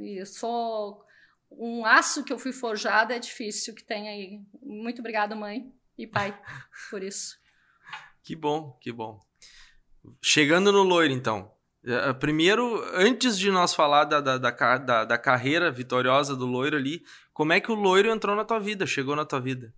Eu 0.00 0.26
sou. 0.26 1.04
Um 1.50 1.86
aço 1.86 2.24
que 2.24 2.32
eu 2.32 2.38
fui 2.38 2.52
forjada 2.52 3.16
é 3.16 3.18
difícil 3.18 3.74
que 3.74 3.82
tem 3.82 4.08
aí. 4.08 4.40
Muito 4.62 5.00
obrigada, 5.00 5.34
mãe 5.34 5.72
e 5.96 6.06
pai, 6.06 6.38
por 6.90 7.02
isso. 7.02 7.38
Que 8.22 8.36
bom, 8.36 8.76
que 8.80 8.92
bom. 8.92 9.18
Chegando 10.22 10.70
no 10.70 10.82
loiro, 10.82 11.12
então. 11.12 11.50
É, 11.84 12.10
é, 12.10 12.12
primeiro, 12.12 12.82
antes 12.92 13.38
de 13.38 13.50
nós 13.50 13.74
falar 13.74 14.04
da, 14.04 14.20
da, 14.20 14.38
da, 14.38 14.78
da, 14.78 15.04
da 15.04 15.18
carreira 15.18 15.70
vitoriosa 15.70 16.36
do 16.36 16.46
loiro 16.46 16.76
ali, 16.76 17.02
como 17.32 17.52
é 17.52 17.60
que 17.60 17.72
o 17.72 17.74
loiro 17.74 18.10
entrou 18.10 18.36
na 18.36 18.44
tua 18.44 18.58
vida, 18.58 18.86
chegou 18.86 19.16
na 19.16 19.24
tua 19.24 19.40
vida? 19.40 19.72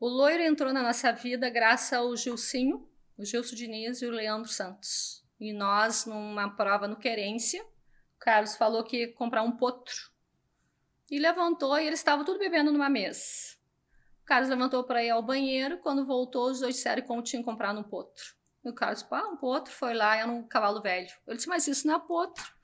O 0.00 0.08
loiro 0.08 0.42
entrou 0.42 0.72
na 0.72 0.82
nossa 0.82 1.12
vida 1.12 1.50
graças 1.50 1.92
ao 1.92 2.16
Gilcinho, 2.16 2.88
o 3.18 3.24
Gilson 3.24 3.54
Diniz 3.54 4.00
e 4.00 4.06
o 4.06 4.10
Leandro 4.10 4.50
Santos. 4.50 5.22
E 5.38 5.52
nós, 5.52 6.06
numa 6.06 6.48
prova 6.56 6.88
no 6.88 6.96
Querência, 6.96 7.62
o 7.62 8.18
Carlos 8.18 8.56
falou 8.56 8.82
que 8.82 8.96
ia 8.96 9.12
comprar 9.12 9.42
um 9.42 9.58
potro. 9.58 9.94
E 11.10 11.18
levantou 11.18 11.78
e 11.78 11.86
eles 11.86 12.00
estavam 12.00 12.24
tudo 12.24 12.38
bebendo 12.38 12.72
numa 12.72 12.88
mesa. 12.88 13.20
O 14.22 14.24
Carlos 14.24 14.48
levantou 14.48 14.84
para 14.84 15.04
ir 15.04 15.10
ao 15.10 15.22
banheiro. 15.22 15.76
Quando 15.80 16.06
voltou, 16.06 16.50
os 16.50 16.60
dois 16.60 16.76
disseram 16.76 17.02
como 17.02 17.22
tinham 17.22 17.42
comprado 17.42 17.78
um 17.78 17.84
potro. 17.84 18.24
E 18.64 18.70
o 18.70 18.74
Carlos, 18.74 19.02
pá, 19.02 19.22
um 19.26 19.36
potro, 19.36 19.70
foi 19.70 19.92
lá, 19.92 20.16
era 20.16 20.30
um 20.30 20.42
cavalo 20.48 20.80
velho. 20.80 21.10
Eu 21.26 21.36
disse, 21.36 21.48
mas 21.48 21.68
isso 21.68 21.86
não 21.86 21.96
é 21.96 21.98
potro. 21.98 22.54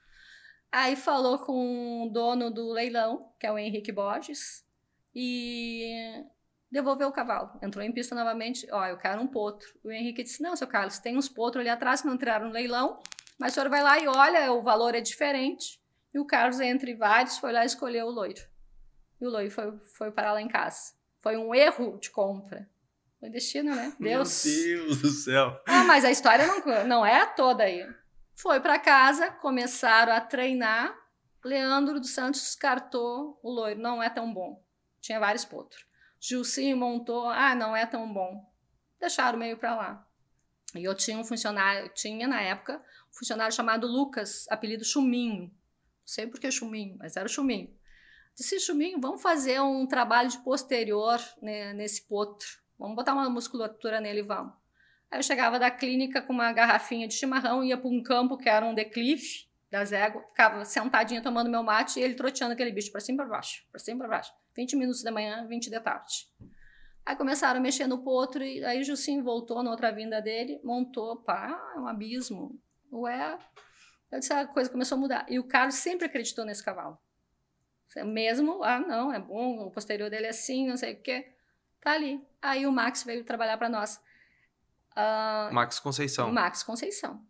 Aí 0.71 0.95
falou 0.95 1.37
com 1.37 2.07
o 2.07 2.09
dono 2.09 2.49
do 2.49 2.71
leilão, 2.71 3.31
que 3.39 3.45
é 3.45 3.51
o 3.51 3.59
Henrique 3.59 3.91
Borges, 3.91 4.65
e 5.13 6.25
devolveu 6.71 7.07
o 7.07 7.11
cavalo. 7.11 7.51
Entrou 7.61 7.83
em 7.83 7.91
pista 7.91 8.13
novamente, 8.13 8.67
ó, 8.71 8.85
eu 8.85 8.97
quero 8.97 9.21
um 9.21 9.27
potro. 9.27 9.67
O 9.83 9.91
Henrique 9.91 10.23
disse, 10.23 10.41
não, 10.41 10.55
seu 10.55 10.67
Carlos, 10.67 10.99
tem 10.99 11.17
uns 11.17 11.29
potros 11.29 11.61
ali 11.61 11.69
atrás 11.69 12.01
que 12.01 12.07
não 12.07 12.15
entraram 12.15 12.47
no 12.47 12.53
leilão, 12.53 12.99
mas 13.39 13.51
o 13.51 13.55
senhor 13.55 13.69
vai 13.69 13.81
lá 13.81 13.99
e 13.99 14.07
olha, 14.07 14.51
o 14.51 14.61
valor 14.61 14.95
é 14.95 15.01
diferente. 15.01 15.79
E 16.13 16.19
o 16.19 16.25
Carlos, 16.25 16.59
entre 16.59 16.95
vários, 16.95 17.37
foi 17.37 17.51
lá 17.51 17.63
e 17.63 17.67
escolheu 17.67 18.07
o 18.07 18.11
loiro. 18.11 18.41
E 19.19 19.25
o 19.25 19.29
loiro 19.29 19.51
foi, 19.51 19.77
foi 19.97 20.11
parar 20.11 20.33
lá 20.33 20.41
em 20.41 20.47
casa. 20.47 20.93
Foi 21.21 21.37
um 21.37 21.53
erro 21.53 21.97
de 21.99 22.09
compra. 22.09 22.67
Foi 23.19 23.29
destino, 23.29 23.75
né? 23.75 23.93
Deus. 23.99 24.45
Meu 24.45 24.85
Deus 24.85 25.01
do 25.01 25.09
céu. 25.09 25.59
Ah, 25.67 25.83
mas 25.83 26.05
a 26.05 26.11
história 26.11 26.45
não, 26.45 26.85
não 26.85 27.05
é 27.05 27.25
toda 27.25 27.63
aí. 27.63 27.87
Foi 28.35 28.59
para 28.59 28.77
casa, 28.77 29.31
começaram 29.31 30.13
a 30.13 30.21
treinar. 30.21 30.95
Leandro 31.43 31.99
dos 31.99 32.11
Santos 32.11 32.41
descartou 32.41 33.39
o 33.41 33.51
loiro. 33.51 33.79
Não 33.79 34.01
é 34.01 34.09
tão 34.09 34.31
bom. 34.31 34.63
Tinha 35.01 35.19
vários 35.19 35.45
potros. 35.45 35.85
Gilcinho 36.19 36.77
montou, 36.77 37.29
ah, 37.29 37.53
não 37.55 37.75
é 37.75 37.85
tão 37.85 38.11
bom. 38.11 38.45
Deixaram 38.99 39.37
meio 39.37 39.57
para 39.57 39.75
lá. 39.75 40.07
E 40.75 40.83
eu 40.83 40.95
tinha 40.95 41.17
um 41.17 41.23
funcionário, 41.23 41.89
tinha 41.93 42.27
na 42.27 42.41
época 42.41 42.81
um 43.09 43.13
funcionário 43.13 43.55
chamado 43.55 43.87
Lucas, 43.87 44.45
apelido 44.49 44.83
Chuminho. 44.83 45.43
Não 45.43 45.51
sei 46.05 46.27
por 46.27 46.39
que 46.39 46.51
Chuminho, 46.51 46.97
mas 46.99 47.15
era 47.15 47.25
o 47.25 47.29
Chuminho. 47.29 47.75
Disse, 48.35 48.59
Chuminho, 48.59 48.99
vamos 48.99 49.21
fazer 49.21 49.59
um 49.61 49.87
trabalho 49.87 50.29
de 50.29 50.37
posterior 50.39 51.19
né, 51.41 51.73
nesse 51.73 52.03
potro. 52.03 52.47
Vamos 52.77 52.95
botar 52.95 53.13
uma 53.13 53.29
musculatura 53.29 53.99
nele, 53.99 54.21
vamos. 54.21 54.53
Aí 55.09 55.19
eu 55.19 55.23
chegava 55.23 55.57
da 55.57 55.71
clínica 55.71 56.21
com 56.21 56.33
uma 56.33 56.51
garrafinha 56.51 57.07
de 57.07 57.13
chimarrão, 57.13 57.63
ia 57.63 57.77
para 57.77 57.89
um 57.89 58.03
campo 58.03 58.37
que 58.37 58.49
era 58.49 58.65
um 58.65 58.75
declive 58.75 59.46
das 59.69 59.91
éguas, 59.91 60.25
ficava 60.27 60.63
sentadinha 60.63 61.21
tomando 61.21 61.49
meu 61.49 61.61
mate 61.61 61.99
e 61.99 62.03
ele 62.03 62.15
troteando 62.15 62.53
aquele 62.53 62.71
bicho 62.71 62.91
para 62.91 63.01
cima 63.01 63.15
e 63.15 63.25
para 63.25 63.35
baixo, 63.35 63.65
para 63.69 63.79
cima 63.79 63.97
e 63.97 63.99
para 63.99 64.07
baixo. 64.07 64.33
20 64.55 64.75
minutos 64.75 65.03
da 65.03 65.11
manhã, 65.11 65.45
20 65.47 65.69
da 65.69 65.79
tarde. 65.79 66.27
Aí 67.05 67.15
começaram 67.15 67.59
a 67.59 67.63
mexer 67.63 67.87
no 67.87 68.03
potro, 68.03 68.43
e 68.43 68.63
aí 68.65 68.81
o 68.81 68.83
Jussim 68.83 69.21
voltou 69.21 69.63
na 69.63 69.71
outra 69.71 69.91
vinda 69.91 70.21
dele, 70.21 70.59
montou, 70.63 71.15
pá, 71.17 71.57
é 71.75 71.79
um 71.79 71.87
abismo. 71.87 72.59
Ué, 72.91 73.37
eu 74.11 74.19
disse, 74.19 74.33
a 74.33 74.45
coisa 74.45 74.69
começou 74.69 74.97
a 74.97 74.99
mudar. 74.99 75.25
E 75.29 75.39
o 75.39 75.43
Carlos 75.43 75.75
sempre 75.75 76.05
acreditou 76.05 76.43
nesse 76.43 76.63
cavalo. 76.63 76.97
Mesmo, 78.05 78.63
ah, 78.63 78.79
não, 78.79 79.13
é 79.13 79.19
bom, 79.19 79.65
o 79.65 79.71
posterior 79.71 80.09
dele 80.09 80.27
é 80.27 80.29
assim, 80.29 80.67
não 80.67 80.77
sei 80.77 80.93
o 80.93 81.01
quê. 81.01 81.33
Tá 81.81 81.93
ali. 81.93 82.21
Aí 82.41 82.65
o 82.67 82.71
Max 82.71 83.03
veio 83.03 83.23
trabalhar 83.23 83.57
para 83.57 83.69
nós. 83.69 84.01
Uh, 84.91 85.53
Max 85.53 85.79
Conceição. 85.79 86.31
Max 86.31 86.63
Conceição. 86.63 87.25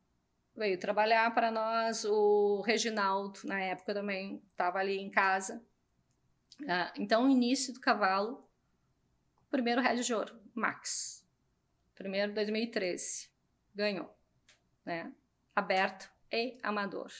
Veio 0.57 0.79
trabalhar 0.79 1.31
para 1.35 1.51
nós. 1.51 2.03
O 2.03 2.61
Reginaldo, 2.61 3.41
na 3.43 3.61
época, 3.61 3.93
também 3.93 4.41
estava 4.51 4.79
ali 4.79 4.97
em 4.97 5.11
casa. 5.11 5.63
Ah, 6.67 6.91
então, 6.97 7.27
o 7.27 7.29
início 7.29 7.71
do 7.73 7.79
cavalo, 7.79 8.43
primeiro 9.51 9.81
Rédio 9.81 10.03
de 10.03 10.13
Ouro, 10.15 10.35
Max. 10.55 11.23
Primeiro, 11.93 12.33
2013. 12.33 13.29
Ganhou. 13.75 14.11
Né? 14.83 15.13
Aberto 15.55 16.11
e 16.31 16.57
amador. 16.63 17.11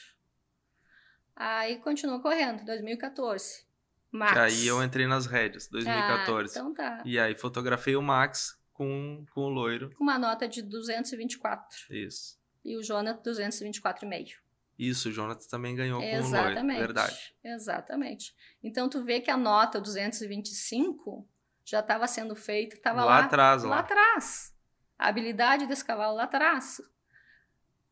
Aí 1.35 1.77
continuou 1.77 2.19
correndo, 2.19 2.65
2014. 2.65 3.67
Max. 4.11 4.37
Aí 4.37 4.65
eu 4.65 4.83
entrei 4.83 5.05
nas 5.05 5.27
rédeas, 5.27 5.67
2014. 5.67 6.57
Ah, 6.57 6.61
então 6.61 6.73
tá. 6.73 7.03
E 7.05 7.19
aí 7.19 7.35
fotografei 7.35 7.95
o 7.95 8.01
Max 8.01 8.59
com, 8.73 9.23
com 9.31 9.41
o 9.41 9.49
loiro. 9.49 9.93
Com 9.95 10.03
uma 10.03 10.17
nota 10.17 10.47
de 10.47 10.63
224. 10.63 11.93
Isso. 11.93 12.36
E 12.67 12.75
o 12.75 12.83
Jonathan, 12.83 13.21
224,5. 13.23 14.39
Isso, 14.77 15.07
o 15.07 15.11
Jonathan 15.11 15.47
também 15.47 15.73
ganhou 15.73 16.03
Exatamente. 16.03 16.55
com 16.55 16.61
o 16.61 16.65
Loiro, 16.65 16.79
verdade. 16.79 17.33
Exatamente. 17.41 18.35
Então 18.61 18.89
tu 18.89 19.05
vê 19.05 19.21
que 19.21 19.31
a 19.31 19.37
nota 19.37 19.79
225 19.79 21.25
já 21.63 21.79
estava 21.79 22.05
sendo 22.07 22.35
feita, 22.35 22.75
estava 22.75 23.05
lá, 23.05 23.19
lá 23.19 23.23
atrás, 23.23 23.63
lá. 23.63 23.69
lá 23.69 23.79
atrás. 23.79 24.53
A 24.99 25.07
habilidade 25.07 25.65
desse 25.65 25.85
cavalo 25.85 26.17
lá 26.17 26.25
atrás. 26.25 26.81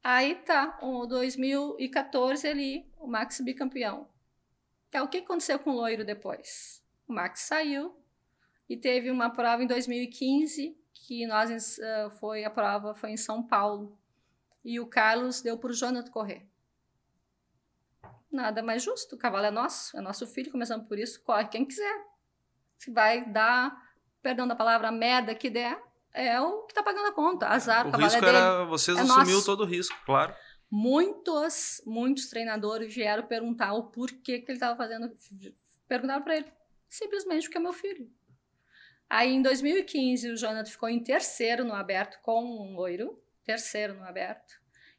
Aí 0.03 0.35
tá, 0.35 0.77
o 0.81 1.05
2014 1.05 2.45
ali, 2.45 2.85
o 2.99 3.07
Max 3.07 3.39
bicampeão. 3.39 4.09
É 4.91 5.01
o 5.01 5.07
que 5.07 5.19
aconteceu 5.19 5.57
com 5.57 5.71
o 5.71 5.75
loiro 5.75 6.03
depois? 6.03 6.83
O 7.07 7.13
Max 7.13 7.41
saiu 7.41 7.97
e 8.69 8.75
teve 8.75 9.09
uma 9.09 9.29
prova 9.29 9.63
em 9.63 9.67
2015 9.67 10.77
que 10.93 11.25
nós 11.25 11.77
uh, 11.77 12.09
foi 12.19 12.43
a 12.43 12.49
prova 12.49 12.93
foi 12.93 13.11
em 13.11 13.17
São 13.17 13.41
Paulo 13.41 13.97
e 14.65 14.79
o 14.79 14.87
Carlos 14.87 15.41
deu 15.41 15.57
para 15.59 15.69
o 15.69 15.73
Jonathan 15.73 16.11
correr. 16.11 16.47
Nada 18.31 18.63
mais 18.63 18.83
justo, 18.83 19.15
o 19.15 19.17
cavalo 19.17 19.45
é 19.45 19.51
nosso, 19.51 19.95
é 19.95 20.01
nosso 20.01 20.25
filho, 20.25 20.51
começando 20.51 20.85
por 20.87 20.97
isso, 20.97 21.21
corre 21.21 21.47
quem 21.47 21.63
quiser. 21.63 22.03
Se 22.77 22.91
vai 22.91 23.23
dar, 23.29 23.79
perdão 24.21 24.47
da 24.47 24.55
palavra, 24.55 24.91
merda 24.91 25.35
que 25.35 25.49
der, 25.49 25.79
é 26.11 26.41
o 26.41 26.63
que 26.63 26.71
está 26.71 26.81
pagando 26.81 27.07
a 27.07 27.13
conta. 27.13 27.47
Azar, 27.47 27.85
o, 27.85 27.89
o 27.89 27.91
cavalo 27.91 28.03
risco 28.09 28.17
é 28.17 28.25
dele. 28.25 28.37
era 28.37 28.65
vocês 28.65 28.97
é 28.97 29.01
assumiu 29.01 29.45
todo 29.45 29.61
o 29.61 29.65
risco, 29.65 29.95
claro. 30.03 30.33
Muitos, 30.69 31.81
muitos 31.85 32.27
treinadores 32.27 32.93
vieram 32.93 33.25
perguntar 33.27 33.73
o 33.73 33.83
porquê 33.83 34.39
que 34.39 34.51
ele 34.51 34.57
estava 34.57 34.75
fazendo. 34.75 35.15
Perguntaram 35.87 36.23
para 36.23 36.37
ele, 36.37 36.51
simplesmente 36.89 37.43
porque 37.43 37.59
é 37.59 37.61
meu 37.61 37.71
filho. 37.71 38.11
Aí 39.07 39.31
em 39.31 39.41
2015 39.41 40.31
o 40.31 40.35
Jonathan 40.35 40.69
ficou 40.69 40.89
em 40.89 41.01
terceiro 41.01 41.63
no 41.63 41.73
aberto 41.73 42.19
com 42.21 42.43
um 42.43 42.75
loiro, 42.75 43.21
terceiro 43.45 43.93
no 43.93 44.03
aberto. 44.03 44.53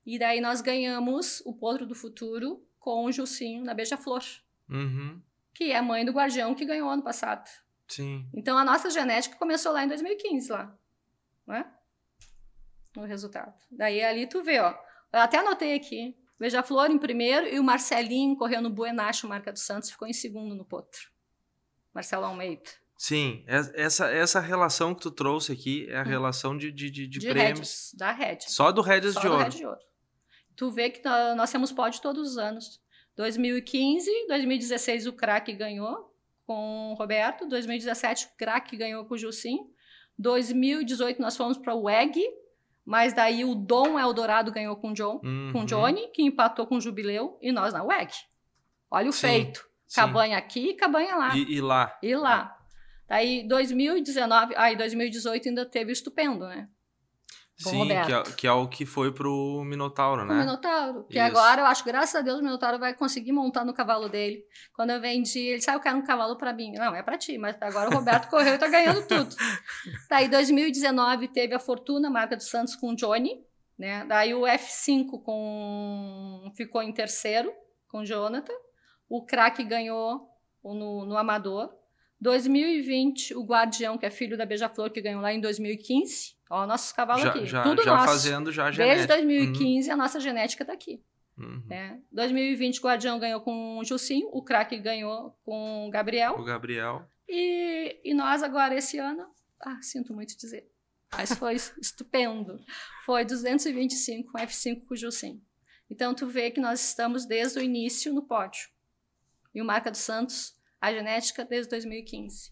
E 0.04 0.18
daí 0.18 0.40
nós 0.40 0.60
ganhamos 0.60 1.42
o 1.44 1.52
Potro 1.52 1.84
do 1.84 1.94
Futuro 1.94 2.66
com 2.78 3.04
o 3.04 3.12
Jucinho 3.12 3.64
na 3.64 3.74
Beija-Flor, 3.74 4.22
Uhum. 4.70 5.20
que 5.52 5.72
é 5.72 5.76
a 5.76 5.82
mãe 5.82 6.04
do 6.04 6.12
Guardião 6.12 6.54
que 6.54 6.64
ganhou 6.64 6.88
ano 6.88 7.02
passado. 7.02 7.48
Sim. 7.88 8.28
Então 8.34 8.56
a 8.56 8.64
nossa 8.64 8.88
genética 8.90 9.36
começou 9.36 9.72
lá 9.72 9.84
em 9.84 9.88
2015 9.88 10.50
lá, 10.50 10.76
né? 11.46 11.70
O 12.96 13.02
resultado. 13.02 13.54
Daí 13.70 14.02
ali 14.02 14.26
tu 14.28 14.42
vê, 14.42 14.58
ó. 14.60 14.70
Eu 15.12 15.20
até 15.20 15.38
anotei 15.38 15.74
aqui. 15.74 16.16
Beija-Flor 16.38 16.90
em 16.90 16.98
primeiro 16.98 17.46
e 17.46 17.58
o 17.58 17.64
Marcelinho 17.64 18.36
correu 18.36 18.60
no 18.60 18.70
Buenacho, 18.70 19.28
Marca 19.28 19.52
dos 19.52 19.62
Santos, 19.62 19.90
ficou 19.90 20.06
em 20.06 20.12
segundo 20.12 20.54
no 20.54 20.64
Potro. 20.64 21.10
Marcelo 21.94 22.24
Almeida. 22.26 22.70
Sim, 22.98 23.44
es- 23.46 23.70
essa, 23.74 24.06
essa 24.10 24.40
relação 24.40 24.94
que 24.94 25.02
tu 25.02 25.10
trouxe 25.10 25.52
aqui 25.52 25.86
é 25.90 25.98
a 25.98 26.02
Hum. 26.02 26.06
relação 26.06 26.56
de, 26.56 26.72
de, 26.72 26.90
de, 26.90 27.06
de 27.06 27.18
de 27.18 27.28
prêmios. 27.28 27.42
Rédeas, 27.58 27.90
da 27.94 28.12
Rédeas. 28.12 28.50
Só 28.52 28.72
do 28.72 28.82
Só 28.82 29.20
de 29.20 29.50
do 29.50 29.58
de 29.58 29.66
Ouro. 29.66 29.78
Tu 30.56 30.70
vê 30.70 30.88
que 30.90 31.04
nó- 31.04 31.34
nós 31.34 31.50
temos 31.52 31.70
pódio 31.72 32.00
todos 32.00 32.30
os 32.32 32.38
anos. 32.38 32.80
2015, 33.16 34.10
2016 34.28 35.06
o 35.06 35.12
craque 35.12 35.52
ganhou 35.52 36.14
com 36.46 36.92
o 36.92 36.94
Roberto. 36.94 37.46
2017 37.46 38.26
o 38.26 38.36
craque 38.38 38.76
ganhou 38.76 39.04
com 39.04 39.14
o 39.14 39.18
Jusim. 39.18 39.58
2018 40.18 41.20
nós 41.20 41.36
fomos 41.36 41.58
para 41.58 41.74
o 41.74 41.82
WEG, 41.84 42.20
mas 42.84 43.12
daí 43.12 43.44
o 43.44 43.54
Dom 43.54 43.98
Eldorado 43.98 44.50
ganhou 44.50 44.76
com 44.76 44.90
o 44.90 44.94
John, 44.94 45.20
Uhum. 45.22 45.50
com 45.52 45.64
Johnny, 45.66 46.08
que 46.08 46.22
empatou 46.22 46.66
com 46.66 46.76
o 46.76 46.80
Jubileu, 46.80 47.38
e 47.42 47.52
nós 47.52 47.72
na 47.74 47.82
WEG. 47.82 48.12
Olha 48.90 49.10
o 49.10 49.12
Sim, 49.12 49.26
feito. 49.26 49.68
sim. 49.86 49.96
Cabanha 50.00 50.38
aqui 50.38 50.70
e 50.70 50.74
cabanha 50.74 51.16
lá. 51.16 51.36
E, 51.36 51.54
e 51.56 51.60
lá. 51.60 51.98
E 52.02 52.14
lá. 52.14 52.55
Daí 53.08 53.46
2019, 53.46 54.54
aí 54.56 54.76
2018 54.76 55.48
ainda 55.48 55.64
teve 55.64 55.90
o 55.90 55.92
estupendo, 55.92 56.46
né? 56.46 56.68
Com 57.62 57.70
o 57.70 57.72
Sim, 57.72 57.88
que 57.88 58.12
é, 58.12 58.22
que 58.22 58.46
é 58.46 58.52
o 58.52 58.68
que 58.68 58.84
foi 58.84 59.10
pro 59.10 59.62
Minotauro, 59.64 60.22
O 60.22 60.24
né? 60.26 60.40
Minotauro. 60.40 61.04
Que 61.04 61.18
Isso. 61.18 61.26
agora 61.26 61.62
eu 61.62 61.66
acho, 61.66 61.82
graças 61.84 62.14
a 62.14 62.20
Deus, 62.20 62.38
o 62.38 62.42
Minotauro 62.42 62.78
vai 62.78 62.92
conseguir 62.92 63.32
montar 63.32 63.64
no 63.64 63.72
cavalo 63.72 64.10
dele. 64.10 64.44
Quando 64.74 64.90
eu 64.90 65.00
vendi, 65.00 65.38
ele 65.38 65.56
disse, 65.56 65.70
ah, 65.70 65.74
eu 65.74 65.80
quero 65.80 65.96
um 65.96 66.04
cavalo 66.04 66.36
pra 66.36 66.52
mim. 66.52 66.72
Não, 66.72 66.94
é 66.94 67.02
pra 67.02 67.16
ti, 67.16 67.38
mas 67.38 67.56
agora 67.62 67.88
o 67.88 67.94
Roberto 67.94 68.28
correu 68.28 68.56
e 68.56 68.58
tá 68.58 68.68
ganhando 68.68 69.06
tudo. 69.06 69.34
Daí 70.10 70.28
2019 70.28 71.28
teve 71.28 71.54
a 71.54 71.58
Fortuna, 71.58 72.10
marca 72.10 72.36
do 72.36 72.42
Santos 72.42 72.76
com 72.76 72.90
o 72.90 72.94
Johnny, 72.94 73.42
né? 73.78 74.04
Daí 74.04 74.34
o 74.34 74.42
F5 74.42 75.22
com 75.22 76.52
ficou 76.54 76.82
em 76.82 76.92
terceiro 76.92 77.50
com 77.88 78.00
o 78.00 78.04
Jonathan. 78.04 78.52
O 79.08 79.24
craque 79.24 79.64
ganhou 79.64 80.28
no, 80.62 81.06
no 81.06 81.16
Amador. 81.16 81.70
2020, 82.20 83.34
o 83.34 83.44
Guardião, 83.44 83.98
que 83.98 84.06
é 84.06 84.10
filho 84.10 84.36
da 84.36 84.46
Beija-Flor, 84.46 84.90
que 84.90 85.00
ganhou 85.00 85.20
lá 85.20 85.32
em 85.32 85.40
2015. 85.40 86.36
Ó, 86.48 86.66
nossos 86.66 86.92
cavalos 86.92 87.22
Já, 87.22 87.30
aqui. 87.30 87.46
já, 87.46 87.62
Tudo 87.62 87.82
já 87.82 87.94
nosso. 87.94 88.06
fazendo 88.06 88.52
já 88.52 88.64
Desde 88.70 88.84
genética. 88.84 89.14
2015 89.14 89.90
a 89.90 89.96
nossa 89.96 90.20
genética 90.20 90.64
tá 90.64 90.72
aqui. 90.72 91.02
Uhum. 91.36 91.62
Né? 91.66 92.00
2020 92.12 92.78
o 92.78 92.82
Guardião 92.82 93.18
ganhou 93.18 93.40
com 93.40 93.78
o 93.78 93.84
Jucinho, 93.84 94.28
o 94.32 94.42
craque 94.42 94.78
ganhou 94.78 95.36
com 95.44 95.86
o 95.86 95.90
Gabriel. 95.90 96.34
O 96.38 96.44
Gabriel. 96.44 97.06
E, 97.28 98.00
e 98.04 98.14
nós 98.14 98.42
agora 98.42 98.74
esse 98.74 98.98
ano, 98.98 99.26
ah, 99.60 99.78
sinto 99.82 100.14
muito 100.14 100.36
dizer, 100.36 100.66
mas 101.12 101.32
foi 101.32 101.54
estupendo. 101.82 102.58
Foi 103.04 103.24
225 103.24 104.32
com 104.32 104.38
F5 104.38 104.86
com 104.86 104.94
o 104.94 104.96
Jucinho. 104.96 105.42
Então 105.90 106.14
tu 106.14 106.26
vê 106.26 106.50
que 106.50 106.60
nós 106.60 106.82
estamos 106.88 107.26
desde 107.26 107.58
o 107.58 107.62
início 107.62 108.12
no 108.14 108.22
pódio. 108.22 108.68
E 109.54 109.60
o 109.60 109.64
Marca 109.64 109.90
dos 109.90 110.00
Santos, 110.00 110.55
a 110.80 110.92
genética 110.92 111.44
desde 111.44 111.70
2015. 111.70 112.50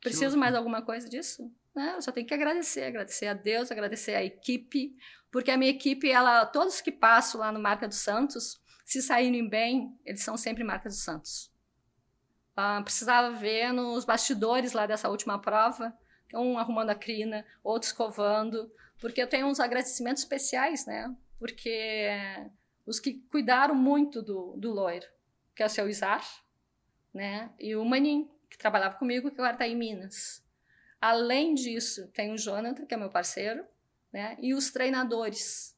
Preciso 0.00 0.38
mais 0.38 0.54
alguma 0.54 0.82
coisa 0.82 1.08
disso? 1.08 1.50
Não, 1.74 1.94
eu 1.94 2.02
só 2.02 2.10
tenho 2.10 2.26
que 2.26 2.34
agradecer, 2.34 2.84
agradecer 2.84 3.26
a 3.26 3.34
Deus, 3.34 3.70
agradecer 3.70 4.14
a 4.14 4.24
equipe, 4.24 4.96
porque 5.30 5.50
a 5.50 5.56
minha 5.56 5.70
equipe, 5.70 6.10
ela, 6.10 6.46
todos 6.46 6.80
que 6.80 6.90
passam 6.90 7.40
lá 7.40 7.52
no 7.52 7.60
Marca 7.60 7.86
dos 7.86 7.98
Santos, 7.98 8.60
se 8.84 9.02
saírem 9.02 9.48
bem, 9.48 9.96
eles 10.04 10.22
são 10.22 10.36
sempre 10.36 10.64
Marca 10.64 10.88
dos 10.88 11.02
Santos. 11.02 11.52
Ah, 12.56 12.82
precisava 12.82 13.30
ver 13.36 13.72
nos 13.72 14.04
bastidores 14.04 14.72
lá 14.72 14.86
dessa 14.86 15.08
última 15.08 15.40
prova, 15.40 15.96
um 16.34 16.58
arrumando 16.58 16.90
a 16.90 16.94
crina, 16.94 17.44
outro 17.62 17.86
escovando, 17.86 18.72
porque 19.00 19.22
eu 19.22 19.28
tenho 19.28 19.46
uns 19.46 19.60
agradecimentos 19.60 20.22
especiais, 20.22 20.84
né? 20.84 21.14
Porque 21.38 22.10
os 22.84 22.98
que 22.98 23.20
cuidaram 23.30 23.74
muito 23.74 24.22
do, 24.22 24.56
do 24.56 24.72
loiro, 24.72 25.06
que 25.54 25.62
é 25.62 25.66
o 25.66 25.70
seu 25.70 25.88
Isar, 25.88 26.24
né? 27.12 27.50
E 27.58 27.74
o 27.76 27.84
Manin, 27.84 28.28
que 28.50 28.58
trabalhava 28.58 28.94
comigo, 28.96 29.30
que 29.30 29.36
agora 29.40 29.52
está 29.52 29.66
em 29.66 29.76
Minas. 29.76 30.44
Além 31.00 31.54
disso, 31.54 32.08
tem 32.12 32.32
o 32.32 32.38
Jonathan, 32.38 32.84
que 32.86 32.94
é 32.94 32.96
meu 32.96 33.10
parceiro, 33.10 33.64
né? 34.12 34.36
E 34.40 34.52
os 34.54 34.70
treinadores. 34.70 35.76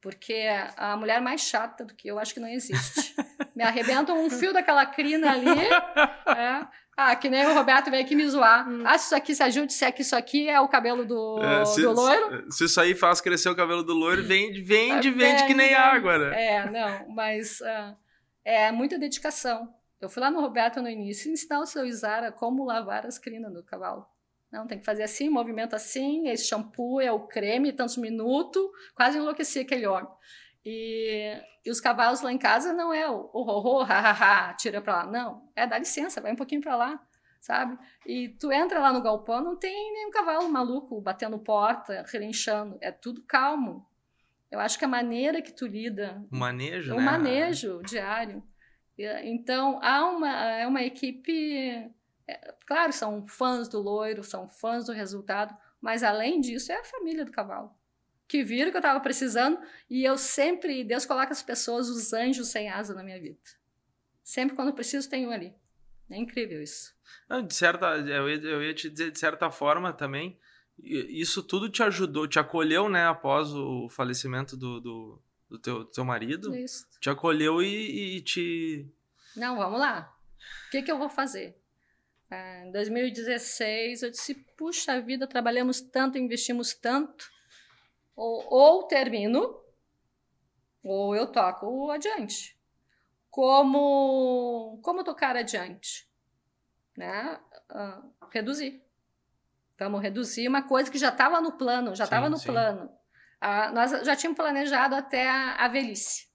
Porque 0.00 0.46
a 0.76 0.96
mulher 0.96 1.20
mais 1.20 1.42
chata 1.42 1.84
do 1.84 1.94
que 1.94 2.08
eu 2.08 2.18
acho 2.18 2.32
que 2.32 2.40
não 2.40 2.48
existe. 2.48 3.14
Me 3.54 3.62
arrebenta 3.64 4.14
um 4.14 4.30
fio 4.30 4.52
daquela 4.52 4.86
crina 4.86 5.32
ali. 5.32 5.48
é. 5.48 6.66
Ah, 6.96 7.16
que 7.16 7.28
nem 7.30 7.46
o 7.46 7.54
Roberto 7.54 7.90
veio 7.90 8.02
aqui 8.02 8.14
me 8.14 8.26
zoar. 8.28 8.68
Hum. 8.68 8.82
Ah, 8.86 8.96
se 8.96 9.06
isso 9.06 9.14
aqui 9.16 9.34
se 9.34 9.42
ajude, 9.42 9.72
se 9.72 9.84
é 9.84 9.92
que 9.92 10.02
isso 10.02 10.14
aqui 10.16 10.48
é 10.48 10.60
o 10.60 10.68
cabelo 10.68 11.04
do, 11.04 11.38
É, 11.42 11.64
se, 11.64 11.82
do 11.82 11.92
loiro. 11.92 12.50
se 12.52 12.64
isso 12.64 12.80
aí 12.80 12.94
faz 12.94 13.20
crescer 13.20 13.48
o 13.48 13.56
cabelo 13.56 13.82
do 13.82 13.94
loiro, 13.94 14.22
vende, 14.22 14.60
vende, 14.62 15.08
É, 15.08 15.10
vende 15.10 15.46
que 15.46 15.54
nem 15.54 15.68
vende. 15.68 15.74
água, 15.80 16.18
né? 16.18 16.44
É, 16.46 16.70
não, 16.70 17.08
mas 17.14 17.60
ah, 17.62 17.94
é 18.44 18.70
muita 18.70 18.98
dedicação. 18.98 19.74
Eu 20.00 20.08
fui 20.08 20.22
lá 20.22 20.30
no 20.30 20.40
Roberto 20.40 20.80
no 20.80 20.88
início 20.88 21.30
ensinar 21.32 21.60
o 21.60 21.66
seu 21.66 21.84
Isara 21.84 22.32
como 22.32 22.64
lavar 22.64 23.06
as 23.06 23.18
crinas 23.18 23.52
do 23.52 23.62
cavalo. 23.62 24.06
Não, 24.50 24.66
tem 24.66 24.80
que 24.80 24.84
fazer 24.84 25.04
assim, 25.04 25.28
movimento 25.28 25.76
assim, 25.76 26.28
esse 26.28 26.44
shampoo, 26.46 27.00
é 27.00 27.12
o 27.12 27.20
creme, 27.20 27.72
tantos 27.72 27.96
minutos. 27.96 28.60
Quase 28.96 29.18
enlouqueci 29.18 29.60
aquele 29.60 29.86
homem. 29.86 30.10
E, 30.64 31.40
e 31.64 31.70
os 31.70 31.80
cavalos 31.80 32.20
lá 32.20 32.32
em 32.32 32.38
casa 32.38 32.72
não 32.72 32.92
é 32.92 33.08
o 33.08 33.30
o 33.32 33.42
ho, 33.42 33.78
ho 33.78 33.80
ha, 33.82 34.10
ha, 34.10 34.48
ha, 34.48 34.54
tira 34.54 34.80
pra 34.82 34.96
lá. 35.04 35.06
Não, 35.06 35.48
é 35.54 35.66
dá 35.66 35.78
licença, 35.78 36.20
vai 36.20 36.32
um 36.32 36.36
pouquinho 36.36 36.60
pra 36.60 36.74
lá, 36.74 37.00
sabe? 37.40 37.78
E 38.04 38.30
tu 38.40 38.50
entra 38.50 38.80
lá 38.80 38.92
no 38.92 39.00
galpão, 39.00 39.40
não 39.40 39.56
tem 39.56 39.92
nenhum 39.92 40.10
cavalo 40.10 40.48
maluco 40.48 41.00
batendo 41.00 41.38
porta, 41.38 42.04
relinchando. 42.08 42.76
É 42.80 42.90
tudo 42.90 43.22
calmo. 43.22 43.86
Eu 44.50 44.58
acho 44.58 44.76
que 44.76 44.84
a 44.84 44.88
maneira 44.88 45.40
que 45.40 45.52
tu 45.52 45.64
lida 45.64 46.24
O 46.30 46.36
manejo, 46.36 46.92
o 46.92 46.96
né? 46.96 47.04
manejo 47.04 47.80
diário. 47.84 48.42
Então, 49.24 49.80
há 49.82 50.08
uma, 50.08 50.28
é 50.52 50.66
uma 50.66 50.82
equipe. 50.82 51.90
é, 52.26 52.54
claro, 52.66 52.92
são 52.92 53.26
fãs 53.26 53.68
do 53.68 53.80
loiro, 53.80 54.22
são 54.22 54.48
fãs 54.48 54.86
do 54.86 54.92
resultado, 54.92 55.56
mas 55.80 56.02
além 56.02 56.40
disso, 56.40 56.72
é 56.72 56.76
a 56.76 56.84
família 56.84 57.24
do 57.24 57.32
cavalo. 57.32 57.70
Que 58.28 58.44
viram 58.44 58.70
que 58.70 58.76
eu 58.76 58.80
estava 58.80 59.00
precisando 59.00 59.58
e 59.88 60.04
eu 60.04 60.16
sempre. 60.16 60.84
Deus 60.84 61.04
coloca 61.04 61.32
as 61.32 61.42
pessoas, 61.42 61.88
os 61.88 62.12
anjos 62.12 62.48
sem 62.48 62.68
asa 62.68 62.94
na 62.94 63.02
minha 63.02 63.20
vida. 63.20 63.38
Sempre 64.22 64.54
quando 64.54 64.72
preciso, 64.72 65.10
tem 65.10 65.26
um 65.26 65.32
ali. 65.32 65.52
É 66.08 66.16
incrível 66.16 66.62
isso. 66.62 66.94
Não, 67.28 67.44
de 67.44 67.54
certa, 67.54 67.96
eu 67.96 68.28
ia, 68.28 68.36
eu 68.36 68.62
ia 68.62 68.74
te 68.74 68.88
dizer, 68.88 69.10
de 69.10 69.18
certa 69.18 69.50
forma 69.50 69.92
também, 69.92 70.38
isso 70.82 71.42
tudo 71.42 71.68
te 71.68 71.82
ajudou, 71.82 72.26
te 72.26 72.38
acolheu, 72.38 72.88
né, 72.88 73.06
após 73.06 73.52
o 73.52 73.88
falecimento 73.88 74.56
do, 74.56 74.80
do, 74.80 75.22
do 75.50 75.58
teu, 75.58 75.78
do 75.80 75.86
teu 75.86 76.04
marido. 76.04 76.54
Isso. 76.54 76.86
Te 77.00 77.10
acolheu 77.10 77.60
e, 77.60 78.16
e 78.16 78.20
te. 78.20 78.88
Não, 79.36 79.56
vamos 79.56 79.80
lá. 79.80 80.16
O 80.68 80.70
que, 80.70 80.82
que 80.82 80.90
eu 80.90 80.98
vou 80.98 81.10
fazer? 81.10 81.60
Ah, 82.30 82.64
Em 82.64 82.70
2016, 82.70 84.02
eu 84.02 84.10
disse: 84.10 84.34
puxa 84.56 85.00
vida, 85.00 85.26
trabalhamos 85.26 85.80
tanto, 85.80 86.16
investimos 86.16 86.72
tanto. 86.72 87.28
Ou, 88.14 88.46
ou 88.48 88.82
termino, 88.84 89.60
ou 90.84 91.16
eu 91.16 91.26
toco 91.26 91.90
adiante. 91.90 92.56
Como, 93.28 94.80
como 94.82 95.04
tocar 95.04 95.36
adiante? 95.36 96.08
Né? 96.96 97.40
Ah, 97.68 98.02
reduzir. 98.30 98.82
Vamos 99.78 100.02
reduzir 100.02 100.46
uma 100.46 100.62
coisa 100.62 100.90
que 100.90 100.98
já 100.98 101.08
estava 101.08 101.40
no 101.40 101.52
plano, 101.52 101.94
já 101.94 102.04
estava 102.04 102.28
no 102.28 102.36
sim. 102.36 102.46
plano. 102.46 102.99
Nós 103.72 103.90
já 104.04 104.14
tínhamos 104.14 104.36
planejado 104.36 104.94
até 104.94 105.28
a, 105.28 105.56
a 105.56 105.68
velhice. 105.68 106.28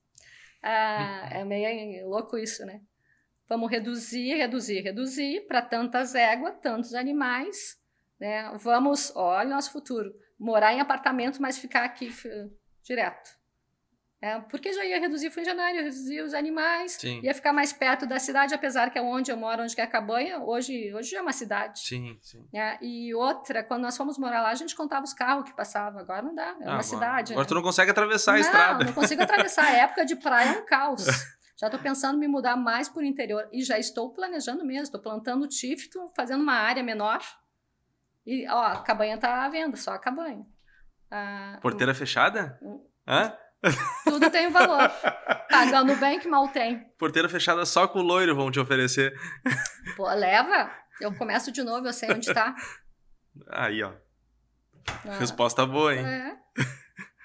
É 0.62 1.44
meio 1.44 2.08
louco 2.08 2.36
isso, 2.36 2.64
né? 2.66 2.80
Vamos 3.48 3.70
reduzir, 3.70 4.34
reduzir, 4.34 4.80
reduzir 4.80 5.46
para 5.46 5.62
tantas 5.62 6.14
éguas, 6.16 6.56
tantos 6.60 6.94
animais. 6.94 7.80
Né? 8.18 8.50
Vamos, 8.58 9.14
olha 9.14 9.46
o 9.46 9.50
nosso 9.50 9.70
futuro, 9.70 10.12
morar 10.38 10.72
em 10.72 10.80
apartamento, 10.80 11.40
mas 11.40 11.58
ficar 11.58 11.84
aqui 11.84 12.10
direto. 12.82 13.30
É, 14.20 14.40
porque 14.40 14.72
já 14.72 14.82
ia 14.84 14.98
reduzir 14.98 15.30
funcionário, 15.30 15.76
ia 15.76 15.82
reduzir 15.82 16.22
os 16.22 16.32
animais, 16.32 16.92
Sim. 16.92 17.20
ia 17.22 17.34
ficar 17.34 17.52
mais 17.52 17.70
perto 17.72 18.06
da 18.06 18.18
cidade, 18.18 18.54
apesar 18.54 18.90
que 18.90 18.98
é 18.98 19.02
onde 19.02 19.30
eu 19.30 19.36
moro, 19.36 19.62
onde 19.62 19.78
é 19.78 19.84
a 19.84 19.86
cabanha, 19.86 20.38
hoje, 20.40 20.92
hoje 20.94 21.14
é 21.14 21.20
uma 21.20 21.32
cidade. 21.34 21.80
Sim, 21.80 22.18
sim. 22.22 22.48
É, 22.54 22.78
e 22.82 23.14
outra, 23.14 23.62
quando 23.62 23.82
nós 23.82 23.94
fomos 23.96 24.16
morar 24.18 24.40
lá, 24.40 24.48
a 24.48 24.54
gente 24.54 24.74
contava 24.74 25.04
os 25.04 25.12
carros 25.12 25.44
que 25.44 25.54
passavam. 25.54 26.00
Agora 26.00 26.22
não 26.22 26.34
dá, 26.34 26.42
é 26.42 26.46
Ah, 26.46 26.52
uma 26.54 26.64
agora- 26.64 26.82
cidade. 26.82 27.32
Agora 27.34 27.44
né? 27.44 27.48
tu 27.48 27.54
não 27.54 27.62
consegue 27.62 27.90
atravessar 27.90 28.32
a 28.32 28.34
não, 28.34 28.40
estrada. 28.40 28.84
Não 28.84 28.92
consigo 28.94 29.22
atravessar. 29.22 29.64
A 29.66 29.72
época 29.72 30.04
de 30.06 30.16
praia 30.16 30.48
é 30.48 30.58
um 30.60 30.64
caos. 30.64 31.04
Já 31.58 31.68
estou 31.68 31.80
pensando 31.80 32.16
em 32.16 32.20
me 32.20 32.28
mudar 32.28 32.54
mais 32.56 32.86
para 32.88 33.00
o 33.00 33.04
interior. 33.04 33.48
E 33.50 33.62
já 33.62 33.78
estou 33.78 34.12
planejando 34.12 34.62
mesmo. 34.62 34.82
Estou 34.84 35.00
plantando 35.00 35.48
tifo, 35.48 35.88
tô 35.90 36.10
fazendo 36.14 36.42
uma 36.42 36.52
área 36.52 36.82
menor. 36.82 37.18
E, 38.26 38.46
ó, 38.46 38.62
a 38.62 38.82
cabanha 38.82 39.14
está 39.14 39.42
à 39.42 39.48
venda, 39.48 39.74
só 39.76 39.92
a 39.92 39.98
cabanha. 39.98 40.44
Ah, 41.10 41.58
Porteira 41.62 41.94
fechada? 41.94 42.58
Hum. 42.62 42.84
Hã? 43.08 43.34
Tudo 44.16 44.30
tem 44.30 44.50
valor. 44.50 44.88
Pagando 45.50 45.94
bem 45.96 46.18
que 46.18 46.26
mal 46.26 46.48
tem. 46.48 46.80
Porteira 46.98 47.28
fechada 47.28 47.66
só 47.66 47.86
com 47.86 47.98
o 47.98 48.02
loiro 48.02 48.34
vão 48.34 48.50
te 48.50 48.58
oferecer. 48.58 49.14
Pô, 49.94 50.08
leva. 50.10 50.70
Eu 50.98 51.14
começo 51.14 51.52
de 51.52 51.62
novo, 51.62 51.86
eu 51.86 51.92
sei 51.92 52.10
onde 52.10 52.26
está. 52.28 52.54
Aí, 53.52 53.82
ó. 53.82 53.92
Ah, 55.04 55.18
Resposta 55.18 55.66
boa, 55.66 55.94
hein? 55.94 56.06
é. 56.06 56.36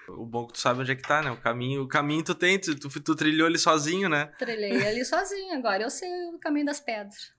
O 0.09 0.25
bom 0.25 0.43
é 0.43 0.47
que 0.47 0.53
tu 0.53 0.59
sabe 0.59 0.81
onde 0.81 0.91
é 0.91 0.95
que 0.95 1.07
tá, 1.07 1.21
né? 1.21 1.31
O 1.31 1.39
caminho, 1.39 1.83
o 1.83 1.87
caminho 1.87 2.21
tu 2.21 2.35
tem, 2.35 2.59
tu, 2.59 2.77
tu, 2.77 2.89
tu 2.99 3.15
trilhou 3.15 3.47
ele 3.47 3.57
sozinho, 3.57 4.09
né? 4.09 4.25
Trilhei 4.37 4.85
ali 4.85 5.05
sozinho. 5.05 5.53
Agora 5.57 5.83
eu 5.83 5.89
sei 5.89 6.09
o 6.33 6.39
caminho 6.39 6.65
das 6.65 6.81
pedras. 6.81 7.31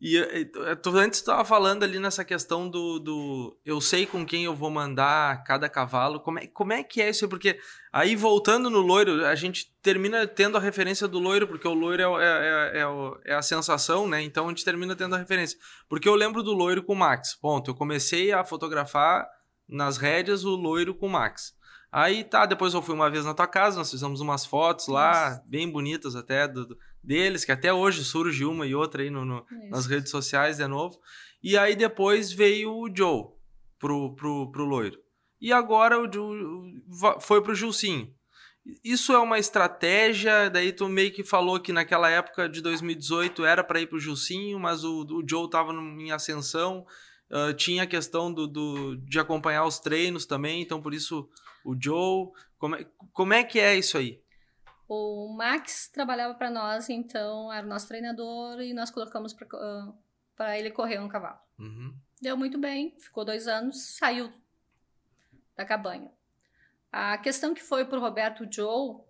E, 0.00 0.16
e 0.16 0.44
tu, 0.46 0.60
tu 0.76 0.96
antes 0.96 1.20
tu 1.20 1.26
tava 1.26 1.44
falando 1.44 1.82
ali 1.82 1.98
nessa 1.98 2.24
questão 2.24 2.66
do, 2.70 2.98
do 2.98 3.58
eu 3.66 3.80
sei 3.82 4.06
com 4.06 4.24
quem 4.24 4.44
eu 4.44 4.54
vou 4.56 4.70
mandar 4.70 5.44
cada 5.44 5.68
cavalo. 5.68 6.20
Como 6.20 6.38
é, 6.38 6.46
como 6.46 6.72
é 6.72 6.82
que 6.82 7.02
é 7.02 7.10
isso? 7.10 7.28
Porque 7.28 7.58
aí 7.92 8.16
voltando 8.16 8.70
no 8.70 8.80
loiro, 8.80 9.26
a 9.26 9.34
gente 9.34 9.70
termina 9.82 10.26
tendo 10.26 10.56
a 10.56 10.60
referência 10.60 11.06
do 11.06 11.18
loiro, 11.18 11.46
porque 11.46 11.68
o 11.68 11.74
loiro 11.74 12.02
é, 12.18 12.24
é, 12.24 12.78
é, 12.78 12.80
é, 12.80 13.32
é 13.32 13.34
a 13.34 13.42
sensação, 13.42 14.08
né? 14.08 14.22
Então 14.22 14.46
a 14.46 14.48
gente 14.48 14.64
termina 14.64 14.96
tendo 14.96 15.14
a 15.14 15.18
referência. 15.18 15.58
Porque 15.86 16.08
eu 16.08 16.14
lembro 16.14 16.42
do 16.42 16.54
loiro 16.54 16.82
com 16.82 16.94
o 16.94 16.96
Max. 16.98 17.34
Ponto. 17.34 17.70
Eu 17.70 17.74
comecei 17.74 18.32
a 18.32 18.42
fotografar 18.42 19.28
nas 19.68 19.98
rédeas 19.98 20.44
o 20.44 20.56
loiro 20.56 20.94
com 20.94 21.06
o 21.08 21.10
Max. 21.10 21.52
Aí 21.92 22.22
tá, 22.24 22.46
depois 22.46 22.72
eu 22.72 22.80
fui 22.80 22.94
uma 22.94 23.10
vez 23.10 23.24
na 23.24 23.34
tua 23.34 23.48
casa, 23.48 23.76
nós 23.76 23.90
fizemos 23.90 24.20
umas 24.20 24.46
fotos 24.46 24.86
lá, 24.86 25.32
Isso. 25.32 25.42
bem 25.44 25.68
bonitas 25.68 26.14
até, 26.14 26.46
do- 26.46 26.64
do- 26.64 26.78
deles, 27.02 27.44
que 27.44 27.52
até 27.52 27.72
hoje 27.72 28.04
surge 28.04 28.44
uma 28.44 28.66
e 28.66 28.74
outra 28.74 29.02
aí 29.02 29.10
no- 29.10 29.24
no, 29.24 29.44
nas 29.70 29.86
redes 29.86 30.10
sociais 30.10 30.56
de 30.58 30.66
novo. 30.66 30.98
E 31.42 31.56
aí 31.56 31.74
depois 31.74 32.30
veio 32.32 32.72
o 32.72 32.88
Joe 32.94 33.24
pro, 33.78 34.14
pro, 34.14 34.50
pro 34.52 34.64
loiro. 34.64 34.98
E 35.40 35.52
agora 35.52 35.98
o 35.98 36.10
Joe 36.12 36.82
foi 37.20 37.42
pro 37.42 37.54
Gilcinho. 37.54 38.12
Isso 38.84 39.12
é 39.14 39.18
uma 39.18 39.38
estratégia, 39.38 40.50
daí 40.50 40.70
tu 40.72 40.86
meio 40.88 41.10
que 41.10 41.24
falou 41.24 41.58
que 41.58 41.72
naquela 41.72 42.10
época 42.10 42.46
de 42.48 42.60
2018 42.60 43.44
era 43.44 43.64
para 43.64 43.80
ir 43.80 43.86
pro 43.86 43.98
Gilcinho, 43.98 44.58
mas 44.60 44.84
o, 44.84 45.00
o 45.10 45.22
Joe 45.26 45.48
tava 45.48 45.72
em 45.72 46.12
ascensão, 46.12 46.84
ah, 47.30 47.54
tinha 47.54 47.84
a 47.84 47.86
questão 47.86 48.30
do, 48.32 48.46
do- 48.46 48.96
de 48.96 49.18
acompanhar 49.18 49.64
os 49.64 49.78
treinos 49.78 50.26
também, 50.26 50.60
então 50.60 50.80
por 50.82 50.92
isso 50.92 51.26
o 51.64 51.74
Joe. 51.80 52.28
Como 52.58 52.76
é, 52.76 52.86
como 53.14 53.32
é 53.32 53.42
que 53.42 53.58
é 53.58 53.78
isso 53.78 53.96
aí? 53.96 54.20
O 54.92 55.28
Max 55.32 55.88
trabalhava 55.88 56.34
para 56.34 56.50
nós, 56.50 56.88
então 56.90 57.52
era 57.52 57.64
o 57.64 57.68
nosso 57.70 57.86
treinador 57.86 58.60
e 58.60 58.74
nós 58.74 58.90
colocamos 58.90 59.32
para 59.32 60.58
ele 60.58 60.72
correr 60.72 60.98
um 60.98 61.06
cavalo. 61.08 61.38
Uhum. 61.56 61.94
Deu 62.20 62.36
muito 62.36 62.58
bem, 62.58 62.96
ficou 62.98 63.24
dois 63.24 63.46
anos, 63.46 63.96
saiu 63.96 64.32
da 65.56 65.64
cabanha. 65.64 66.10
A 66.90 67.16
questão 67.18 67.54
que 67.54 67.62
foi 67.62 67.84
para 67.84 67.98
o 67.98 68.00
Roberto 68.00 68.44
Joe, 68.52 69.00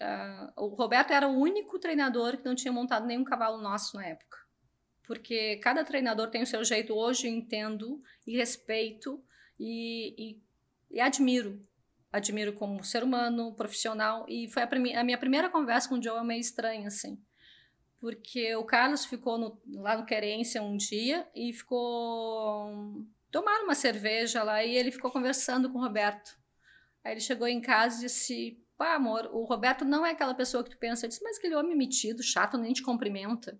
ah, 0.00 0.52
o 0.56 0.68
Roberto 0.68 1.10
era 1.10 1.26
o 1.26 1.36
único 1.36 1.80
treinador 1.80 2.36
que 2.36 2.44
não 2.44 2.54
tinha 2.54 2.72
montado 2.72 3.04
nenhum 3.04 3.24
cavalo 3.24 3.60
nosso 3.60 3.96
na 3.96 4.06
época. 4.06 4.38
Porque 5.04 5.56
cada 5.56 5.84
treinador 5.84 6.28
tem 6.30 6.42
o 6.42 6.46
seu 6.46 6.62
jeito. 6.62 6.94
Hoje 6.94 7.26
eu 7.26 7.32
entendo 7.32 8.00
e 8.24 8.36
respeito 8.36 9.20
e, 9.58 10.14
e- 10.16 10.42
e 10.92 11.00
admiro. 11.00 11.66
Admiro 12.12 12.52
como 12.54 12.82
ser 12.82 13.02
humano, 13.04 13.54
profissional. 13.54 14.24
E 14.28 14.48
foi 14.48 14.62
a, 14.62 14.68
a 15.00 15.04
minha 15.04 15.18
primeira 15.18 15.50
conversa 15.50 15.88
com 15.88 15.96
o 15.96 16.02
Joe 16.02 16.18
é 16.18 16.24
meio 16.24 16.40
estranha, 16.40 16.88
assim. 16.88 17.20
Porque 18.00 18.54
o 18.56 18.64
Carlos 18.64 19.04
ficou 19.04 19.36
no- 19.38 19.60
lá 19.74 19.96
no 19.96 20.06
Querência 20.06 20.62
um 20.62 20.76
dia 20.76 21.26
e 21.34 21.52
ficou. 21.52 23.04
Tomaram 23.30 23.64
uma 23.64 23.74
cerveja 23.74 24.42
lá 24.42 24.64
e 24.64 24.74
ele 24.76 24.90
ficou 24.92 25.10
conversando 25.10 25.70
com 25.70 25.78
o 25.78 25.82
Roberto. 25.82 26.38
Aí 27.04 27.12
ele 27.12 27.20
chegou 27.20 27.46
em 27.46 27.60
casa 27.60 27.98
e 27.98 28.06
disse: 28.06 28.62
Pá, 28.78 28.94
amor, 28.94 29.28
o 29.32 29.44
Roberto 29.44 29.84
não 29.84 30.06
é 30.06 30.12
aquela 30.12 30.34
pessoa 30.34 30.62
que 30.62 30.70
tu 30.70 30.78
pensa. 30.78 31.04
Eu 31.04 31.08
disse, 31.08 31.22
mas 31.24 31.36
aquele 31.36 31.56
homem 31.56 31.76
metido, 31.76 32.22
chato, 32.22 32.56
nem 32.56 32.72
te 32.72 32.82
cumprimenta. 32.82 33.58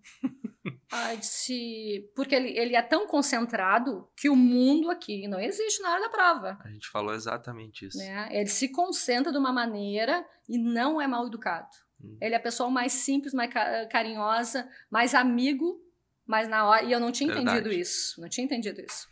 Disse: 1.19 2.11
Porque 2.15 2.35
ele, 2.35 2.57
ele 2.59 2.77
é 2.77 2.83
tão 2.83 3.07
concentrado 3.07 4.09
que 4.17 4.29
o 4.29 4.37
mundo 4.37 4.91
aqui 4.91 5.27
não 5.29 5.41
existe 5.41 5.81
na 5.83 5.93
hora 5.93 6.03
da 6.03 6.09
prova. 6.09 6.59
A 6.65 6.69
gente 6.69 6.89
falou 6.89 7.15
exatamente 7.15 7.87
isso. 7.87 7.99
Né? 7.99 8.29
Ele 8.31 8.49
se 8.49 8.71
concentra 8.71 9.33
de 9.33 9.39
uma 9.39 9.53
maneira 9.53 10.25
e 10.49 10.59
não 10.59 11.01
é 11.01 11.07
mal 11.07 11.27
educado. 11.27 11.69
Hum. 12.03 12.17
Ele 12.21 12.35
é 12.35 12.39
a 12.39 12.43
pessoa 12.43 12.71
mais 12.71 12.93
simples, 12.93 13.33
mais 13.33 13.53
ca- 13.53 13.87
carinhosa, 13.87 14.69
mais 14.91 15.15
amigo, 15.15 15.81
mas 16.27 16.49
na 16.49 16.67
hora. 16.67 16.85
E 16.85 16.93
eu 16.93 17.01
não 17.01 17.13
tinha 17.13 17.33
Verdade. 17.33 17.59
entendido 17.59 17.75
isso. 17.75 18.21
Não 18.21 18.29
tinha 18.29 18.45
entendido 18.45 18.81
isso. 18.81 19.09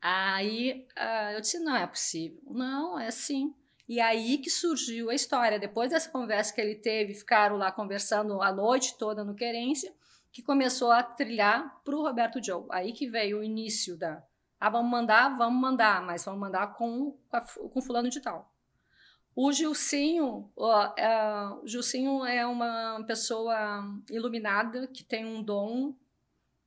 Aí 0.00 0.86
ah, 0.96 1.32
eu 1.32 1.40
disse: 1.40 1.58
não 1.58 1.74
é 1.76 1.86
possível. 1.86 2.40
Não, 2.46 2.98
é 2.98 3.08
assim. 3.08 3.54
E 3.88 4.00
aí 4.00 4.38
que 4.38 4.50
surgiu 4.50 5.10
a 5.10 5.14
história. 5.14 5.58
Depois 5.58 5.90
dessa 5.90 6.10
conversa 6.10 6.52
que 6.52 6.60
ele 6.60 6.74
teve, 6.74 7.14
ficaram 7.14 7.56
lá 7.56 7.70
conversando 7.70 8.42
a 8.42 8.52
noite 8.52 8.98
toda 8.98 9.24
no 9.24 9.34
Querência, 9.34 9.92
que 10.36 10.42
começou 10.42 10.92
a 10.92 11.02
trilhar 11.02 11.80
para 11.82 11.96
o 11.96 12.02
Roberto 12.02 12.44
Joe. 12.44 12.66
Aí 12.68 12.92
que 12.92 13.08
veio 13.08 13.38
o 13.38 13.42
início 13.42 13.96
da. 13.96 14.22
Ah, 14.60 14.68
vamos 14.68 14.90
mandar, 14.90 15.34
vamos 15.34 15.58
mandar, 15.58 16.02
mas 16.02 16.26
vamos 16.26 16.38
mandar 16.38 16.74
com, 16.74 17.16
com, 17.72 17.80
fulano 17.80 18.10
de 18.10 18.20
tal. 18.20 18.54
O 19.34 19.50
Gilcinho, 19.50 20.52
ó, 20.54 20.92
é, 20.94 21.48
o 21.62 21.66
Gilcinho 21.66 22.22
é 22.26 22.46
uma 22.46 23.02
pessoa 23.06 23.82
iluminada 24.10 24.86
que 24.88 25.02
tem 25.02 25.24
um 25.24 25.42
dom 25.42 25.94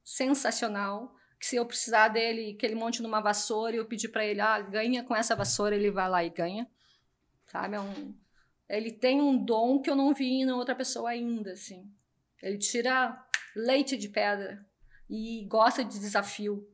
sensacional. 0.04 1.16
Que 1.40 1.46
se 1.46 1.56
eu 1.56 1.64
precisar 1.64 2.08
dele, 2.08 2.56
que 2.56 2.66
ele 2.66 2.74
monte 2.74 3.04
numa 3.04 3.22
vassoura 3.22 3.76
e 3.76 3.78
eu 3.78 3.86
pedir 3.86 4.10
para 4.10 4.26
ele, 4.26 4.42
ah, 4.42 4.60
ganha 4.60 5.04
com 5.04 5.16
essa 5.16 5.36
vassoura, 5.36 5.76
ele 5.76 5.92
vai 5.92 6.10
lá 6.10 6.24
e 6.24 6.32
ganha. 6.32 6.68
Sabe? 7.46 7.76
É 7.76 7.80
um, 7.80 8.16
ele 8.68 8.92
tem 8.92 9.22
um 9.22 9.38
dom 9.38 9.80
que 9.80 9.92
eu 9.92 9.96
não 9.96 10.12
vi 10.12 10.42
em 10.42 10.52
outra 10.52 10.74
pessoa 10.74 11.12
ainda, 11.12 11.52
assim. 11.52 11.88
Ele 12.42 12.58
tira 12.58 13.29
leite 13.66 13.98
de 13.98 14.10
pedra 14.10 14.66
e 15.10 15.46
gosta 15.48 15.84
de 15.84 16.00
desafio. 16.00 16.68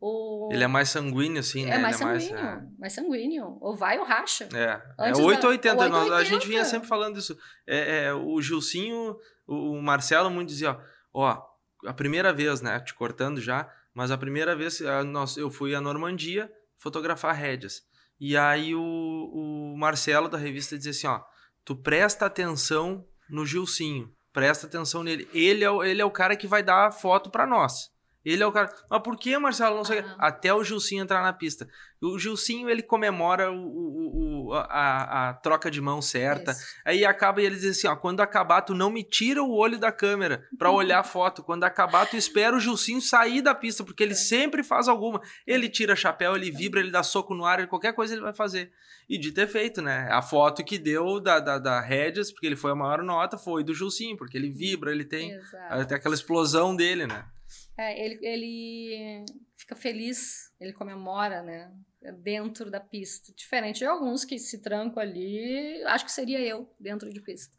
O... 0.00 0.50
Ele 0.52 0.62
é 0.62 0.66
mais 0.66 0.90
sanguíneo, 0.90 1.40
assim, 1.40 1.64
né? 1.64 1.76
É 1.76 1.78
mais 1.78 2.00
Ele 2.00 2.20
sanguíneo, 2.20 2.38
é 2.38 2.62
mais, 2.78 2.92
sanguíneo. 2.92 3.58
Ou 3.60 3.74
vai 3.74 3.98
ou 3.98 4.04
racha. 4.04 4.48
É, 4.54 4.82
é 5.04 5.08
Antes 5.08 5.20
da- 5.20 5.26
880. 5.26 5.74
o 5.74 5.88
nós- 5.88 6.10
A 6.10 6.16
880. 6.16 6.24
gente 6.24 6.48
vinha 6.48 6.64
sempre 6.64 6.86
falando 6.86 7.18
isso. 7.18 7.36
É, 7.66 8.04
é, 8.06 8.14
o 8.14 8.40
Gilcinho, 8.40 9.16
o, 9.46 9.72
o 9.72 9.82
Marcelo 9.82 10.30
muito 10.30 10.48
dizia, 10.48 10.72
ó, 10.72 10.78
ó, 11.14 11.42
a 11.86 11.94
primeira 11.94 12.32
vez, 12.32 12.60
né, 12.60 12.78
te 12.80 12.94
cortando 12.94 13.40
já, 13.40 13.70
mas 13.94 14.10
a 14.10 14.18
primeira 14.18 14.54
vez 14.54 14.82
a, 14.82 15.02
nós, 15.02 15.36
eu 15.38 15.50
fui 15.50 15.74
à 15.74 15.80
Normandia 15.80 16.52
fotografar 16.76 17.34
rédeas. 17.34 17.82
E 18.20 18.36
aí 18.36 18.74
o, 18.74 18.80
o 18.82 19.76
Marcelo 19.78 20.28
da 20.28 20.36
revista 20.38 20.76
dizia 20.76 20.90
assim, 20.90 21.06
ó, 21.06 21.22
tu 21.64 21.74
presta 21.74 22.26
atenção 22.26 23.06
no 23.28 23.44
Gilcinho, 23.46 24.14
presta 24.36 24.66
atenção 24.66 25.02
nele. 25.02 25.26
Ele 25.32 25.64
é, 25.64 25.70
o- 25.70 25.82
ele 25.82 26.02
é 26.02 26.04
o 26.04 26.10
cara 26.10 26.36
que 26.36 26.46
vai 26.46 26.62
dar 26.62 26.88
a 26.88 26.92
foto 26.92 27.30
pra 27.30 27.46
nós. 27.46 27.90
Ele 28.26 28.42
é 28.42 28.46
o 28.46 28.50
cara. 28.50 28.68
Mas 28.90 29.02
por 29.02 29.16
que, 29.16 29.38
Marcelo? 29.38 29.76
Não 29.76 29.84
sei. 29.84 30.04
Até 30.18 30.52
o 30.52 30.64
Gilcinho 30.64 31.02
entrar 31.04 31.22
na 31.22 31.32
pista. 31.32 31.68
O 32.02 32.18
Gilcinho, 32.18 32.68
ele 32.68 32.82
comemora 32.82 33.50
o, 33.52 33.56
o- 33.56 34.46
o- 34.48 34.52
a, 34.52 35.28
a 35.30 35.34
troca 35.34 35.70
de 35.70 35.80
mão 35.80 36.02
certa. 36.02 36.50
Isso. 36.50 36.66
Aí 36.84 37.04
acaba 37.06 37.40
e 37.40 37.46
ele 37.46 37.54
diz 37.54 37.78
assim: 37.78 37.86
ó, 37.86 37.94
quando 37.94 38.20
acabar, 38.20 38.62
tu 38.62 38.74
não 38.74 38.90
me 38.90 39.04
tira 39.04 39.42
o 39.42 39.52
olho 39.54 39.78
da 39.78 39.92
câmera 39.92 40.44
pra 40.58 40.70
olhar 40.72 40.98
a 40.98 41.04
foto. 41.04 41.42
Quando 41.42 41.62
acabar, 41.64 42.04
tu 42.06 42.16
espera 42.16 42.56
o 42.56 42.60
Gilcinho 42.60 43.00
sair 43.00 43.40
da 43.40 43.54
pista, 43.54 43.84
porque 43.84 44.02
ele 44.02 44.12
É. 44.12 44.16
sempre 44.16 44.62
faz 44.64 44.88
alguma. 44.88 45.20
Ele 45.46 45.68
tira 45.68 45.94
chapéu, 45.94 46.34
ele 46.34 46.50
vibra, 46.50 46.80
ele 46.80 46.90
dá 46.90 47.04
soco 47.04 47.32
no 47.32 47.44
ar, 47.46 47.60
ele- 47.60 47.68
qualquer 47.68 47.92
coisa 47.94 48.12
ele 48.12 48.22
vai 48.22 48.34
fazer. 48.34 48.72
E 49.08 49.16
de 49.16 49.30
ter 49.30 49.46
feito, 49.46 49.80
né? 49.80 50.08
A 50.10 50.20
foto 50.20 50.64
que 50.64 50.78
deu 50.78 51.20
da, 51.20 51.38
da, 51.38 51.58
da 51.60 51.80
Regis, 51.80 52.32
porque 52.32 52.44
ele 52.46 52.56
foi 52.56 52.72
a 52.72 52.74
maior 52.74 53.04
nota, 53.04 53.38
foi 53.38 53.62
do 53.62 53.72
Gilcinho, 53.72 54.16
porque 54.16 54.36
ele 54.36 54.50
vibra, 54.50 54.90
ele 54.90 55.04
tem, 55.04 55.30
Exato. 55.30 55.74
até 55.74 55.94
aquela 55.94 56.14
explosão 56.16 56.74
dele, 56.74 57.06
né? 57.06 57.24
É, 57.76 58.04
ele, 58.04 58.26
ele 58.26 59.24
fica 59.56 59.76
feliz, 59.76 60.52
ele 60.58 60.72
comemora, 60.72 61.42
né? 61.42 61.72
Dentro 62.18 62.70
da 62.70 62.80
pista. 62.80 63.32
Diferente 63.34 63.78
de 63.78 63.86
alguns 63.86 64.24
que 64.24 64.38
se 64.38 64.62
trancam 64.62 65.02
ali, 65.02 65.82
acho 65.84 66.04
que 66.04 66.12
seria 66.12 66.40
eu 66.40 66.72
dentro 66.78 67.10
de 67.12 67.20
pista. 67.20 67.54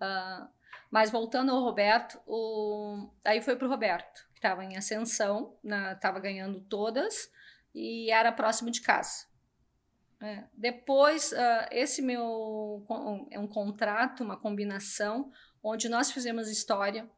Ah, 0.00 0.48
Mas 0.90 1.10
voltando 1.10 1.50
ao 1.50 1.62
Roberto, 1.62 2.20
o... 2.26 3.10
aí 3.24 3.42
foi 3.42 3.56
pro 3.56 3.68
Roberto, 3.68 4.26
que 4.32 4.38
estava 4.38 4.64
em 4.64 4.76
ascensão, 4.76 5.56
estava 5.64 6.20
ganhando 6.20 6.60
todas 6.60 7.30
e 7.74 8.10
era 8.10 8.32
próximo 8.32 8.70
de 8.70 8.80
casa. 8.80 9.26
É. 10.20 10.44
Depois, 10.52 11.30
uh, 11.32 11.68
esse 11.70 12.02
meu 12.02 12.84
é 13.30 13.38
um 13.38 13.46
contrato, 13.46 14.24
uma 14.24 14.36
combinação, 14.36 15.30
onde 15.62 15.88
nós 15.88 16.10
fizemos 16.10 16.48
história. 16.48 17.08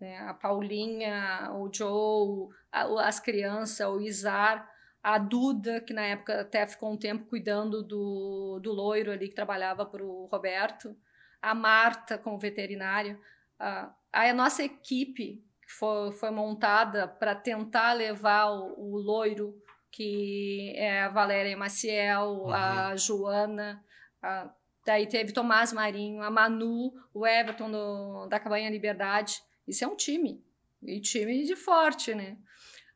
Né? 0.00 0.18
A 0.18 0.34
Paulinha, 0.34 1.50
o 1.54 1.68
Joe, 1.72 2.48
a, 2.70 3.08
as 3.08 3.20
crianças, 3.20 3.86
o 3.86 4.00
Izar, 4.00 4.68
a 5.02 5.18
Duda, 5.18 5.80
que 5.80 5.92
na 5.92 6.02
época 6.02 6.40
até 6.40 6.66
ficou 6.66 6.92
um 6.92 6.96
tempo 6.96 7.26
cuidando 7.26 7.82
do, 7.82 8.60
do 8.62 8.72
loiro 8.72 9.10
ali 9.10 9.28
que 9.28 9.34
trabalhava 9.34 9.86
para 9.86 10.04
o 10.04 10.26
Roberto, 10.26 10.96
a 11.40 11.54
Marta 11.54 12.18
como 12.18 12.38
veterinária. 12.38 13.18
Uh, 13.60 13.90
a 14.12 14.32
nossa 14.34 14.62
equipe 14.62 15.42
foi, 15.66 16.12
foi 16.12 16.30
montada 16.30 17.06
para 17.06 17.34
tentar 17.34 17.92
levar 17.92 18.50
o, 18.50 18.94
o 18.94 18.96
loiro 18.98 19.54
que 19.90 20.74
é 20.76 21.02
a 21.02 21.08
Valéria 21.08 21.56
Maciel, 21.56 22.42
uhum. 22.44 22.52
a 22.52 22.94
Joana, 22.96 23.82
a, 24.22 24.50
daí 24.84 25.06
teve 25.06 25.32
Tomás 25.32 25.72
Marinho, 25.72 26.22
a 26.22 26.30
Manu, 26.30 26.92
o 27.12 27.26
Everton 27.26 27.70
do, 27.70 28.26
da 28.26 28.38
Cabanha 28.38 28.70
Liberdade. 28.70 29.42
Isso 29.68 29.84
é 29.84 29.86
um 29.86 29.94
time, 29.94 30.42
e 30.82 30.98
time 30.98 31.44
de 31.44 31.54
forte, 31.54 32.14
né? 32.14 32.38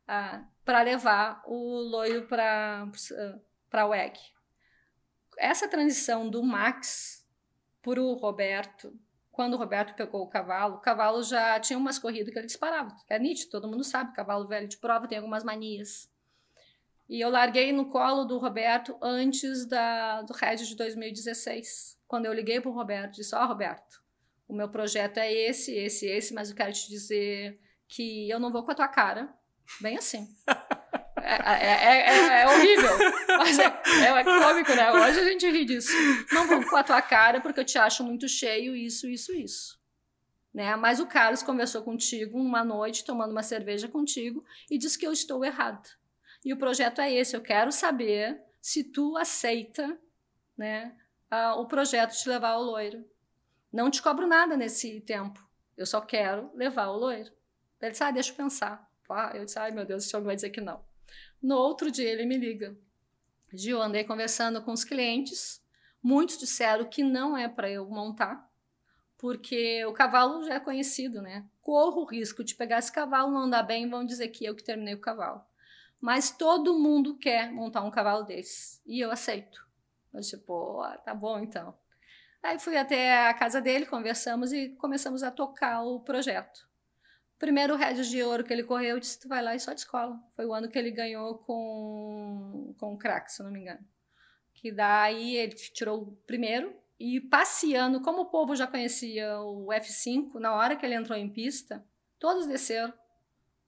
Ah, 0.09 0.45
para 0.65 0.83
levar 0.83 1.43
o 1.47 1.81
loiro 1.81 2.27
para 2.27 2.89
a 3.73 3.87
WEG. 3.87 4.19
Essa 5.39 5.69
transição 5.69 6.31
do 6.31 6.43
Max 6.43 7.27
para 7.83 8.01
o 8.01 8.15
Roberto, 8.15 8.99
quando 9.31 9.55
o 9.55 9.57
Roberto 9.59 9.95
pegou 9.95 10.23
o 10.23 10.29
cavalo, 10.29 10.77
o 10.77 10.81
cavalo 10.81 11.23
já 11.23 11.59
tinha 11.61 11.79
umas 11.79 11.99
corridas 11.99 12.33
que 12.33 12.39
ele 12.39 12.47
disparava. 12.47 12.97
É 13.09 13.19
nítido, 13.19 13.51
todo 13.51 13.69
mundo 13.69 13.85
sabe, 13.85 14.15
cavalo 14.15 14.49
velho 14.49 14.69
de 14.69 14.79
prova 14.79 15.07
tem 15.07 15.19
algumas 15.19 15.45
manias. 15.45 16.11
E 17.09 17.21
eu 17.21 17.29
larguei 17.29 17.73
no 17.73 17.91
colo 17.91 18.25
do 18.25 18.39
Roberto 18.39 18.97
antes 19.03 19.67
da, 19.67 20.23
do 20.23 20.33
Red 20.33 20.57
de 20.57 20.77
2016. 20.77 22.01
Quando 22.07 22.27
eu 22.27 22.33
liguei 22.33 22.61
para 22.61 22.71
o 22.71 22.75
Roberto, 22.75 23.17
disse: 23.17 23.35
Ó, 23.35 23.43
oh, 23.43 23.47
Roberto, 23.49 24.02
o 24.53 24.55
meu 24.55 24.69
projeto 24.69 25.17
é 25.17 25.33
esse, 25.33 25.75
esse, 25.75 26.07
esse, 26.07 26.35
mas 26.35 26.51
eu 26.51 26.55
quero 26.57 26.75
te 26.75 26.87
dizer 26.91 27.59
que 27.89 28.29
eu 28.29 28.39
não 28.39 28.53
vou 28.53 28.63
com 28.63 28.71
a 28.71 28.75
tua 28.75 28.87
cara. 28.87 29.33
Bem 29.81 29.97
assim. 29.97 30.29
É, 31.25 31.53
é, 31.53 32.09
é, 32.09 32.43
é, 32.43 32.49
horrível, 32.49 32.91
mas 33.39 33.57
é, 33.57 33.67
é, 33.67 34.25
cômico, 34.25 34.75
né? 34.75 34.91
Hoje 34.91 35.21
a 35.21 35.25
gente 35.25 35.49
ri 35.49 35.65
disso. 35.65 35.93
Não 36.33 36.49
vou 36.49 36.69
com 36.69 36.75
a 36.75 36.83
tua 36.83 37.01
cara 37.01 37.41
porque 37.41 37.61
eu 37.61 37.65
te 37.65 37.79
acho 37.79 38.03
muito 38.03 38.29
cheio, 38.29 38.75
isso, 38.75 39.09
isso, 39.09 39.33
isso. 39.33 39.81
Né? 40.53 40.75
Mas 40.75 40.99
o 40.99 41.07
Carlos 41.07 41.41
conversou 41.41 41.83
contigo 41.83 42.37
uma 42.37 42.65
noite, 42.65 43.05
tomando 43.05 43.31
uma 43.31 43.43
cerveja 43.45 43.87
contigo, 43.87 44.45
e 44.69 44.77
disse 44.77 44.99
que 44.99 45.07
eu 45.07 45.13
estou 45.13 45.45
errada. 45.45 45.89
E 46.45 46.53
o 46.53 46.59
projeto 46.59 47.01
é 47.01 47.13
esse. 47.13 47.37
Eu 47.37 47.41
quero 47.41 47.71
saber 47.71 48.43
se 48.61 48.83
tu 48.83 49.17
aceita 49.17 49.97
né, 50.59 50.93
a, 51.31 51.55
o 51.55 51.67
projeto 51.67 52.21
de 52.21 52.29
levar 52.29 52.57
o 52.57 52.63
loiro. 52.63 53.12
Não 53.73 53.91
te 53.91 54.03
cobro 54.03 54.27
nada 54.27 54.57
nesse 54.57 55.01
tempo. 55.01 55.49
Eu 55.77 55.87
só 55.87 56.01
quero 56.01 56.51
levar 56.55 56.89
o 56.89 56.97
loiro. 56.97 57.33
Ele 57.81 57.91
disse, 57.91 58.05
ah, 58.05 58.11
deixa 58.11 58.31
eu 58.33 58.37
pensar. 58.37 58.89
Eu 59.35 59.45
disse, 59.45 59.59
ai 59.59 59.71
meu 59.71 59.85
Deus, 59.85 60.05
esse 60.05 60.15
homem 60.15 60.27
vai 60.27 60.37
dizer 60.37 60.51
que 60.51 60.61
não. 60.61 60.85
No 61.43 61.57
outro 61.57 61.91
dia 61.91 62.09
ele 62.09 62.25
me 62.25 62.37
liga. 62.37 62.77
Gil, 63.53 63.83
andei 63.83 64.05
conversando 64.05 64.63
com 64.63 64.73
os 64.73 64.85
clientes. 64.85 65.63
Muitos 66.03 66.39
disseram 66.39 66.85
que 66.85 67.03
não 67.03 67.37
é 67.37 67.49
para 67.49 67.71
eu 67.71 67.87
montar, 67.87 68.51
porque 69.19 69.85
o 69.85 69.93
cavalo 69.93 70.45
já 70.45 70.55
é 70.55 70.61
conhecido, 70.61 71.21
né? 71.21 71.47
Corro 71.61 72.03
o 72.03 72.05
risco 72.05 72.43
de 72.43 72.55
pegar 72.55 72.79
esse 72.79 72.91
cavalo, 72.91 73.31
não 73.31 73.43
andar 73.43 73.63
bem, 73.63 73.89
vão 73.89 74.05
dizer 74.05 74.29
que 74.29 74.45
eu 74.45 74.55
que 74.55 74.65
terminei 74.65 74.95
o 74.95 75.01
cavalo. 75.01 75.43
Mas 76.01 76.31
todo 76.31 76.79
mundo 76.79 77.17
quer 77.17 77.53
montar 77.53 77.83
um 77.83 77.91
cavalo 77.91 78.25
desse. 78.25 78.81
E 78.85 78.99
eu 78.99 79.11
aceito. 79.11 79.65
Eu 80.13 80.21
tipo, 80.21 80.83
tá 81.05 81.15
bom 81.15 81.39
então. 81.39 81.75
Aí 82.43 82.59
fui 82.59 82.77
até 82.77 83.29
a 83.29 83.35
casa 83.35 83.61
dele, 83.61 83.87
conversamos 83.87 84.53
e 84.53 84.71
começamos 84.71 85.23
a 85.23 85.31
tocar 85.31 85.83
o 85.83 86.01
projeto. 86.01 86.67
O 87.37 87.39
primeiro 87.39 87.77
de 87.95 88.23
Ouro 88.23 88.43
que 88.43 88.53
ele 88.53 88.65
correu, 88.65 88.97
eu 88.97 89.01
disse, 89.01 89.21
tu 89.21 89.29
vai 89.29 89.43
lá 89.43 89.55
e 89.55 89.61
só 89.61 89.73
de 89.73 89.81
escola. 89.81 90.19
Foi 90.35 90.45
o 90.45 90.53
ano 90.53 90.69
que 90.69 90.79
ele 90.79 90.91
ganhou 90.91 91.39
com, 91.39 92.75
com 92.79 92.95
o 92.95 92.99
crack, 92.99 93.33
se 93.33 93.43
não 93.43 93.51
me 93.51 93.61
engano. 93.61 93.85
Que 94.55 94.73
daí 94.73 95.37
ele 95.37 95.55
tirou 95.55 96.03
o 96.03 96.13
primeiro 96.27 96.75
e 96.99 97.21
passeando, 97.21 98.01
como 98.01 98.23
o 98.23 98.27
povo 98.27 98.55
já 98.55 98.67
conhecia 98.67 99.41
o 99.41 99.67
F5, 99.69 100.35
na 100.35 100.55
hora 100.55 100.77
que 100.77 100.87
ele 100.87 100.95
entrou 100.95 101.19
em 101.19 101.29
pista, 101.29 101.85
todos 102.19 102.47
desceram 102.47 102.93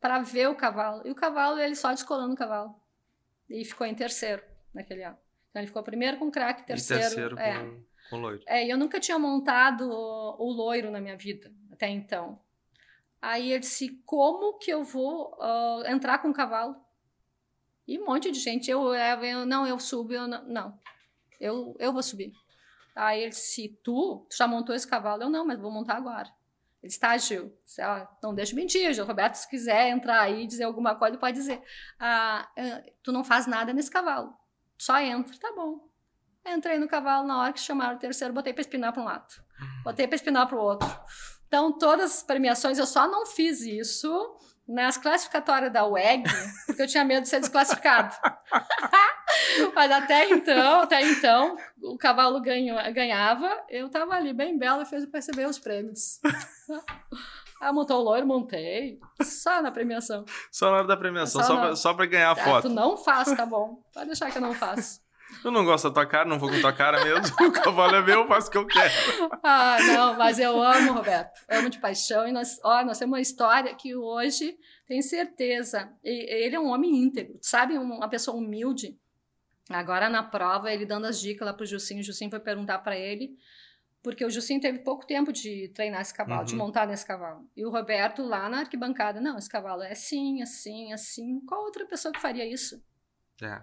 para 0.01 0.21
ver 0.21 0.49
o 0.49 0.55
cavalo. 0.55 1.03
E 1.05 1.11
o 1.11 1.15
cavalo, 1.15 1.59
ele 1.59 1.75
só 1.75 1.91
descolando 1.91 2.35
o 2.35 2.37
cavalo. 2.37 2.75
E 3.49 3.65
ficou 3.65 3.87
em 3.87 3.95
terceiro 3.95 4.43
naquele 4.73 5.03
ano. 5.03 5.19
Então 5.51 5.61
ele 5.61 5.67
ficou 5.67 5.83
primeiro 5.83 6.17
com 6.17 6.31
craque, 6.31 6.65
terceiro. 6.65 7.03
E 7.03 7.07
terceiro 7.07 7.39
é, 7.39 7.59
com, 7.59 7.83
com 8.11 8.19
loiro. 8.19 8.43
É, 8.47 8.67
eu 8.67 8.77
nunca 8.77 9.01
tinha 9.01 9.19
montado 9.19 9.89
o, 9.91 10.53
loiro 10.53 10.91
na 10.91 11.01
minha 11.01 11.17
vida, 11.17 11.53
até 11.73 11.89
então. 11.89 12.41
Aí 13.21 13.51
ele 13.51 13.61
disse: 13.61 14.03
como 14.05 14.59
que 14.59 14.71
eu 14.71 14.85
vou 14.85 15.37
uh, 15.39 15.87
entrar 15.87 16.19
com 16.19 16.29
o 16.29 16.35
cavalo? 16.35 16.77
E 17.87 17.99
um 17.99 18.07
monte 18.07 18.31
de 18.31 18.39
gente. 18.39 18.71
Eu, 18.71 18.95
eu 18.95 19.47
não, 19.47 19.67
eu 19.67 19.79
subo, 19.79 20.13
eu 20.13 20.27
não. 20.27 20.45
Não, 20.45 20.79
eu, 21.41 21.75
eu 21.79 21.93
vou 21.93 22.03
subir. 22.03 22.33
Aí 22.95 23.23
ele 23.23 23.31
disse: 23.31 23.69
tu, 23.83 24.27
tu 24.29 24.37
já 24.37 24.47
montou 24.47 24.75
esse 24.75 24.87
cavalo? 24.87 25.23
Eu 25.23 25.31
não, 25.31 25.45
mas 25.45 25.59
vou 25.59 25.71
montar 25.71 25.97
agora. 25.97 26.31
Ele 26.83 26.93
está, 26.93 27.17
Gil, 27.17 27.51
não 28.23 28.35
deixa 28.35 28.55
mentir, 28.55 28.93
Gil. 28.93 29.07
Roberto, 29.07 29.37
se 29.37 29.49
quiser 29.49 29.89
entrar 29.89 30.21
aí 30.21 30.45
e 30.45 30.47
dizer 30.47 30.65
alguma 30.65 30.95
coisa, 30.95 31.17
pode 31.17 31.35
dizer. 31.35 31.63
Ah, 31.99 32.47
eh, 32.55 32.93
tu 33.03 33.11
não 33.11 33.25
faz 33.25 33.47
nada 33.47 33.73
nesse 33.73 33.91
cavalo. 33.91 34.37
Só 34.77 35.01
entra, 35.01 35.35
tá 35.39 35.51
bom. 35.57 35.89
Entrei 36.47 36.79
no 36.79 36.89
cavalo 36.89 37.27
na 37.27 37.41
hora 37.41 37.53
que 37.53 37.61
chamaram 37.61 37.97
o 37.97 37.99
terceiro, 37.99 38.35
botei 38.35 38.53
para 38.53 38.61
espinar 38.61 38.93
para 38.93 39.03
um 39.03 39.05
lado, 39.05 39.35
botei 39.83 40.07
para 40.07 40.17
espinar 40.17 40.47
para 40.47 40.57
o 40.57 40.61
outro. 40.61 40.89
Então, 41.47 41.73
todas 41.79 42.17
as 42.17 42.23
premiações, 42.23 42.79
eu 42.79 42.87
só 42.87 43.07
não 43.07 43.25
fiz 43.25 43.61
isso 43.61 44.37
nas 44.67 44.97
classificatórias 44.97 45.73
da 45.73 45.87
WEG, 45.87 46.25
porque 46.67 46.83
eu 46.83 46.87
tinha 46.87 47.05
medo 47.05 47.23
de 47.23 47.29
ser 47.29 47.41
desclassificado. 47.41 48.15
Mas 49.75 49.91
até 49.91 50.31
então, 50.31 50.81
até 50.81 51.03
então, 51.03 51.57
o 51.83 51.97
cavalo 51.97 52.41
ganho, 52.41 52.77
ganhava, 52.93 53.49
eu 53.69 53.89
tava 53.89 54.15
ali 54.15 54.33
bem 54.33 54.59
bela 54.59 54.83
e 54.83 54.87
fez 54.87 55.05
perceber 55.07 55.47
os 55.47 55.59
prêmios. 55.59 56.21
Ah, 57.61 57.73
montou 57.73 58.01
o 58.01 58.03
loiro, 58.03 58.27
montei. 58.27 58.99
Só 59.23 59.63
na 59.63 59.71
premiação. 59.71 60.25
Só 60.51 60.71
na 60.71 60.79
hora 60.79 60.87
da 60.87 60.97
premiação, 60.97 61.41
só, 61.41 61.47
só, 61.47 61.61
pra, 61.61 61.77
só 61.77 61.95
pra 61.95 62.07
ganhar 62.07 62.29
a 62.29 62.33
ah, 62.33 62.37
foto. 62.37 62.69
Tu 62.69 62.75
não 62.75 62.97
faz, 62.97 63.33
tá 63.35 63.47
bom. 63.47 63.83
Pode 63.93 64.07
deixar 64.07 64.31
que 64.31 64.39
eu 64.39 64.43
não 64.43 64.53
faço. 64.53 65.04
Eu 65.43 65.51
não 65.51 65.65
gosto 65.65 65.89
da 65.89 65.95
tua 65.95 66.07
cara, 66.07 66.29
não 66.29 66.39
vou 66.39 66.51
com 66.51 66.61
tua 66.61 66.73
cara 66.73 67.03
mesmo. 67.05 67.35
o 67.49 67.53
cavalo 67.53 67.97
é 67.97 68.03
meu, 68.03 68.21
eu 68.21 68.29
faço 68.29 68.49
o 68.49 68.51
que 68.51 68.59
eu 68.59 68.67
quero. 68.67 68.93
Ah, 69.43 69.79
não, 69.81 70.17
mas 70.17 70.39
eu 70.39 70.63
amo, 70.63 70.93
Roberto. 70.93 71.41
amo 71.49 71.71
de 71.71 71.79
paixão. 71.79 72.27
E 72.29 72.33
nós, 72.33 72.59
ó, 72.63 72.85
nós 72.85 72.99
temos 72.99 73.15
uma 73.15 73.21
história 73.21 73.75
que 73.75 73.95
hoje, 73.95 74.57
tenho 74.87 75.03
certeza, 75.03 75.91
ele 76.03 76.55
é 76.55 76.61
um 76.61 76.69
homem 76.69 76.95
íntegro, 76.95 77.39
sabe? 77.41 77.77
Uma 77.79 78.09
pessoa 78.09 78.37
humilde. 78.37 78.99
Agora 79.71 80.09
na 80.09 80.23
prova, 80.23 80.73
ele 80.73 80.85
dando 80.85 81.07
as 81.07 81.21
dicas 81.21 81.47
lá 81.47 81.55
pro 81.55 81.65
Jucinho, 81.65 82.01
o 82.01 82.05
Jucinho 82.05 82.31
foi 82.31 82.41
perguntar 82.41 82.79
para 82.81 82.99
ele, 82.99 83.37
porque 84.03 84.25
o 84.25 84.31
Jucinho 84.31 84.61
teve 84.61 84.81
pouco 84.81 85.07
tempo 85.07 85.33
de 85.33 85.69
treinar 85.75 86.03
esse 86.03 86.13
cavalo, 86.13 86.41
uhum. 86.41 86.47
de 86.47 86.55
montar 86.55 86.87
nesse 86.87 87.07
cavalo. 87.07 87.49
E 87.57 87.65
o 87.65 87.71
Roberto 87.71 88.23
lá 88.23 88.49
na 88.51 88.61
arquibancada, 88.61 89.21
não, 89.21 89.39
esse 89.39 89.49
cavalo 89.49 89.83
é 89.83 89.93
assim, 89.93 90.43
assim, 90.43 90.93
assim. 90.93 91.41
Qual 91.47 91.65
outra 91.65 91.87
pessoa 91.87 92.13
que 92.13 92.21
faria 92.21 92.47
isso? 92.47 92.83
É. 93.43 93.63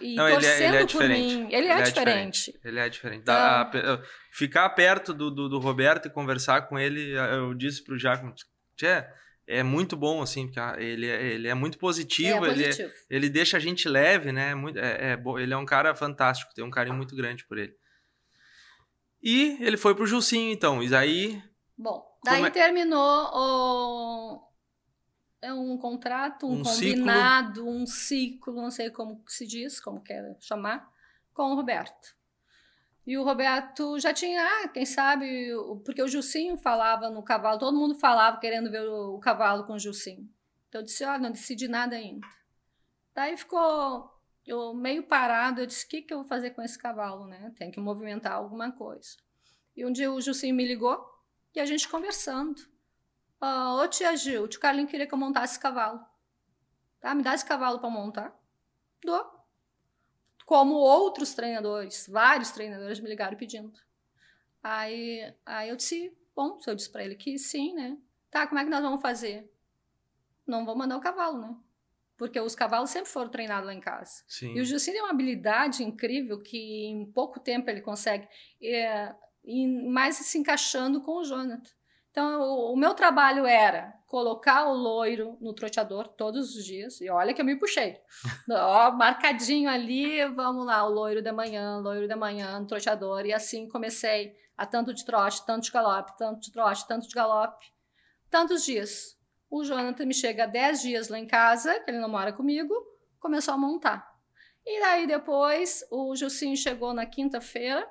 E 0.00 0.14
não, 0.14 0.28
ele 0.28 0.46
é, 0.46 0.68
ele 0.68 0.76
é 0.76 0.84
diferente. 0.84 1.36
Mim, 1.36 1.46
ele, 1.46 1.56
ele, 1.56 1.68
é, 1.68 1.78
é 1.78 1.82
diferente. 1.82 2.44
diferente. 2.44 2.60
Ele 2.64 2.78
é 2.78 2.88
diferente. 2.88 3.24
Dá, 3.24 3.70
então, 3.74 4.02
ficar 4.30 4.68
perto 4.70 5.14
do, 5.14 5.30
do, 5.30 5.48
do, 5.48 5.58
Roberto 5.58 6.06
e 6.06 6.10
conversar 6.10 6.68
com 6.68 6.78
ele, 6.78 7.12
eu 7.12 7.54
disse 7.54 7.82
pro 7.82 7.98
Jaco, 7.98 8.30
Tchê, 8.76 9.06
é 9.46 9.62
muito 9.62 9.96
bom, 9.96 10.20
assim, 10.20 10.46
porque 10.46 10.60
ele, 10.82 11.08
é, 11.08 11.22
ele 11.22 11.48
é 11.48 11.54
muito 11.54 11.78
positivo, 11.78 12.44
é, 12.44 12.50
positivo. 12.50 12.88
Ele, 12.88 12.92
ele 13.10 13.30
deixa 13.30 13.56
a 13.56 13.60
gente 13.60 13.88
leve, 13.88 14.32
né? 14.32 14.54
Muito, 14.54 14.78
é, 14.78 15.12
é, 15.12 15.22
ele 15.40 15.54
é 15.54 15.56
um 15.56 15.66
cara 15.66 15.94
fantástico, 15.94 16.52
tem 16.54 16.64
um 16.64 16.70
carinho 16.70 16.96
muito 16.96 17.16
grande 17.16 17.46
por 17.46 17.56
ele. 17.56 17.74
E 19.22 19.56
ele 19.60 19.76
foi 19.76 19.94
pro 19.94 20.06
Jucinho, 20.06 20.52
então, 20.52 20.82
e 20.82 20.94
aí... 20.94 21.42
Bom, 21.76 22.04
daí 22.24 22.44
é... 22.44 22.50
terminou 22.50 23.30
o... 23.32 24.45
É 25.46 25.52
um 25.52 25.78
contrato, 25.78 26.46
um, 26.46 26.60
um 26.60 26.62
combinado, 26.62 27.60
ciclo. 27.60 27.70
um 27.70 27.86
ciclo, 27.86 28.54
não 28.54 28.70
sei 28.70 28.90
como 28.90 29.22
se 29.28 29.46
diz, 29.46 29.80
como 29.80 30.00
quer 30.00 30.36
chamar, 30.40 30.90
com 31.32 31.52
o 31.52 31.54
Roberto. 31.54 32.16
E 33.06 33.16
o 33.16 33.22
Roberto 33.22 33.98
já 34.00 34.12
tinha, 34.12 34.42
ah, 34.42 34.68
quem 34.68 34.84
sabe, 34.84 35.52
porque 35.84 36.02
o 36.02 36.08
Jucinho 36.08 36.56
falava 36.56 37.08
no 37.08 37.22
cavalo, 37.22 37.60
todo 37.60 37.78
mundo 37.78 37.94
falava 37.94 38.40
querendo 38.40 38.70
ver 38.70 38.82
o, 38.88 39.14
o 39.14 39.20
cavalo 39.20 39.64
com 39.64 39.74
o 39.74 39.78
Jucinho. 39.78 40.28
Então 40.68 40.80
eu 40.80 40.84
disse, 40.84 41.04
olha, 41.04 41.20
não 41.20 41.30
decidi 41.30 41.68
nada 41.68 41.94
ainda. 41.94 42.26
Daí 43.14 43.36
ficou 43.36 44.10
eu 44.46 44.72
meio 44.72 45.02
parado, 45.02 45.60
eu 45.60 45.66
disse, 45.66 45.84
o 45.84 45.88
que, 45.88 46.02
que 46.02 46.14
eu 46.14 46.18
vou 46.18 46.26
fazer 46.26 46.50
com 46.50 46.62
esse 46.62 46.78
cavalo, 46.78 47.26
né? 47.26 47.52
Tem 47.56 47.70
que 47.70 47.80
movimentar 47.80 48.32
alguma 48.32 48.70
coisa. 48.70 49.16
E 49.76 49.84
um 49.84 49.92
dia 49.92 50.10
o 50.10 50.20
Jucinho 50.20 50.54
me 50.54 50.66
ligou, 50.66 51.04
E 51.54 51.60
a 51.60 51.64
gente 51.64 51.88
conversando. 51.88 52.60
Ah, 53.40 53.74
Ô 53.76 53.88
tia 53.88 54.16
Gil, 54.16 54.44
o 54.44 54.48
tio 54.48 54.60
Carlinho 54.60 54.88
queria 54.88 55.06
que 55.06 55.14
eu 55.14 55.18
montasse 55.18 55.54
esse 55.54 55.60
cavalo. 55.60 56.04
Tá? 57.00 57.14
Me 57.14 57.22
dá 57.22 57.34
esse 57.34 57.44
cavalo 57.44 57.78
para 57.78 57.90
montar. 57.90 58.34
Dou. 59.04 59.36
Como 60.44 60.74
outros 60.74 61.34
treinadores, 61.34 62.08
vários 62.08 62.50
treinadores 62.50 63.00
me 63.00 63.08
ligaram 63.08 63.36
pedindo. 63.36 63.72
Aí, 64.62 65.34
aí 65.44 65.68
eu 65.68 65.76
disse, 65.76 66.16
bom, 66.34 66.60
se 66.60 66.70
eu 66.70 66.74
disse 66.74 66.90
para 66.90 67.04
ele 67.04 67.16
que 67.16 67.38
sim, 67.38 67.74
né? 67.74 67.98
Tá, 68.30 68.46
como 68.46 68.60
é 68.60 68.64
que 68.64 68.70
nós 68.70 68.82
vamos 68.82 69.00
fazer? 69.00 69.52
Não 70.46 70.64
vou 70.64 70.76
mandar 70.76 70.96
o 70.96 71.00
cavalo, 71.00 71.38
né? 71.38 71.56
Porque 72.16 72.40
os 72.40 72.54
cavalos 72.54 72.90
sempre 72.90 73.10
foram 73.10 73.28
treinados 73.28 73.66
lá 73.66 73.74
em 73.74 73.80
casa. 73.80 74.24
Sim. 74.26 74.54
E 74.54 74.60
o 74.60 74.64
Jussi 74.64 74.92
tem 74.92 75.02
uma 75.02 75.10
habilidade 75.10 75.84
incrível 75.84 76.40
que 76.40 76.86
em 76.86 77.04
pouco 77.12 77.38
tempo 77.38 77.68
ele 77.68 77.82
consegue 77.82 78.26
é, 78.62 79.14
mais 79.90 80.16
se 80.16 80.38
encaixando 80.38 81.02
com 81.02 81.18
o 81.18 81.24
Jonathan. 81.24 81.70
Então, 82.16 82.40
o, 82.40 82.72
o 82.72 82.76
meu 82.78 82.94
trabalho 82.94 83.44
era 83.44 83.92
colocar 84.06 84.64
o 84.70 84.72
loiro 84.72 85.36
no 85.38 85.52
troteador 85.52 86.08
todos 86.08 86.56
os 86.56 86.64
dias. 86.64 86.98
E 87.02 87.10
olha 87.10 87.34
que 87.34 87.42
eu 87.42 87.44
me 87.44 87.56
puxei. 87.56 88.00
Ó, 88.50 88.90
marcadinho 88.92 89.68
ali, 89.68 90.24
vamos 90.28 90.64
lá, 90.64 90.82
o 90.86 90.88
loiro 90.88 91.22
da 91.22 91.30
manhã, 91.30 91.76
loiro 91.76 92.08
da 92.08 92.16
manhã 92.16 92.58
no 92.58 92.66
troteador. 92.66 93.26
E 93.26 93.34
assim 93.34 93.68
comecei 93.68 94.34
a 94.56 94.64
tanto 94.64 94.94
de 94.94 95.04
trote, 95.04 95.44
tanto 95.44 95.64
de 95.64 95.70
galope, 95.70 96.16
tanto 96.16 96.40
de 96.40 96.50
trote, 96.50 96.88
tanto 96.88 97.06
de 97.06 97.14
galope. 97.14 97.66
Tantos 98.30 98.64
dias. 98.64 99.18
O 99.50 99.62
Jonathan 99.62 100.06
me 100.06 100.14
chega 100.14 100.44
há 100.44 100.46
10 100.46 100.80
dias 100.80 101.08
lá 101.10 101.18
em 101.18 101.26
casa, 101.26 101.78
que 101.80 101.90
ele 101.90 101.98
não 101.98 102.08
mora 102.08 102.32
comigo, 102.32 102.74
começou 103.20 103.52
a 103.52 103.58
montar. 103.58 104.10
E 104.64 104.80
daí 104.80 105.06
depois 105.06 105.84
o 105.90 106.16
Gilcinho 106.16 106.56
chegou 106.56 106.94
na 106.94 107.04
quinta-feira, 107.04 107.86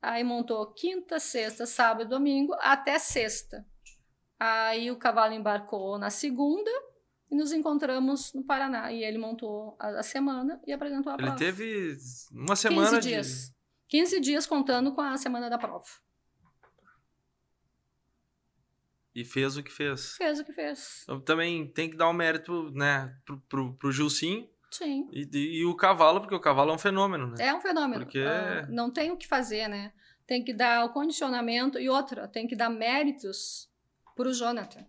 aí 0.00 0.22
montou 0.24 0.72
quinta, 0.72 1.18
sexta, 1.18 1.66
sábado, 1.66 2.08
domingo, 2.10 2.54
até 2.60 2.98
sexta. 2.98 3.66
Aí 4.38 4.90
o 4.90 4.96
cavalo 4.98 5.34
embarcou 5.34 5.98
na 5.98 6.10
segunda 6.10 6.70
e 7.30 7.36
nos 7.36 7.52
encontramos 7.52 8.32
no 8.32 8.44
Paraná. 8.44 8.92
E 8.92 9.02
ele 9.02 9.18
montou 9.18 9.76
a, 9.78 10.00
a 10.00 10.02
semana 10.02 10.60
e 10.66 10.72
apresentou 10.72 11.10
a 11.12 11.16
Ele 11.16 11.22
prova. 11.24 11.36
teve 11.38 11.96
uma 12.32 12.54
semana 12.56 12.90
15 12.90 13.00
de. 13.00 13.08
dias. 13.08 13.52
15 13.88 14.20
dias 14.20 14.46
contando 14.46 14.94
com 14.94 15.00
a 15.00 15.16
semana 15.16 15.48
da 15.50 15.58
prova. 15.58 15.84
E 19.14 19.24
fez 19.24 19.56
o 19.56 19.62
que 19.62 19.72
fez. 19.72 20.12
Fez 20.16 20.38
o 20.38 20.44
que 20.44 20.52
fez. 20.52 21.00
Então, 21.02 21.20
também 21.20 21.66
tem 21.72 21.90
que 21.90 21.96
dar 21.96 22.08
o 22.08 22.12
mérito, 22.12 22.70
né, 22.70 23.12
pro, 23.24 23.40
pro, 23.48 23.74
pro 23.74 23.90
Gilcinho 23.90 24.48
Sim. 24.70 25.08
e, 25.12 25.28
e 25.60 25.64
o 25.64 25.74
cavalo, 25.74 26.20
porque 26.20 26.34
o 26.34 26.40
cavalo 26.40 26.70
é 26.70 26.74
um 26.74 26.78
fenômeno, 26.78 27.28
né? 27.28 27.36
É 27.46 27.54
um 27.54 27.60
fenômeno. 27.60 28.04
Porque- 28.04 28.20
Ah, 28.20 28.66
não 28.68 28.90
tem 28.90 29.10
o 29.10 29.16
que 29.16 29.26
fazer, 29.26 29.66
né? 29.68 29.92
Tem 30.26 30.44
que 30.44 30.52
dar 30.52 30.84
o 30.84 30.90
condicionamento 30.92 31.78
e 31.78 31.88
outra, 31.88 32.28
tem 32.28 32.46
que 32.46 32.54
dar 32.54 32.68
méritos 32.68 33.68
para 34.14 34.28
o 34.28 34.32
Jonathan. 34.34 34.84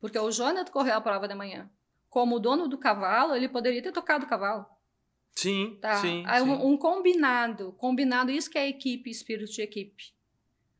Porque 0.00 0.18
o 0.18 0.30
Jonathan 0.30 0.70
correu 0.70 0.94
a 0.96 1.00
prova 1.00 1.26
da 1.26 1.34
manhã. 1.34 1.68
Como 2.08 2.38
dono 2.38 2.68
do 2.68 2.78
cavalo, 2.78 3.34
ele 3.34 3.48
poderia 3.48 3.82
ter 3.82 3.90
tocado 3.92 4.24
o 4.26 4.28
cavalo. 4.28 4.64
Sim, 5.34 5.76
Tá? 5.82 5.96
sim. 5.96 6.22
Aí 6.26 6.42
sim. 6.42 6.48
um, 6.48 6.68
um 6.72 6.78
combinado. 6.78 7.72
Combinado, 7.72 8.30
isso 8.30 8.48
que 8.50 8.56
é 8.58 8.68
equipe, 8.68 9.10
espírito 9.10 9.50
de 9.52 9.60
equipe. 9.62 10.14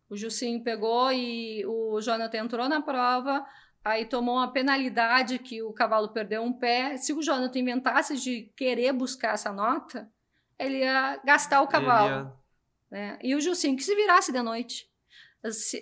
O 0.09 0.17
Jucinho 0.17 0.63
pegou 0.63 1.11
e 1.13 1.67
o 1.67 2.01
Jonathan 2.01 2.39
entrou 2.39 2.69
na 2.69 2.81
prova, 2.81 3.45
aí 3.87 4.05
tomou 4.05 4.35
uma 4.35 4.53
penalidade 4.53 5.39
que 5.39 5.63
o 5.63 5.73
cavalo 5.73 6.09
perdeu 6.09 6.43
um 6.43 6.53
pé. 6.53 6.97
Se 6.97 7.13
o 7.13 7.23
Jonathan 7.23 7.59
inventasse 7.61 8.17
de 8.17 8.53
querer 8.57 8.93
buscar 8.93 9.35
essa 9.35 9.53
nota, 9.53 10.11
ele 10.59 10.79
ia 10.79 11.21
gastar 11.25 11.63
o 11.63 11.69
cavalo. 11.69 12.09
Ia- 12.09 12.33
né? 12.91 13.19
E 13.23 13.35
o 13.35 13.41
Jucinho 13.41 13.77
que 13.77 13.85
se 13.85 13.95
virasse 13.95 14.33
de 14.33 14.43
noite. 14.43 14.89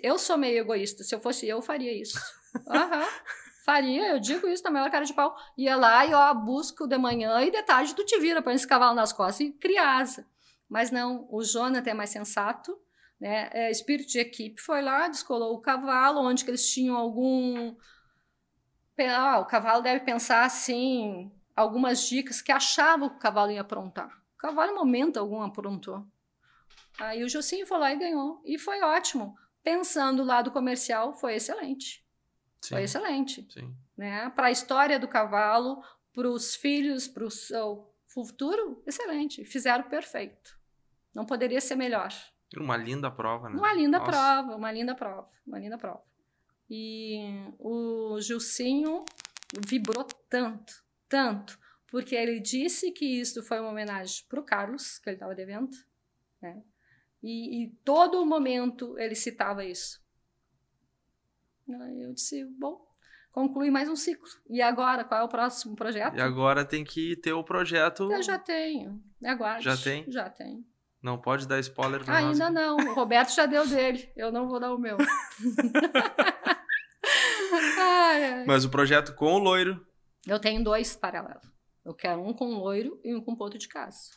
Eu 0.03 0.19
sou 0.19 0.37
meio 0.37 0.59
egoísta. 0.59 1.03
Se 1.03 1.15
eu 1.15 1.19
fosse 1.19 1.47
eu, 1.47 1.61
faria 1.61 1.91
isso. 1.99 2.19
Aham. 2.69 3.07
Faria, 3.65 4.11
eu 4.11 4.19
digo 4.19 4.47
isso 4.47 4.63
na 4.63 4.69
maior 4.69 4.91
cara 4.91 5.05
de 5.05 5.13
pau. 5.13 5.35
Ia 5.57 5.75
lá 5.75 6.05
e 6.05 6.13
ó, 6.13 6.31
busco 6.35 6.85
de 6.85 6.99
manhã 6.99 7.41
e 7.41 7.49
de 7.49 7.63
tarde 7.63 7.95
tu 7.95 8.05
te 8.05 8.19
vira, 8.19 8.39
põe 8.43 8.53
esse 8.53 8.67
cavalo 8.67 8.93
nas 8.93 9.11
costas 9.11 9.39
e 9.47 9.51
cria 9.51 9.97
asa. 9.97 10.27
Mas 10.69 10.91
não, 10.91 11.27
o 11.31 11.43
Jonathan 11.43 11.89
é 11.89 11.93
mais 11.95 12.11
sensato, 12.11 12.77
né? 13.19 13.49
É, 13.51 13.71
espírito 13.71 14.09
de 14.11 14.19
equipe 14.19 14.61
foi 14.61 14.83
lá, 14.83 15.07
descolou 15.07 15.55
o 15.55 15.61
cavalo, 15.61 16.21
onde 16.21 16.43
que 16.45 16.51
eles 16.51 16.69
tinham 16.69 16.95
algum. 16.95 17.75
Ah, 18.97 19.39
o 19.39 19.45
cavalo 19.45 19.81
deve 19.81 20.05
pensar 20.05 20.45
assim, 20.45 21.31
algumas 21.55 22.07
dicas 22.07 22.41
que 22.41 22.51
achava 22.51 23.09
que 23.09 23.15
o 23.15 23.19
cavalo 23.19 23.51
ia 23.51 23.61
aprontar. 23.61 24.07
O 24.35 24.37
cavalo, 24.37 24.71
em 24.71 24.75
momento 24.75 25.17
algum, 25.17 25.41
aprontou. 25.41 26.05
Aí 26.99 27.23
o 27.23 27.29
Jocinho 27.29 27.67
foi 27.67 27.77
lá 27.77 27.93
e 27.93 27.97
ganhou. 27.99 28.41
E 28.45 28.57
foi 28.57 28.81
ótimo. 28.81 29.37
Pensando 29.63 30.21
o 30.21 30.25
lado 30.25 30.51
comercial, 30.51 31.13
foi 31.13 31.35
excelente. 31.35 32.05
Sim, 32.61 32.75
Foi 32.75 32.83
excelente. 32.83 33.47
sim. 33.51 33.75
Né? 33.97 34.29
Para 34.31 34.47
a 34.47 34.51
história 34.51 34.99
do 34.99 35.07
cavalo, 35.07 35.83
para 36.13 36.29
os 36.29 36.55
filhos, 36.55 37.07
para 37.07 37.23
o 37.23 37.31
seu 37.31 37.93
futuro, 38.07 38.81
excelente. 38.87 39.43
Fizeram 39.45 39.83
perfeito. 39.83 40.57
Não 41.13 41.25
poderia 41.25 41.61
ser 41.61 41.75
melhor. 41.75 42.09
Uma 42.57 42.77
linda 42.77 43.11
prova, 43.11 43.49
né? 43.49 43.57
Uma 43.57 43.73
linda 43.73 43.99
Nossa. 43.99 44.11
prova, 44.11 44.55
uma 44.55 44.71
linda 44.71 44.95
prova, 44.95 45.29
uma 45.45 45.59
linda 45.59 45.77
prova. 45.77 46.03
E 46.69 47.17
o 47.59 48.19
Gilcinho 48.19 49.05
vibrou 49.65 50.03
tanto, 50.29 50.83
tanto, 51.07 51.59
porque 51.87 52.15
ele 52.15 52.39
disse 52.39 52.91
que 52.91 53.05
isso 53.05 53.43
foi 53.43 53.59
uma 53.59 53.69
homenagem 53.69 54.25
para 54.27 54.39
o 54.39 54.43
Carlos, 54.43 54.97
que 54.97 55.09
ele 55.09 55.15
estava 55.15 55.35
devendo, 55.35 55.75
né? 56.41 56.63
E, 57.21 57.63
e 57.63 57.69
todo 57.83 58.25
momento 58.25 58.97
ele 58.99 59.15
citava 59.15 59.63
isso. 59.63 60.03
Aí 61.67 62.01
eu 62.03 62.13
disse, 62.13 62.45
bom, 62.59 62.85
conclui 63.31 63.71
mais 63.71 63.89
um 63.89 63.95
ciclo. 63.95 64.27
E 64.49 64.61
agora, 64.61 65.03
qual 65.03 65.21
é 65.21 65.23
o 65.23 65.27
próximo 65.29 65.75
projeto? 65.75 66.15
E 66.15 66.21
agora 66.21 66.63
tem 66.63 66.83
que 66.83 67.15
ter 67.17 67.33
o 67.33 67.43
projeto. 67.43 68.11
Eu 68.11 68.21
já 68.21 68.37
tenho. 68.37 69.01
Aguarde. 69.23 69.65
Já 69.65 69.75
tem? 69.75 70.05
Já 70.07 70.29
tenho. 70.29 70.63
Não 71.01 71.19
pode 71.19 71.47
dar 71.47 71.59
spoiler 71.59 72.03
pra 72.03 72.21
nós. 72.21 72.41
Ainda 72.41 72.49
não. 72.49 72.77
O 72.77 72.93
Roberto 72.93 73.33
já 73.35 73.45
deu 73.45 73.67
dele. 73.67 74.09
Eu 74.15 74.31
não 74.31 74.47
vou 74.47 74.59
dar 74.59 74.73
o 74.73 74.77
meu. 74.77 74.97
Ai, 77.85 78.23
ai. 78.23 78.45
Mas 78.45 78.65
o 78.65 78.69
projeto 78.69 79.13
com 79.13 79.33
o 79.33 79.37
loiro. 79.37 79.85
Eu 80.25 80.39
tenho 80.39 80.63
dois 80.63 80.95
paralelos. 80.95 81.45
Eu 81.83 81.93
quero 81.93 82.21
um 82.21 82.33
com 82.33 82.55
loiro 82.55 82.99
e 83.03 83.13
um 83.13 83.21
com 83.21 83.35
ponto 83.35 83.57
de 83.57 83.67
casa. 83.67 84.11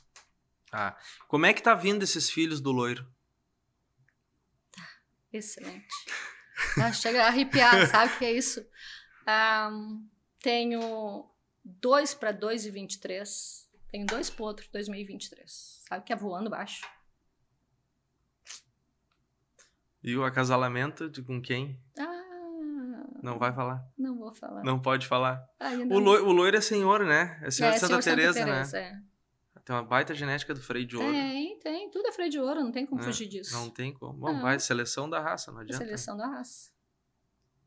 Ah, 0.72 0.96
como 1.28 1.46
é 1.46 1.52
que 1.52 1.62
tá 1.62 1.74
vindo 1.74 2.02
esses 2.02 2.30
filhos 2.30 2.60
do 2.60 2.72
loiro? 2.72 3.06
Excelente. 5.32 5.86
Ah, 6.82 6.92
chega 6.92 7.24
a 7.24 7.26
arrepiar, 7.26 7.86
sabe 7.88 8.14
o 8.14 8.18
que 8.18 8.24
é 8.24 8.32
isso? 8.32 8.66
Ah, 9.26 9.70
tenho 10.40 11.30
dois 11.62 12.14
para 12.14 12.32
2,23. 12.32 13.68
Tenho 13.90 14.06
dois 14.06 14.30
potros 14.30 14.68
2023. 14.68 15.82
Sabe 15.86 16.04
que 16.04 16.12
é 16.12 16.16
voando 16.16 16.50
baixo? 16.50 16.86
E 20.02 20.16
o 20.16 20.24
acasalamento 20.24 21.10
de 21.10 21.22
com 21.22 21.40
quem? 21.42 21.78
Ah, 21.98 22.17
Não 23.22 23.38
vai 23.38 23.52
falar. 23.52 23.82
não 23.98 24.16
vou 24.18 24.34
falar. 24.34 24.62
Não 24.64 24.78
pode 24.80 25.06
falar. 25.06 25.42
O 25.90 25.98
loiro, 25.98 26.26
o 26.28 26.32
loiro 26.32 26.56
é 26.56 26.60
senhor, 26.60 27.04
né? 27.04 27.38
É 27.42 27.50
senhor 27.50 27.70
É, 27.70 27.74
de 27.74 27.80
Santa 27.80 28.00
senhor 28.02 28.16
Teresa, 28.16 28.44
Teresa, 28.44 28.80
né? 28.80 29.02
é. 29.04 29.08
Tem 29.64 29.76
uma 29.76 29.82
baita 29.84 30.14
genética 30.14 30.54
do 30.54 30.62
freio 30.62 30.86
de 30.86 30.96
ouro. 30.96 31.12
Tem, 31.12 31.58
tem. 31.58 31.90
Tudo 31.90 32.08
é 32.08 32.12
freio 32.12 32.30
de 32.30 32.40
ouro, 32.40 32.60
não 32.62 32.72
tem 32.72 32.86
como 32.86 33.02
É, 33.02 33.04
fugir 33.04 33.26
disso. 33.28 33.52
Não 33.54 33.68
tem 33.68 33.92
como. 33.92 34.14
Bom, 34.14 34.32
Não. 34.32 34.40
vai, 34.40 34.58
seleção 34.58 35.10
da 35.10 35.20
raça, 35.20 35.52
não 35.52 35.60
adianta. 35.60 35.84
seleção 35.84 36.16
da 36.16 36.26
raça. 36.26 36.70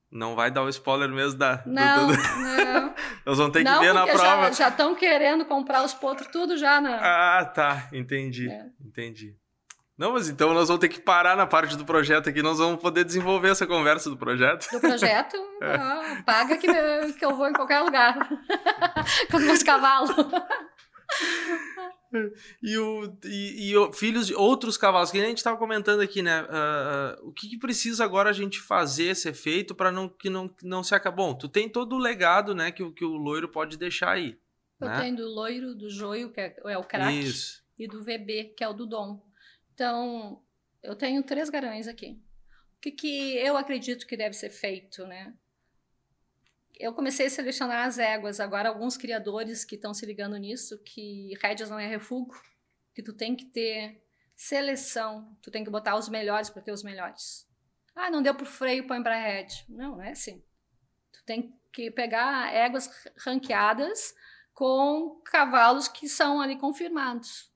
Não 0.10 0.36
vai 0.36 0.50
dar 0.52 0.64
o 0.64 0.70
spoiler 0.70 1.10
mesmo 1.10 1.38
da. 1.38 1.58
do- 1.58 1.70
Não, 1.70 2.08
do- 2.08 2.14
não. 2.18 2.96
Nós 3.26 3.38
vamos 3.38 3.54
ter 3.54 3.60
que 3.60 3.66
não, 3.70 3.80
ver 3.80 3.94
na 3.94 4.06
prova. 4.08 4.52
já 4.52 4.70
estão 4.70 4.96
querendo 4.96 5.46
comprar 5.46 5.84
os 5.86 5.94
potros 5.94 6.28
tudo 6.32 6.58
já 6.58 6.82
na... 6.82 7.40
Ah, 7.40 7.46
tá. 7.46 7.88
Entendi. 7.94 8.50
É. 8.50 8.66
Entendi. 8.84 9.38
Não, 10.02 10.14
mas 10.14 10.28
então 10.28 10.52
nós 10.52 10.68
vamos 10.68 10.82
ter 10.82 10.90
que 10.90 11.00
parar 11.00 11.38
na 11.38 11.46
parte 11.46 11.78
do 11.78 11.86
projeto 11.86 12.28
aqui, 12.28 12.42
nós 12.42 12.58
vamos 12.58 12.82
poder 12.82 13.04
desenvolver 13.04 13.50
essa 13.50 13.68
conversa 13.68 14.10
do 14.10 14.18
projeto. 14.18 14.68
do 14.72 14.80
projeto. 14.80 15.38
É. 15.62 15.76
ah, 15.76 16.24
paga 16.26 16.58
que, 16.58 16.68
que 17.14 17.24
eu 17.24 17.36
vou 17.36 17.48
em 17.48 17.54
qualquer 17.54 17.82
lugar. 17.82 18.18
Com 19.30 19.38
os 19.38 19.44
meus 19.44 19.62
cavalos. 19.62 20.10
E, 22.62 22.78
o, 22.78 23.18
e, 23.24 23.74
e 23.74 23.94
filhos 23.94 24.28
de 24.28 24.36
outros 24.36 24.76
cavalos, 24.76 25.12
que 25.12 25.18
a 25.22 25.26
gente 25.26 25.38
estava 25.38 25.56
comentando 25.56 26.02
aqui, 26.02 26.22
né? 26.22 26.46
Ah, 26.50 27.18
o 27.22 27.32
que, 27.32 27.48
que 27.48 27.58
precisa 27.58 28.04
agora 28.04 28.30
a 28.30 28.34
gente 28.34 28.60
fazer, 28.60 29.16
ser 29.16 29.34
feito, 29.34 29.74
para 29.74 29.94
não, 29.94 30.10
que 30.10 30.30
não, 30.30 30.54
não 30.62 30.84
se 30.84 30.94
acabe? 30.94 31.16
Bom, 31.16 31.34
tu 31.34 31.48
tem 31.48 31.70
todo 31.70 31.96
o 31.96 32.00
legado, 32.00 32.54
né, 32.54 32.70
que, 32.70 32.84
o- 32.84 32.92
que 32.92 33.06
o 33.06 33.16
loiro 33.16 33.48
pode 33.48 33.78
deixar 33.78 34.12
aí. 34.12 34.38
Eu 34.82 34.90
né? 34.90 35.00
tenho 35.00 35.16
do 35.16 35.30
loiro, 35.30 35.74
do 35.74 35.90
joio, 35.90 36.32
que 36.34 36.42
é, 36.42 36.54
é 36.66 36.78
o 36.78 36.84
craque, 36.84 37.32
e 37.80 37.88
do 37.88 38.04
VB, 38.04 38.56
que 38.58 38.64
é 38.64 38.68
o 38.68 38.74
do 38.74 38.86
dom. 38.86 39.31
Então, 39.82 40.40
eu 40.84 40.96
tenho 40.96 41.24
três 41.24 41.50
garões 41.50 41.88
aqui. 41.88 42.22
O 42.78 42.80
que, 42.80 42.92
que 42.92 43.36
eu 43.38 43.58
acredito 43.58 44.06
que 44.06 44.16
deve 44.16 44.36
ser 44.36 44.52
feito, 44.52 45.08
né? 45.08 45.34
Eu 46.80 46.94
comecei 46.94 47.26
a 47.26 47.30
selecionar 47.32 47.88
as 47.88 47.98
éguas, 47.98 48.40
agora 48.40 48.70
alguns 48.70 48.96
criadores 48.96 49.66
que 49.66 49.74
estão 49.74 49.92
se 49.92 50.06
ligando 50.06 50.38
nisso, 50.38 50.78
que 50.84 51.34
rédeas 51.42 51.72
não 51.72 51.80
é 51.80 51.88
refúgio, 51.88 52.40
que 52.94 53.02
tu 53.02 53.12
tem 53.12 53.36
que 53.36 53.46
ter 53.46 54.06
seleção, 54.36 55.36
tu 55.42 55.50
tem 55.50 55.64
que 55.64 55.72
botar 55.72 55.96
os 55.96 56.10
melhores 56.10 56.52
para 56.52 56.62
ter 56.62 56.72
os 56.72 56.84
melhores. 56.84 57.50
Ah, 57.96 58.12
não 58.12 58.22
deu 58.22 58.36
pro 58.36 58.46
freio, 58.46 58.86
põe 58.86 59.02
pra 59.02 59.20
rede. 59.20 59.66
Não, 59.68 59.96
não 59.96 60.04
é 60.04 60.12
assim. 60.12 60.44
Tu 61.12 61.24
tem 61.26 61.60
que 61.74 61.90
pegar 61.90 62.54
éguas 62.54 62.88
ranqueadas 63.18 64.14
com 64.54 65.20
cavalos 65.26 65.88
que 65.88 66.08
são 66.08 66.40
ali 66.40 66.56
confirmados, 66.60 67.51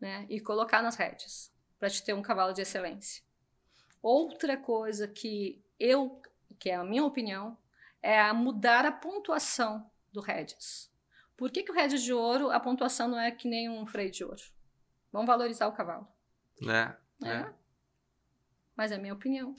né? 0.00 0.26
E 0.28 0.40
colocar 0.40 0.82
nas 0.82 0.96
redes 0.96 1.52
para 1.78 1.88
te 1.90 2.02
ter 2.02 2.12
um 2.14 2.22
cavalo 2.22 2.52
de 2.52 2.62
excelência. 2.62 3.22
Outra 4.02 4.56
coisa 4.56 5.06
que 5.08 5.62
eu, 5.78 6.20
que 6.58 6.70
é 6.70 6.74
a 6.76 6.84
minha 6.84 7.04
opinião, 7.04 7.56
é 8.02 8.20
a 8.20 8.32
mudar 8.32 8.84
a 8.86 8.92
pontuação 8.92 9.90
do 10.12 10.20
Regis. 10.20 10.90
Por 11.36 11.50
que, 11.50 11.62
que 11.62 11.70
o 11.70 11.74
Regis 11.74 12.02
de 12.02 12.12
ouro, 12.12 12.50
a 12.50 12.58
pontuação 12.58 13.08
não 13.08 13.18
é 13.20 13.30
que 13.30 13.48
nem 13.48 13.68
um 13.68 13.86
freio 13.86 14.10
de 14.10 14.24
ouro? 14.24 14.42
Vamos 15.12 15.26
valorizar 15.26 15.66
o 15.68 15.72
cavalo. 15.72 16.06
É, 16.62 16.94
É. 17.26 17.32
é. 17.32 17.52
Mas 18.76 18.92
é 18.92 18.96
a 18.96 18.98
minha 18.98 19.14
opinião. 19.14 19.54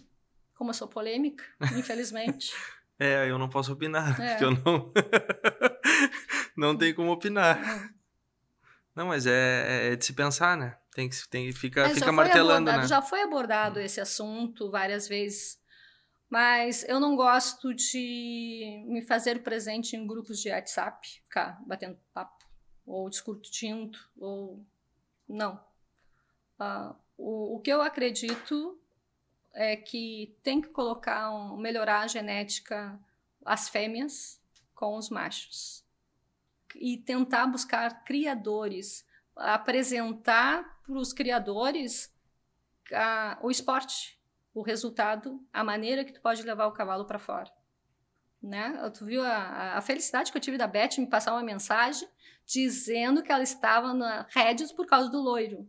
Como 0.56 0.70
eu 0.70 0.74
sou 0.74 0.88
polêmica, 0.88 1.44
infelizmente. 1.78 2.54
É, 3.02 3.32
eu 3.32 3.38
não 3.40 3.48
posso 3.48 3.72
opinar, 3.72 4.20
É. 4.20 4.32
porque 4.32 4.44
eu 4.44 4.52
não. 4.52 4.92
não 6.58 6.78
tem 6.78 6.94
como 6.94 7.12
opinar. 7.14 7.58
Não, 8.96 9.08
mas 9.08 9.26
é, 9.26 9.92
é 9.92 9.96
de 9.96 10.06
se 10.06 10.14
pensar, 10.14 10.58
né? 10.58 10.78
Tem 10.94 11.10
que, 11.10 11.30
tem 11.30 11.52
fica, 11.54 11.82
É, 11.82 11.94
fica 11.94 12.12
martelando, 12.12 12.70
abordado, 12.70 12.82
né? 12.82 12.88
Já 12.88 13.02
foi 13.02 13.22
abordado 13.22 13.80
esse 13.80 14.02
assunto 14.02 14.70
várias 14.70 15.08
vezes, 15.08 15.60
mas 16.30 16.84
eu 16.88 17.00
não 17.00 17.16
gosto 17.16 17.74
de 17.74 18.84
me 18.88 19.02
fazer 19.02 19.42
presente 19.44 19.96
em 19.96 20.06
grupos 20.06 20.40
de 20.40 20.50
WhatsApp, 20.50 21.08
ficar 21.24 21.62
batendo 21.66 21.98
papo, 22.14 22.46
ou 22.86 23.10
discutindo, 23.10 23.98
ou. 24.18 24.66
Não. 25.28 25.64
Ah, 26.58 26.96
o, 27.18 27.56
o 27.56 27.62
que 27.62 27.72
eu 27.72 27.82
acredito 27.82 28.80
é 29.54 29.76
que 29.76 30.36
tem 30.44 30.62
que 30.62 30.70
colocar, 30.70 31.32
um, 31.32 31.58
melhorar 31.58 32.02
a 32.02 32.08
genética 32.08 33.00
as 33.46 33.70
fêmeas 33.70 34.40
com 34.76 34.98
os 34.98 35.10
machos. 35.10 35.84
E 36.80 36.98
tentar 36.98 37.46
buscar 37.48 38.04
criadores, 38.06 39.06
apresentar 39.36 40.80
para 40.84 40.96
os 40.98 41.12
criadores 41.14 42.14
ah, 42.94 43.38
o 43.42 43.52
esporte, 43.52 44.18
o 44.54 44.62
resultado, 44.62 45.46
a 45.54 45.64
maneira 45.64 46.04
que 46.06 46.14
tu 46.14 46.22
pode 46.22 46.42
levar 46.44 46.68
o 46.68 46.72
cavalo 46.72 47.06
para 47.06 47.20
fora. 47.20 47.52
Né? 48.42 48.72
Tu 48.98 49.06
viu 49.06 49.22
a, 49.22 49.78
a 49.78 49.82
felicidade 49.82 50.32
que 50.32 50.38
eu 50.38 50.42
tive 50.42 50.58
da 50.58 50.66
Beth 50.68 50.98
me 50.98 51.08
passar 51.08 51.34
uma 51.34 51.44
mensagem 51.44 52.08
dizendo 52.46 53.22
que 53.22 53.32
ela 53.32 53.44
estava 53.44 53.94
na 53.94 54.26
Regis 54.30 54.72
por 54.72 54.88
causa 54.88 55.10
do 55.10 55.20
loiro. 55.22 55.68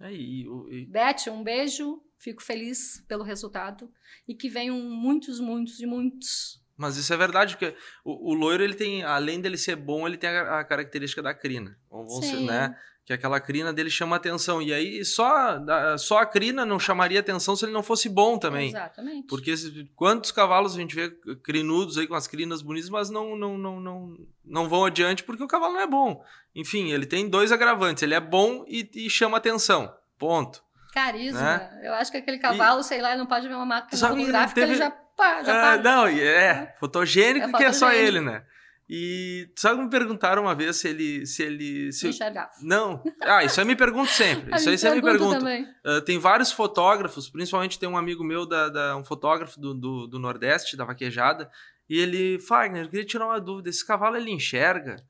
É, 0.00 0.06
o- 0.48 0.68
e- 0.70 0.86
Beth, 0.86 1.30
um 1.30 1.42
beijo, 1.44 2.02
fico 2.18 2.42
feliz 2.42 3.04
pelo 3.06 3.22
resultado 3.22 3.92
e 4.26 4.34
que 4.34 4.48
venham 4.48 4.80
muitos, 4.80 5.38
muitos 5.38 5.78
e 5.80 5.86
muitos. 5.86 6.64
Mas 6.76 6.96
isso 6.96 7.12
é 7.12 7.16
verdade, 7.16 7.56
porque 7.56 7.74
o, 8.04 8.30
o 8.32 8.34
loiro, 8.34 8.62
ele 8.62 8.74
tem, 8.74 9.02
além 9.02 9.40
dele 9.40 9.56
ser 9.56 9.76
bom, 9.76 10.06
ele 10.06 10.16
tem 10.16 10.30
a, 10.30 10.60
a 10.60 10.64
característica 10.64 11.22
da 11.22 11.32
crina. 11.32 11.76
Ser, 12.20 12.40
né? 12.40 12.76
Que 13.04 13.12
aquela 13.12 13.38
crina 13.38 13.72
dele 13.72 13.88
chama 13.88 14.16
atenção. 14.16 14.60
E 14.60 14.74
aí 14.74 15.04
só, 15.04 15.58
só 15.96 16.18
a 16.18 16.26
crina 16.26 16.66
não 16.66 16.78
chamaria 16.80 17.20
atenção 17.20 17.54
se 17.54 17.64
ele 17.64 17.72
não 17.72 17.82
fosse 17.82 18.08
bom 18.08 18.36
também. 18.36 18.70
Exatamente. 18.70 19.28
Porque 19.28 19.54
quantos 19.94 20.32
cavalos 20.32 20.74
a 20.74 20.80
gente 20.80 20.94
vê 20.94 21.10
crinudos 21.42 21.96
aí 21.98 22.06
com 22.08 22.16
as 22.16 22.26
crinas 22.26 22.62
bonitas, 22.62 22.90
mas 22.90 23.08
não, 23.08 23.36
não, 23.36 23.56
não, 23.56 23.80
não, 23.80 24.16
não 24.44 24.68
vão 24.68 24.84
adiante 24.84 25.22
porque 25.22 25.42
o 25.44 25.46
cavalo 25.46 25.74
não 25.74 25.80
é 25.82 25.86
bom. 25.86 26.20
Enfim, 26.52 26.90
ele 26.90 27.06
tem 27.06 27.28
dois 27.28 27.52
agravantes. 27.52 28.02
Ele 28.02 28.14
é 28.14 28.20
bom 28.20 28.64
e, 28.66 28.90
e 28.92 29.08
chama 29.08 29.36
atenção. 29.38 29.94
Ponto. 30.18 30.60
Carisma. 30.92 31.40
Né? 31.40 31.80
Eu 31.84 31.94
acho 31.94 32.10
que 32.10 32.16
aquele 32.16 32.38
cavalo, 32.38 32.82
sei 32.82 33.00
lá, 33.00 33.10
ele 33.10 33.18
não 33.18 33.26
pode 33.26 33.46
ver 33.46 33.54
uma 33.54 33.66
máquina 33.66 33.96
Sabe 33.96 34.16
fotográfica, 34.16 34.60
teve- 34.62 34.72
ele 34.72 34.78
já, 34.78 34.90
pá, 35.16 35.42
já 35.42 35.52
É, 35.52 35.60
para. 35.78 35.82
não, 35.82 36.08
e 36.08 36.22
é 36.22 36.74
fotogênico 36.78 37.48
É 37.48 37.52
que 37.52 37.64
é 37.64 37.72
só 37.72 37.86
fotogênico. 37.86 38.08
ele, 38.16 38.20
né? 38.20 38.44
E 38.88 39.48
que 39.56 39.74
me 39.74 39.90
perguntaram 39.90 40.42
uma 40.42 40.54
vez 40.54 40.76
se 40.76 40.86
ele. 40.86 41.26
Se 41.26 41.42
ele 41.42 41.92
se- 41.92 42.06
Enxergava. 42.06 42.50
Não. 42.62 43.02
Ah, 43.20 43.42
isso 43.42 43.58
aí 43.58 43.66
me 43.66 43.74
pergunto 43.74 44.12
sempre. 44.12 44.54
Isso 44.54 44.68
aí 44.70 44.78
você 44.78 44.94
me 44.94 45.02
pergunta. 45.02 45.44
Uh, 45.84 46.00
tem 46.02 46.20
vários 46.20 46.52
fotógrafos, 46.52 47.28
principalmente 47.28 47.80
tem 47.80 47.88
um 47.88 47.96
amigo 47.96 48.22
meu, 48.22 48.46
da, 48.46 48.68
da- 48.68 48.96
um 48.96 49.02
fotógrafo 49.02 49.58
do, 49.58 49.74
do, 49.74 50.06
do 50.06 50.18
Nordeste, 50.20 50.76
da 50.76 50.84
vaquejada, 50.84 51.50
e 51.90 51.98
ele, 51.98 52.38
Fagner, 52.38 52.84
eu 52.84 52.88
queria 52.88 53.04
tirar 53.04 53.26
uma 53.26 53.40
dúvida, 53.40 53.68
esse 53.70 53.84
cavalo 53.84 54.16
ele 54.16 54.30
enxerga? 54.30 55.02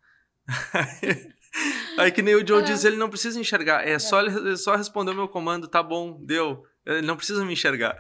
Aí 1.98 2.11
que 2.11 2.22
nem 2.22 2.34
o 2.34 2.46
Joe 2.46 2.61
É. 2.62 2.64
diz, 2.64 2.84
ele 2.84 2.96
não 2.96 3.09
precisa 3.09 3.38
enxergar, 3.40 3.86
é, 3.86 3.98
Só, 3.98 4.20
ele 4.20 4.52
é 4.52 4.57
só 4.57 4.74
responder 4.76 5.11
o 5.12 5.14
meu 5.14 5.28
comando, 5.28 5.66
tá 5.68 5.82
bom, 5.82 6.18
deu, 6.24 6.64
ele 6.84 7.07
não 7.07 7.16
precisa 7.16 7.44
me 7.44 7.52
enxergar. 7.52 7.96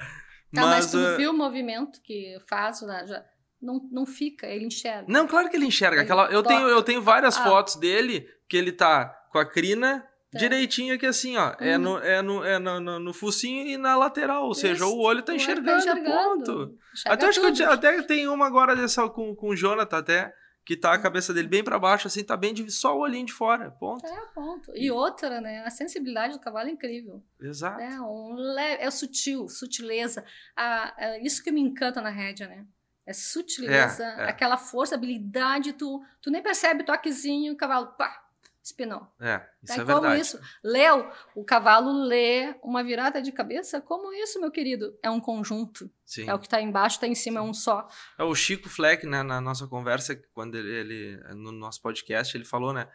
Tá, 0.54 0.62
mas, 0.62 0.90
tu 0.90 0.98
uh, 0.98 1.16
viu 1.16 1.30
o 1.30 1.36
movimento 1.36 2.00
que 2.02 2.38
faz, 2.48 2.80
né, 2.82 3.04
já, 3.06 3.24
não, 3.60 3.80
não 3.90 4.06
fica, 4.06 4.46
ele 4.46 4.66
enxerga. 4.66 5.04
Não, 5.08 5.26
claro 5.26 5.48
que 5.50 5.56
ele 5.56 5.66
enxerga. 5.66 5.96
Ele 5.96 6.04
Aquela, 6.04 6.30
eu, 6.30 6.42
toca. 6.42 6.54
tenho, 6.54 6.68
eu 6.68 6.82
tenho 6.82 7.02
várias 7.02 7.36
Ah. 7.38 7.44
fotos 7.44 7.76
dele 7.76 8.26
que 8.48 8.56
ele 8.56 8.72
tá 8.72 9.06
com 9.32 9.38
a 9.38 9.44
crina 9.44 10.06
Tá. 10.32 10.38
direitinho 10.38 10.94
aqui 10.94 11.06
assim, 11.06 11.36
ó. 11.36 11.54
É, 11.58 11.76
Uhum. 11.76 11.82
no, 11.82 11.98
é, 11.98 12.22
no, 12.22 12.44
é 12.44 12.58
no, 12.58 12.80
no, 12.80 12.98
no 12.98 13.12
focinho 13.14 13.66
e 13.66 13.76
na 13.76 13.96
lateral. 13.96 14.44
Ou 14.44 14.54
seja, 14.54 14.84
Isso, 14.84 14.94
o 14.94 15.00
olho 15.00 15.22
tá 15.22 15.32
o 15.32 15.34
olho 15.34 15.42
enxergando, 15.42 15.84
ponto. 16.04 16.52
Enxerga 16.92 17.14
Até 17.14 17.26
acho 17.26 17.40
que 17.40 17.62
eu 17.62 17.70
até 17.70 18.02
tem 18.02 18.28
uma 18.28 18.46
agora 18.46 18.74
dessa 18.76 19.08
com, 19.08 19.34
com 19.34 19.48
o 19.50 19.56
Jonathan 19.56 19.98
até, 19.98 20.34
que 20.66 20.76
tá 20.76 20.92
a 20.92 20.98
cabeça 20.98 21.32
dele 21.32 21.46
bem 21.46 21.62
pra 21.62 21.78
baixo, 21.78 22.08
assim, 22.08 22.24
tá 22.24 22.36
bem 22.36 22.52
de, 22.52 22.68
só 22.72 22.96
o 22.96 23.00
olhinho 23.02 23.24
de 23.24 23.32
fora. 23.32 23.70
Ponto. 23.70 24.04
É, 24.04 24.26
ponto. 24.34 24.72
E 24.76 24.90
outra, 24.90 25.40
né? 25.40 25.62
A 25.64 25.70
sensibilidade 25.70 26.32
do 26.34 26.40
cavalo 26.40 26.68
é 26.68 26.72
incrível. 26.72 27.22
Exato. 27.40 27.80
É, 27.80 28.00
um 28.00 28.34
le- 28.34 28.76
é 28.80 28.90
sutil, 28.90 29.48
sutileza. 29.48 30.24
Ah, 30.56 30.92
é 30.98 31.22
isso 31.24 31.42
que 31.44 31.52
me 31.52 31.60
encanta 31.60 32.00
na 32.02 32.10
rédea, 32.10 32.48
né? 32.48 32.66
É 33.06 33.12
sutileza, 33.12 34.04
É, 34.04 34.22
é. 34.22 34.28
aquela 34.28 34.56
força, 34.56 34.96
habilidade, 34.96 35.72
tu, 35.74 36.02
tu 36.20 36.28
nem 36.32 36.42
percebe 36.42 36.82
toquezinho, 36.82 37.52
o 37.52 37.56
cavalo, 37.56 37.86
pá, 37.96 38.25
espinou. 38.66 39.06
É, 39.20 39.42
isso 39.62 39.74
Tá? 39.76 39.82
é 39.82 39.84
como 39.84 40.00
verdade. 40.00 40.20
isso? 40.20 40.40
Leu, 40.62 41.10
o 41.34 41.44
cavalo 41.44 41.90
lê 42.04 42.54
uma 42.62 42.82
virada 42.84 43.20
de 43.22 43.32
cabeça? 43.32 43.80
Como 43.80 44.12
isso, 44.12 44.40
meu 44.40 44.50
querido? 44.50 44.96
É 45.02 45.10
um 45.10 45.20
conjunto. 45.20 45.90
Sim. 46.04 46.28
É 46.28 46.34
o 46.34 46.38
que 46.38 46.48
tá 46.48 46.60
embaixo, 46.60 47.00
tá 47.00 47.06
em 47.06 47.14
cima, 47.14 47.40
é 47.40 47.42
um 47.42 47.54
só. 47.54 47.88
É 48.18 48.24
o 48.24 48.34
Chico 48.34 48.68
Fleck, 48.68 49.06
né, 49.06 49.22
na 49.22 49.40
nossa 49.40 49.66
conversa, 49.66 50.14
quando 50.34 50.56
ele, 50.56 50.70
ele- 50.70 51.34
no 51.34 51.52
nosso 51.52 51.80
podcast, 51.82 52.36
ele 52.36 52.44
falou, 52.44 52.72
né? 52.72 52.88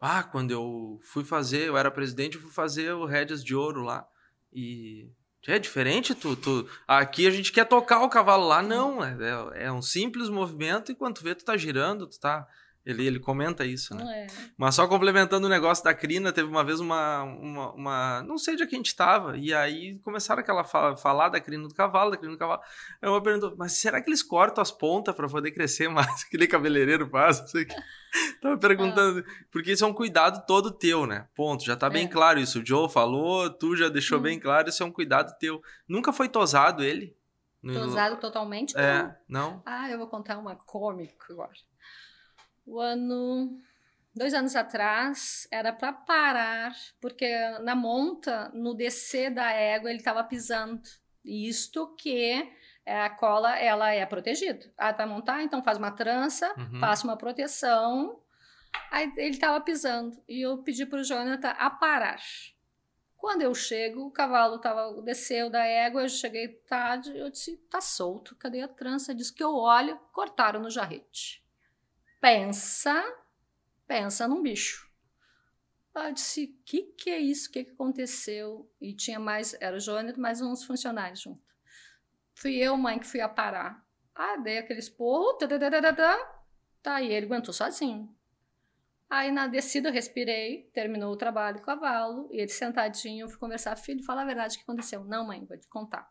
Ah, 0.00 0.22
quando 0.22 0.50
eu 0.50 0.98
fui 1.02 1.24
fazer, 1.24 1.68
eu 1.68 1.76
era 1.76 1.90
presidente, 1.90 2.36
eu 2.36 2.42
fui 2.42 2.50
fazer 2.52 2.92
o 2.92 3.04
Rédeas 3.04 3.44
de 3.44 3.54
Ouro 3.54 3.82
lá. 3.82 4.06
E 4.52 5.10
é 5.46 5.58
diferente, 5.58 6.14
tu, 6.14 6.34
tu. 6.36 6.68
Aqui 6.88 7.26
a 7.26 7.30
gente 7.30 7.52
quer 7.52 7.66
tocar 7.66 8.00
o 8.02 8.08
cavalo 8.08 8.46
lá, 8.46 8.62
não. 8.62 9.04
É, 9.04 9.16
é- 9.60 9.64
é 9.66 9.72
um 9.72 9.82
simples 9.82 10.28
movimento 10.28 10.90
e 10.90 10.94
quando 10.94 11.16
tu 11.16 11.22
vê, 11.24 11.34
tu 11.34 11.44
tá 11.44 11.56
girando, 11.56 12.06
tu 12.06 12.18
tá. 12.18 12.46
Ele, 12.84 13.06
ele 13.06 13.20
comenta 13.20 13.62
isso, 13.64 13.94
né? 13.94 14.02
Não 14.02 14.10
é? 14.10 14.26
Mas 14.56 14.74
só 14.74 14.88
complementando 14.88 15.46
o 15.46 15.50
negócio 15.50 15.84
da 15.84 15.92
crina, 15.92 16.32
teve 16.32 16.48
uma 16.48 16.64
vez 16.64 16.80
uma. 16.80 17.22
uma, 17.24 17.72
uma- 17.74 18.22
não 18.22 18.38
sei 18.38 18.56
de 18.56 18.62
onde 18.62 18.74
a 18.74 18.76
gente 18.78 18.96
tava, 18.96 19.36
e 19.36 19.52
aí 19.52 19.98
começaram 19.98 20.40
aquela 20.40 20.64
fala, 20.64 20.96
falar 20.96 21.28
da 21.28 21.38
crina 21.40 21.68
do 21.68 21.74
cavalo, 21.74 22.10
da 22.10 22.16
crina 22.16 22.32
do 22.32 22.38
cavalo. 22.38 22.60
Aí 23.02 23.08
eu 23.10 23.20
perguntou, 23.22 23.54
mas 23.58 23.72
será 23.78 24.00
que 24.00 24.08
eles 24.08 24.22
cortam 24.22 24.62
as 24.62 24.70
pontas 24.70 25.14
pra 25.14 25.28
poder 25.28 25.50
crescer 25.52 25.88
mais? 25.88 26.24
Que 26.30 26.38
nem 26.38 26.48
cabeleireiro 26.48 27.06
faz? 27.10 27.40
Não 27.40 27.48
sei 27.48 27.64
o 27.64 27.66
que. 27.66 27.74
Tava 28.40 28.56
perguntando, 28.58 29.22
porque 29.52 29.72
isso 29.72 29.84
é 29.84 29.86
um 29.86 29.92
cuidado 29.92 30.44
todo 30.46 30.70
teu, 30.70 31.06
né? 31.06 31.28
Ponto, 31.36 31.62
já 31.64 31.76
tá 31.76 31.90
bem 31.90 32.06
É. 32.06 32.08
claro 32.08 32.40
isso. 32.40 32.60
O 32.60 32.66
Joe 32.66 32.88
falou, 32.90 33.50
tu 33.50 33.76
já 33.76 33.88
deixou 33.90 34.18
Hum. 34.18 34.22
bem 34.22 34.40
claro, 34.40 34.70
isso 34.70 34.82
é 34.82 34.86
um 34.86 34.90
cuidado 34.90 35.36
teu. 35.38 35.60
Nunca 35.86 36.12
foi 36.14 36.28
tosado 36.30 36.82
ele? 36.82 37.14
No- 37.62 37.74
Tô 37.74 37.80
usado 37.82 38.18
totalmente? 38.18 38.74
Não. 38.74 38.80
É, 38.82 39.16
não? 39.28 39.62
Ah, 39.66 39.90
eu 39.90 39.98
vou 39.98 40.06
contar 40.08 40.38
uma 40.38 40.56
cômica 40.56 41.30
agora. 41.30 41.50
O 42.70 42.80
ano. 42.80 43.58
Dois 44.14 44.34
anos 44.34 44.56
atrás, 44.56 45.46
era 45.52 45.72
para 45.72 45.92
parar, 45.92 46.74
porque 47.00 47.28
na 47.60 47.76
monta, 47.76 48.50
no 48.52 48.74
descer 48.74 49.30
da 49.32 49.52
égua, 49.52 49.88
ele 49.88 50.00
estava 50.00 50.24
pisando. 50.24 50.80
Isto 51.24 51.94
que 51.94 52.48
é, 52.84 53.02
a 53.04 53.08
cola 53.10 53.56
ela 53.56 53.92
é 53.92 54.04
protegida. 54.04 54.72
Ah, 54.76 54.90
vai 54.92 55.06
montar? 55.06 55.42
Então 55.44 55.62
faz 55.62 55.78
uma 55.78 55.92
trança, 55.92 56.52
Uhum. 56.58 56.80
passa 56.80 57.04
uma 57.06 57.16
proteção. 57.16 58.20
Aí 58.90 59.12
ele 59.16 59.30
estava 59.30 59.60
pisando. 59.60 60.20
E 60.28 60.40
eu 60.44 60.58
pedi 60.58 60.84
para 60.86 60.98
o 61.00 61.04
Jonathan 61.04 61.50
a 61.50 61.70
parar. 61.70 62.20
Quando 63.16 63.42
eu 63.42 63.54
chego, 63.54 64.06
o 64.06 64.10
cavalo 64.10 64.58
tava, 64.58 65.00
desceu 65.02 65.48
da 65.50 65.64
égua, 65.64 66.02
eu 66.02 66.08
cheguei 66.08 66.48
tarde, 66.48 67.16
eu 67.16 67.30
disse, 67.30 67.56
tá 67.70 67.80
solto, 67.80 68.34
cadê 68.34 68.62
a 68.62 68.68
trança? 68.68 69.14
Diz 69.14 69.30
que 69.30 69.42
eu 69.44 69.54
olho, 69.54 69.96
cortaram 70.12 70.58
no 70.60 70.70
jarrete. 70.70 71.44
Pensa, 72.20 73.02
pensa 73.86 74.28
num 74.28 74.42
bicho. 74.42 74.90
Eu 75.94 76.12
disse, 76.12 76.44
o 76.44 76.64
que, 76.64 76.82
que 76.82 77.10
é 77.10 77.18
isso? 77.18 77.48
O 77.48 77.52
que, 77.52 77.64
que 77.64 77.72
aconteceu? 77.72 78.70
E 78.80 78.94
tinha 78.94 79.18
mais, 79.18 79.54
era 79.60 79.76
o 79.76 79.80
Jonathan, 79.80 80.20
mais 80.20 80.40
uns 80.40 80.64
funcionários 80.64 81.20
junto. 81.20 81.42
Fui 82.34 82.56
eu, 82.56 82.76
mãe, 82.76 82.98
que 82.98 83.06
fui 83.06 83.20
a 83.20 83.28
parar. 83.28 83.84
Ah, 84.14 84.36
dei 84.36 84.58
aquele 84.58 84.78
esporro, 84.78 85.34
tadadadadá. 85.38 86.16
tá, 86.82 87.02
e 87.02 87.12
ele 87.12 87.26
aguentou 87.26 87.52
sozinho. 87.52 88.14
Aí 89.08 89.32
na 89.32 89.46
descida 89.48 89.88
eu 89.88 89.92
respirei, 89.92 90.70
terminou 90.72 91.12
o 91.12 91.16
trabalho, 91.16 91.58
o 91.58 91.62
cavalo, 91.62 92.28
e 92.30 92.38
ele 92.38 92.48
sentadinho, 92.48 93.24
eu 93.24 93.28
fui 93.28 93.38
conversar, 93.38 93.74
filho, 93.76 94.04
fala 94.04 94.22
a 94.22 94.24
verdade 94.24 94.54
o 94.54 94.58
que 94.58 94.62
aconteceu. 94.62 95.04
Não, 95.04 95.26
mãe, 95.26 95.44
vou 95.44 95.58
te 95.58 95.66
contar. 95.68 96.08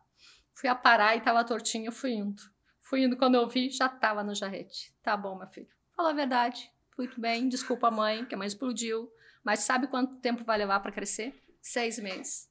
Fui 0.53 0.67
aparar 0.67 1.15
e 1.15 1.21
tava 1.21 1.43
tortinho, 1.45 1.91
fui 1.91 2.11
indo. 2.11 2.41
Fui 2.81 3.03
indo, 3.03 3.15
quando 3.15 3.35
eu 3.35 3.47
vi, 3.47 3.69
já 3.69 3.87
tava 3.87 4.23
no 4.23 4.35
jarrete. 4.35 4.93
Tá 5.01 5.15
bom, 5.15 5.37
meu 5.37 5.47
filho. 5.47 5.78
Falou 5.99 6.13
a 6.13 6.15
verdade. 6.15 6.71
Muito 6.97 7.19
bem, 7.19 7.49
desculpa 7.49 7.89
a 7.89 7.91
mãe, 7.91 8.23
que 8.23 8.33
a 8.33 8.37
mãe 8.37 8.47
explodiu. 8.47 9.11
Mas 9.43 9.59
sabe 9.59 9.85
quanto 9.87 10.15
tempo 10.21 10.45
vai 10.45 10.57
levar 10.57 10.79
para 10.79 10.93
crescer? 10.93 11.43
Seis 11.61 11.99
meses. 11.99 12.49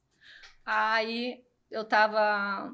Aí 0.63 1.43
eu 1.71 1.83
tava 1.83 2.71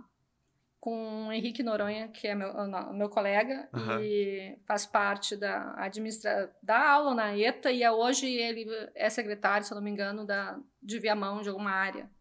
com 0.77 1.27
o 1.27 1.31
Henrique 1.31 1.63
Noronha, 1.63 2.09
que 2.09 2.27
é 2.27 2.35
meu, 2.35 2.53
meu 2.91 3.07
colega 3.07 3.69
uhum. 3.73 4.01
e 4.01 4.59
faz 4.67 4.85
parte 4.85 5.37
da 5.37 5.73
administra 5.77 6.53
da 6.61 6.91
aula 6.91 7.15
na 7.15 7.37
ETA 7.37 7.71
e 7.71 7.81
é 7.81 7.89
hoje 7.89 8.27
ele 8.27 8.67
é 8.95 9.09
secretário, 9.09 9.65
se 9.65 9.71
eu 9.71 9.75
não 9.75 9.81
me 9.81 9.91
engano, 9.91 10.25
da 10.25 10.59
de 10.83 10.99
Viamão, 10.99 11.41
de 11.41 11.47
alguma 11.47 11.71
área 11.71 12.11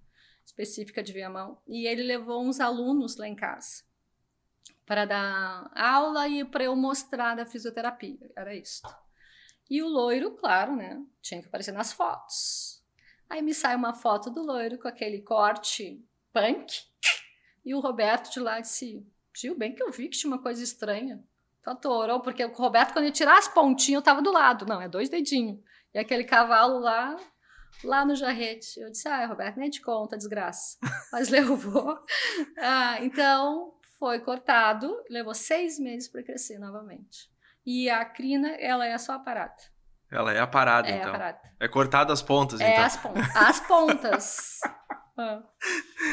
específica 0.46 1.02
de 1.02 1.12
Viamão. 1.12 1.58
E 1.66 1.88
ele 1.88 2.04
levou 2.04 2.40
uns 2.40 2.60
alunos 2.60 3.16
lá 3.16 3.26
em 3.26 3.34
casa 3.34 3.82
para 4.86 5.04
dar 5.04 5.70
aula 5.74 6.28
e 6.28 6.44
para 6.44 6.64
eu 6.64 6.76
mostrar 6.76 7.34
da 7.34 7.46
fisioterapia. 7.46 8.30
Era 8.36 8.54
isso. 8.54 8.82
E 9.70 9.82
o 9.82 9.88
loiro, 9.88 10.32
claro, 10.32 10.76
né? 10.76 11.02
Tinha 11.22 11.40
que 11.40 11.48
aparecer 11.48 11.72
nas 11.72 11.92
fotos. 11.92 12.82
Aí 13.28 13.40
me 13.40 13.54
sai 13.54 13.74
uma 13.74 13.94
foto 13.94 14.30
do 14.30 14.42
loiro 14.42 14.78
com 14.78 14.86
aquele 14.86 15.22
corte 15.22 16.04
punk 16.32 16.84
e 17.64 17.74
o 17.74 17.80
Roberto 17.80 18.30
de 18.30 18.40
lá 18.40 18.60
disse: 18.60 19.04
Tio, 19.32 19.56
bem 19.56 19.74
que 19.74 19.82
eu 19.82 19.90
vi 19.90 20.08
que 20.08 20.18
tinha 20.18 20.32
uma 20.32 20.42
coisa 20.42 20.62
estranha. 20.62 21.24
Tanto 21.62 21.88
orou, 21.88 22.20
porque 22.20 22.44
o 22.44 22.52
Roberto, 22.52 22.92
quando 22.92 23.06
ele 23.06 23.12
tirar 23.12 23.38
as 23.38 23.48
pontinhas, 23.48 24.00
eu 24.00 24.02
tava 24.02 24.20
do 24.20 24.30
lado. 24.30 24.66
Não, 24.66 24.82
é 24.82 24.88
dois 24.88 25.08
dedinhos. 25.08 25.58
E 25.94 25.98
aquele 25.98 26.24
cavalo 26.24 26.78
lá, 26.78 27.16
lá 27.82 28.04
no 28.04 28.14
jarrete. 28.14 28.78
Eu 28.78 28.90
disse: 28.90 29.08
Ah, 29.08 29.24
Roberto, 29.26 29.56
nem 29.56 29.70
te 29.70 29.80
conta, 29.80 30.16
desgraça. 30.16 30.76
Mas 31.10 31.30
levou. 31.30 31.98
Ah, 32.58 32.98
então, 33.02 33.72
foi 33.98 34.20
cortado, 34.20 34.94
levou 35.08 35.34
seis 35.34 35.78
meses 35.78 36.08
para 36.08 36.22
crescer 36.22 36.58
novamente. 36.58 37.30
E 37.66 37.88
a 37.88 38.04
crina, 38.04 38.48
ela 38.56 38.86
é 38.86 38.96
só 38.98 39.14
a 39.14 39.18
parada. 39.18 39.54
Ela 40.10 40.32
é 40.32 40.40
a 40.40 40.46
parada, 40.46 40.88
é 40.88 40.96
então. 40.96 41.08
A 41.08 41.12
parada. 41.12 41.40
É 41.58 41.68
cortada 41.68 42.12
as 42.12 42.22
pontas, 42.22 42.60
é 42.60 42.72
então. 42.72 42.84
As 42.84 42.96
pontas. 42.96 43.36
As 43.36 43.60
pontas. 43.60 44.60
Ah. 45.16 45.40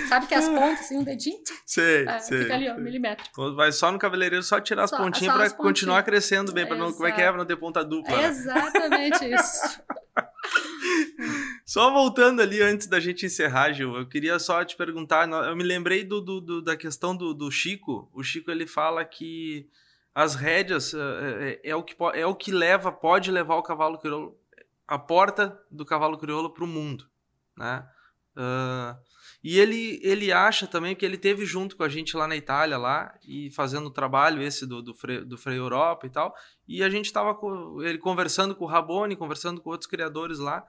Sabe 0.07 0.27
que 0.27 0.35
as 0.35 0.47
pontas, 0.47 0.81
assim, 0.81 0.99
um 0.99 1.03
dedinho? 1.03 1.39
Sei, 1.65 2.07
é, 2.07 2.19
sei. 2.19 2.43
Fica 2.43 2.53
ali, 2.53 2.69
ó, 2.69 2.75
milímetro. 2.75 3.25
Vai 3.55 3.71
só 3.71 3.91
no 3.91 3.97
cabeleireiro, 3.97 4.43
só 4.43 4.61
tirar 4.61 4.83
as 4.83 4.91
só, 4.91 4.97
pontinhas 4.97 5.33
para 5.33 5.49
continuar 5.49 6.03
crescendo 6.03 6.53
bem, 6.53 6.67
para 6.67 6.77
não, 6.77 6.93
como 6.93 7.07
é 7.07 7.11
que 7.11 7.19
é, 7.19 7.27
pra 7.27 7.37
não 7.39 7.45
ter 7.45 7.55
ponta 7.55 7.83
dupla. 7.83 8.21
É 8.21 8.25
exatamente 8.25 9.25
isso. 9.25 9.81
só 11.65 11.91
voltando 11.91 12.41
ali 12.41 12.61
antes 12.61 12.87
da 12.87 12.99
gente 12.99 13.25
encerrar, 13.25 13.73
Gil, 13.73 13.95
eu 13.95 14.07
queria 14.07 14.37
só 14.39 14.63
te 14.63 14.75
perguntar, 14.75 15.29
eu 15.29 15.55
me 15.55 15.63
lembrei 15.63 16.03
do, 16.03 16.21
do, 16.21 16.41
do 16.41 16.61
da 16.61 16.75
questão 16.75 17.15
do, 17.15 17.33
do 17.33 17.49
Chico. 17.51 18.09
O 18.13 18.23
Chico 18.23 18.51
ele 18.51 18.67
fala 18.67 19.03
que 19.05 19.69
as 20.13 20.35
rédeas 20.35 20.93
é, 20.93 21.59
é, 21.63 21.75
o 21.75 21.83
que, 21.83 21.95
é 22.13 22.25
o 22.25 22.35
que 22.35 22.51
leva, 22.51 22.91
pode 22.91 23.31
levar 23.31 23.55
o 23.55 23.63
cavalo 23.63 23.97
crioulo, 23.97 24.37
a 24.87 24.99
porta 24.99 25.57
do 25.69 25.85
cavalo 25.85 26.17
crioulo 26.17 26.49
para 26.49 26.63
o 26.63 26.67
mundo, 26.67 27.07
né? 27.57 27.87
Uh, 28.35 28.95
e 29.43 29.59
ele, 29.59 29.99
ele 30.03 30.31
acha 30.31 30.67
também 30.67 30.95
que 30.95 31.03
ele 31.03 31.17
teve 31.17 31.45
junto 31.45 31.75
com 31.75 31.83
a 31.83 31.89
gente 31.89 32.15
lá 32.15 32.27
na 32.27 32.35
Itália 32.35 32.77
lá 32.77 33.13
e 33.27 33.49
fazendo 33.51 33.87
o 33.87 33.91
trabalho 33.91 34.41
esse 34.41 34.67
do, 34.67 34.81
do, 34.81 34.93
Frei, 34.93 35.23
do 35.25 35.37
Frei 35.37 35.57
Europa 35.57 36.05
e 36.05 36.09
tal. 36.09 36.35
E 36.67 36.83
a 36.83 36.89
gente 36.89 37.05
estava 37.05 37.37
ele 37.83 37.97
conversando 37.97 38.55
com 38.55 38.65
o 38.65 38.67
Rabone, 38.67 39.15
conversando 39.15 39.59
com 39.59 39.71
outros 39.71 39.89
criadores 39.89 40.37
lá. 40.37 40.63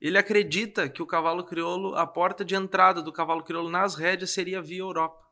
Ele 0.00 0.16
acredita 0.16 0.88
que 0.88 1.02
o 1.02 1.06
cavalo 1.06 1.44
crioulo, 1.44 1.94
a 1.94 2.06
porta 2.06 2.44
de 2.44 2.54
entrada 2.54 3.02
do 3.02 3.12
cavalo 3.12 3.42
crioulo 3.42 3.68
nas 3.68 3.94
rédeas 3.94 4.30
seria 4.30 4.62
via 4.62 4.80
Europa 4.80 5.28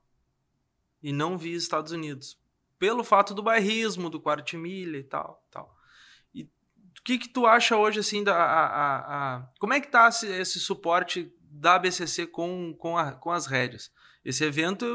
e 1.03 1.13
não 1.13 1.39
via 1.39 1.57
Estados 1.57 1.93
Unidos, 1.93 2.39
pelo 2.79 3.03
fato 3.03 3.33
do 3.33 3.43
bairrismo, 3.43 4.11
do 4.11 4.21
quartimilha 4.21 4.99
e 4.99 5.05
tal, 5.05 5.43
tal. 5.51 5.75
E 6.35 6.43
o 6.43 7.03
que 7.03 7.19
que 7.19 7.29
tu 7.29 7.47
acha 7.47 7.77
hoje 7.77 8.01
assim 8.01 8.23
da 8.23 8.35
a, 8.35 8.67
a, 8.67 9.37
a, 9.37 9.49
como 9.59 9.73
é 9.73 9.81
que 9.81 9.89
tá 9.89 10.09
esse, 10.09 10.27
esse 10.27 10.61
suporte 10.61 11.33
da 11.51 11.79
BCC 11.79 12.27
com, 12.27 12.75
com, 12.79 12.97
a, 12.97 13.13
com 13.13 13.31
as 13.31 13.47
rédeas. 13.47 13.91
Esse 14.25 14.45
evento, 14.45 14.87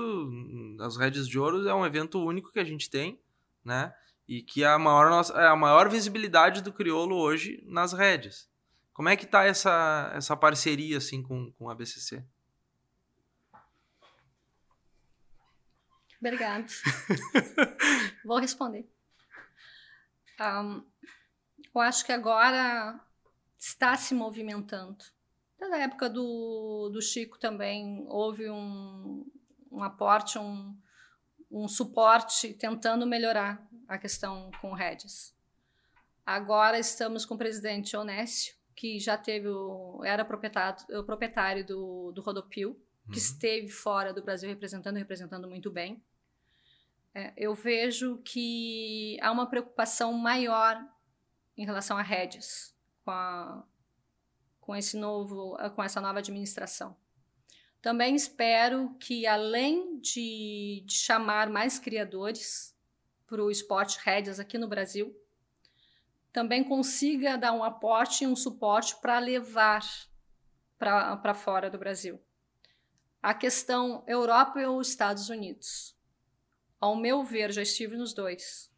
as 0.82 0.98
rédeas 0.98 1.28
de 1.28 1.40
ouro, 1.40 1.68
é 1.68 1.74
um 1.74 1.86
evento 1.86 2.24
único 2.24 2.52
que 2.52 2.60
a 2.60 2.64
gente 2.64 2.90
tem, 2.90 3.20
né? 3.64 3.94
E 4.28 4.42
que 4.42 4.64
é 4.64 4.68
a 4.68 4.78
maior, 4.78 5.26
é 5.36 5.48
a 5.48 5.56
maior 5.56 5.90
visibilidade 5.90 6.62
do 6.62 6.72
crioulo 6.72 7.16
hoje 7.16 7.62
nas 7.66 7.94
rédeas. 7.94 8.48
Como 8.94 9.10
é 9.10 9.16
que 9.18 9.26
tá 9.26 9.44
essa, 9.44 10.12
essa 10.16 10.38
parceria 10.38 10.98
assim 10.98 11.24
com, 11.24 11.52
com 11.54 11.70
a 11.70 11.76
BCC? 11.76 12.24
Obrigada. 16.20 16.66
Vou 18.24 18.40
responder. 18.40 18.88
Um, 20.40 20.86
eu 21.74 21.82
acho 21.82 22.06
que 22.06 22.12
agora 22.12 23.00
está 23.60 23.98
se 23.98 24.14
movimentando. 24.14 25.04
Na 25.60 25.78
época 25.78 26.10
do, 26.10 26.90
do 26.94 27.02
Chico 27.02 27.40
também 27.40 28.06
houve 28.08 28.50
um, 28.50 29.26
um 29.72 29.84
aporte, 29.84 30.38
um, 30.38 30.78
um 31.50 31.68
suporte 31.68 32.54
tentando 32.54 33.08
melhorar 33.08 33.66
a 33.88 33.98
questão 33.98 34.52
com 34.62 34.74
redes. 34.74 35.36
Agora 36.26 36.80
estamos 36.80 37.26
com 37.26 37.36
o 37.36 37.38
presidente 37.38 37.98
Onésio, 37.98 38.54
que 38.76 39.00
já 39.00 39.18
teve 39.18 39.48
o, 39.48 40.02
era 40.04 40.26
proprietário, 40.26 40.86
o 41.00 41.04
proprietário 41.04 41.66
do, 41.66 42.12
do 42.12 42.22
Rodopio, 42.22 42.76
que 43.06 43.12
uhum. 43.12 43.18
esteve 43.18 43.70
fora 43.70 44.14
do 44.14 44.24
Brasil 44.24 44.50
representando, 44.50 44.98
representando 44.98 45.48
muito 45.48 45.72
bem. 45.72 46.04
É, 47.14 47.34
eu 47.38 47.54
vejo 47.54 48.18
que 48.24 49.18
há 49.22 49.32
uma 49.32 49.48
preocupação 49.48 50.14
maior 50.14 50.84
em 51.56 51.66
relação 51.66 51.98
a 51.98 52.02
redes, 52.02 52.76
com 53.04 53.12
a, 53.12 53.64
com 54.60 54.76
esse 54.76 54.98
novo, 54.98 55.56
com 55.76 55.84
essa 55.84 56.02
nova 56.02 56.20
administração. 56.20 56.96
Também 57.82 58.16
espero 58.16 58.96
que, 58.98 59.28
além 59.28 60.00
de, 60.00 60.84
de 60.86 60.94
chamar 60.96 61.50
mais 61.50 61.78
criadores 61.78 62.74
para 63.28 63.44
o 63.44 63.52
esporte 63.52 64.00
rédeas 64.02 64.40
aqui 64.40 64.58
no 64.58 64.68
Brasil, 64.70 65.14
também 66.34 66.64
consiga 66.64 67.38
dar 67.38 67.54
um 67.54 67.64
aporte 67.64 68.24
e 68.24 68.28
um 68.28 68.36
suporte 68.36 68.96
para 69.00 69.20
levar 69.20 69.84
para 70.78 71.34
fora 71.34 71.70
do 71.70 71.78
Brasil. 71.78 72.20
A 73.22 73.34
questão 73.34 74.04
Europa 74.06 74.60
ou 74.68 74.82
Estados 74.82 75.30
Unidos. 75.30 75.96
Ao 76.82 76.96
meu 76.96 77.24
ver, 77.24 77.54
já 77.54 77.62
estive 77.62 77.96
nos 77.96 78.14
dois. 78.14 78.70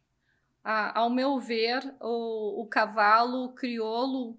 Ah, 0.62 1.00
ao 1.00 1.10
meu 1.10 1.40
ver, 1.40 1.82
o, 2.00 2.62
o 2.62 2.66
cavalo 2.68 3.52
crioulo 3.54 4.38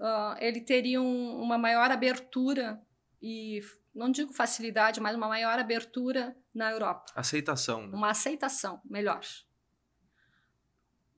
uh, 0.00 0.36
ele 0.38 0.60
teria 0.60 1.02
um, 1.02 1.42
uma 1.42 1.58
maior 1.58 1.90
abertura 1.90 2.80
e 3.20 3.60
não 3.94 4.10
digo 4.10 4.32
facilidade, 4.32 5.00
mas 5.00 5.14
uma 5.16 5.28
maior 5.28 5.58
abertura 5.58 6.34
na 6.54 6.70
Europa. 6.70 7.12
Aceitação. 7.14 7.86
Né? 7.86 7.96
Uma 7.96 8.10
aceitação 8.10 8.80
melhor. 8.84 9.20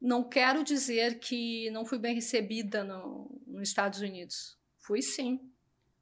Não 0.00 0.22
quero 0.22 0.62
dizer 0.62 1.18
que 1.18 1.70
não 1.70 1.84
fui 1.84 1.98
bem 1.98 2.14
recebida 2.14 2.84
no, 2.84 3.40
nos 3.46 3.68
Estados 3.68 4.00
Unidos. 4.00 4.58
Fui 4.78 5.02
sim. 5.02 5.50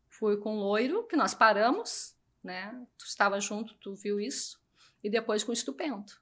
Fui 0.09 0.37
com 0.37 0.57
o 0.57 0.61
loiro, 0.61 1.07
que 1.07 1.17
nós 1.17 1.35
paramos, 1.35 2.17
né? 2.43 2.87
Tu 2.99 3.05
estava 3.05 3.41
junto, 3.41 3.75
tu 3.75 3.95
viu 3.95 4.21
isso. 4.21 4.61
E 5.03 5.11
depois 5.11 5.43
com 5.43 5.51
o 5.51 5.55
estupendo. 5.55 6.13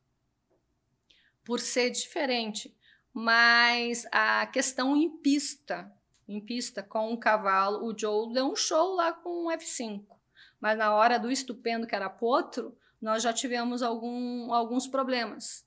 Por 1.45 1.61
ser 1.61 1.91
diferente. 1.91 2.75
Mas 3.13 4.07
a 4.11 4.47
questão 4.47 4.97
em 4.97 5.19
pista 5.19 5.93
em 6.29 6.41
pista 6.41 6.83
com 6.83 7.13
um 7.13 7.17
cavalo. 7.17 7.85
O 7.85 7.97
Joe 7.97 8.33
deu 8.33 8.51
um 8.51 8.57
show 8.57 8.95
lá 8.95 9.13
com 9.13 9.47
um 9.47 9.51
F5. 9.51 10.05
Mas 10.61 10.79
na 10.79 10.95
hora 10.95 11.19
do 11.19 11.31
estupendo, 11.31 11.87
que 11.87 11.95
era 11.95 12.09
potro, 12.09 12.77
nós 13.01 13.23
já 13.23 13.33
tivemos 13.33 13.83
algum, 13.83 14.53
alguns 14.53 14.87
problemas. 14.87 15.67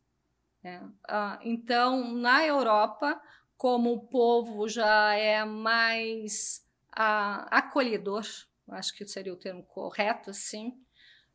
Né? 0.65 0.81
Ah, 1.07 1.37
então, 1.43 2.11
na 2.15 2.43
Europa, 2.43 3.21
como 3.55 3.93
o 3.93 4.07
povo 4.07 4.67
já 4.67 5.13
é 5.13 5.45
mais 5.45 6.67
ah, 6.91 7.45
acolhedor, 7.55 8.25
acho 8.69 8.95
que 8.95 9.05
seria 9.05 9.31
o 9.31 9.37
termo 9.37 9.61
correto, 9.61 10.31
assim, 10.31 10.75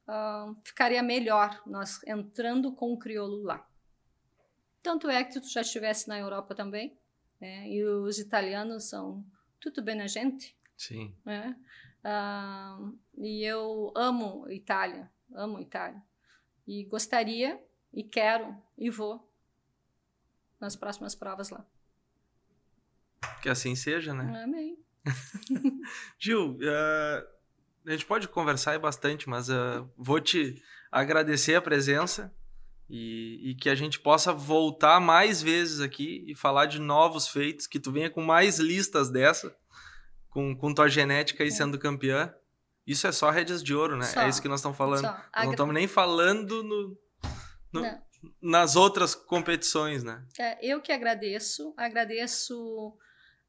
ah, 0.08 0.52
ficaria 0.64 1.00
melhor 1.00 1.62
nós 1.64 2.02
entrando 2.08 2.74
com 2.74 2.92
o 2.92 2.98
crioulo 2.98 3.44
lá. 3.44 3.64
Tanto 4.82 5.08
é 5.08 5.22
que 5.22 5.38
tu 5.38 5.48
já 5.48 5.60
estivesse 5.60 6.08
na 6.08 6.18
Europa 6.18 6.52
também, 6.52 6.98
né? 7.40 7.68
E 7.68 7.84
os 7.84 8.18
italianos 8.18 8.88
são 8.88 9.24
tudo 9.60 9.80
bem 9.80 9.94
na 9.94 10.08
gente. 10.08 10.58
Sim. 10.76 11.14
Né? 11.24 11.56
Uh, 12.02 12.98
e 13.18 13.44
eu 13.44 13.92
amo 13.94 14.50
Itália, 14.50 15.08
amo 15.32 15.60
Itália. 15.60 16.02
E 16.66 16.84
gostaria, 16.86 17.62
e 17.92 18.02
quero, 18.02 18.56
e 18.76 18.90
vou 18.90 19.28
nas 20.60 20.76
próximas 20.76 21.14
provas 21.14 21.50
lá. 21.50 21.64
Que 23.42 23.48
assim 23.48 23.74
seja, 23.74 24.12
né? 24.12 24.42
Amém. 24.44 24.78
Gil, 26.18 26.52
uh, 26.52 27.26
a 27.86 27.90
gente 27.90 28.04
pode 28.04 28.28
conversar 28.28 28.78
bastante, 28.78 29.28
mas 29.28 29.48
uh, 29.48 29.88
vou 29.96 30.20
te 30.20 30.62
agradecer 30.92 31.54
a 31.54 31.62
presença 31.62 32.34
e, 32.88 33.50
e, 33.50 33.54
que 33.54 33.70
a 33.70 33.74
gente 33.74 34.00
possa 34.00 34.32
voltar 34.32 35.00
mais 35.00 35.40
vezes 35.40 35.80
aqui 35.80 36.24
e 36.26 36.34
falar 36.34 36.66
de 36.66 36.80
novos 36.80 37.28
feitos, 37.28 37.66
que 37.66 37.78
tu 37.78 37.92
venha 37.92 38.10
com 38.10 38.20
mais 38.20 38.58
listas 38.58 39.08
dessa, 39.08 39.56
com, 40.28 40.56
com 40.56 40.74
tua 40.74 40.88
genética 40.88 41.44
aí 41.44 41.52
sendo 41.52 41.78
campeã. 41.78 42.34
Isso 42.84 43.06
é 43.06 43.12
só 43.12 43.30
rédeas 43.30 43.62
de 43.62 43.74
ouro, 43.74 43.96
né? 43.96 44.04
Só. 44.06 44.22
É 44.22 44.28
isso 44.28 44.42
que 44.42 44.48
nós 44.48 44.58
estamos 44.60 44.76
falando. 44.76 45.02
Só. 45.02 45.16
Não 45.44 45.52
estamos 45.52 45.72
nem 45.72 45.86
falando 45.86 46.64
no, 46.64 46.98
no- 47.72 47.82
nas 48.42 48.76
outras 48.76 49.14
competições, 49.14 50.04
né? 50.04 50.22
É, 50.38 50.58
eu 50.64 50.80
que 50.80 50.92
agradeço, 50.92 51.72
agradeço 51.76 52.94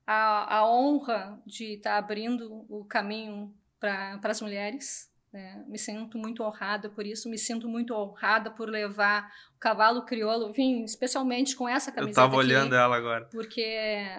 a, 0.08 0.58
a 0.58 0.66
honra 0.70 1.42
de 1.46 1.74
estar 1.76 1.98
abrindo 1.98 2.66
o 2.70 2.86
caminho 2.86 3.54
para 3.80 4.20
as 4.24 4.42
mulheres. 4.42 5.10
né? 5.34 5.64
Me 5.68 5.78
sinto 5.78 6.18
muito 6.18 6.44
honrada 6.44 6.90
por 6.90 7.06
isso, 7.06 7.30
me 7.30 7.38
sinto 7.38 7.68
muito 7.68 7.94
honrada 7.94 8.52
por 8.52 8.70
levar 8.70 9.32
o 9.56 9.60
cavalo 9.60 10.04
crioulo, 10.06 10.52
vim 10.54 10.84
especialmente 10.84 11.56
com 11.56 11.68
essa 11.68 11.90
Eu 11.90 11.96
camiseta 11.96 12.16
tava 12.22 12.36
aqui, 12.36 12.46
olhando 12.48 12.76
ela 12.76 12.96
agora. 12.98 13.26
porque 13.32 13.64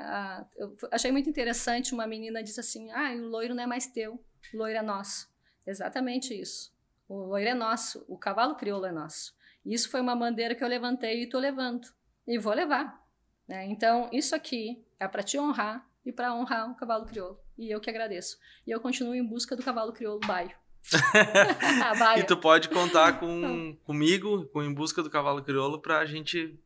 ah, 0.01 0.45
eu 0.57 0.75
achei 0.91 1.13
muito 1.13 1.29
interessante, 1.29 1.93
uma 1.95 2.07
menina 2.07 2.43
disse 2.43 2.61
assim, 2.61 2.91
ah, 2.93 3.13
o 3.15 3.27
loiro 3.29 3.55
não 3.55 3.63
é 3.63 3.67
mais 3.67 3.87
teu, 3.87 4.15
o 4.55 4.57
loiro 4.57 4.79
é 4.79 4.83
nosso. 4.83 5.31
Exatamente 5.67 6.39
isso. 6.39 6.73
O 7.09 7.15
loiro 7.27 7.49
é 7.51 7.55
nosso, 7.55 8.05
o 8.09 8.17
cavalo 8.19 8.55
crioulo 8.57 8.87
é 8.87 8.93
nosso. 8.93 9.35
Isso 9.65 9.91
foi 9.91 10.01
uma 10.01 10.17
bandeira 10.17 10.55
que 10.55 10.63
eu 10.65 10.69
levantei 10.69 11.21
e 11.21 11.25
estou 11.25 11.41
levando. 11.41 11.87
E 12.27 12.39
vou 12.39 12.53
levar. 12.53 13.01
né? 13.49 13.67
Então, 13.67 14.09
isso 14.13 14.35
aqui 14.35 14.85
é 14.99 15.07
para 15.09 15.23
te 15.23 15.39
honrar 15.39 15.87
e 16.05 16.13
para 16.13 16.35
honrar 16.35 16.71
o 16.71 16.75
cavalo 16.75 17.07
crioulo. 17.07 17.39
E 17.57 17.71
eu 17.71 17.81
que 17.81 17.91
agradeço. 17.91 18.39
E 18.67 18.71
eu 18.71 18.81
continuo 18.81 19.15
em 19.15 19.25
busca 19.25 19.55
do 19.55 19.63
cavalo 19.63 19.93
crioulo 19.93 20.21
baio. 20.27 20.51
E 22.19 22.25
tu 22.25 22.37
pode 22.37 22.69
contar 22.69 23.19
com, 23.21 23.77
comigo, 23.85 24.47
com 24.47 24.63
Em 24.63 24.73
Busca 24.73 25.03
do 25.03 25.11
Cavalo 25.11 25.43
Crioulo, 25.43 25.81
pra 25.81 26.05
gente 26.05 26.59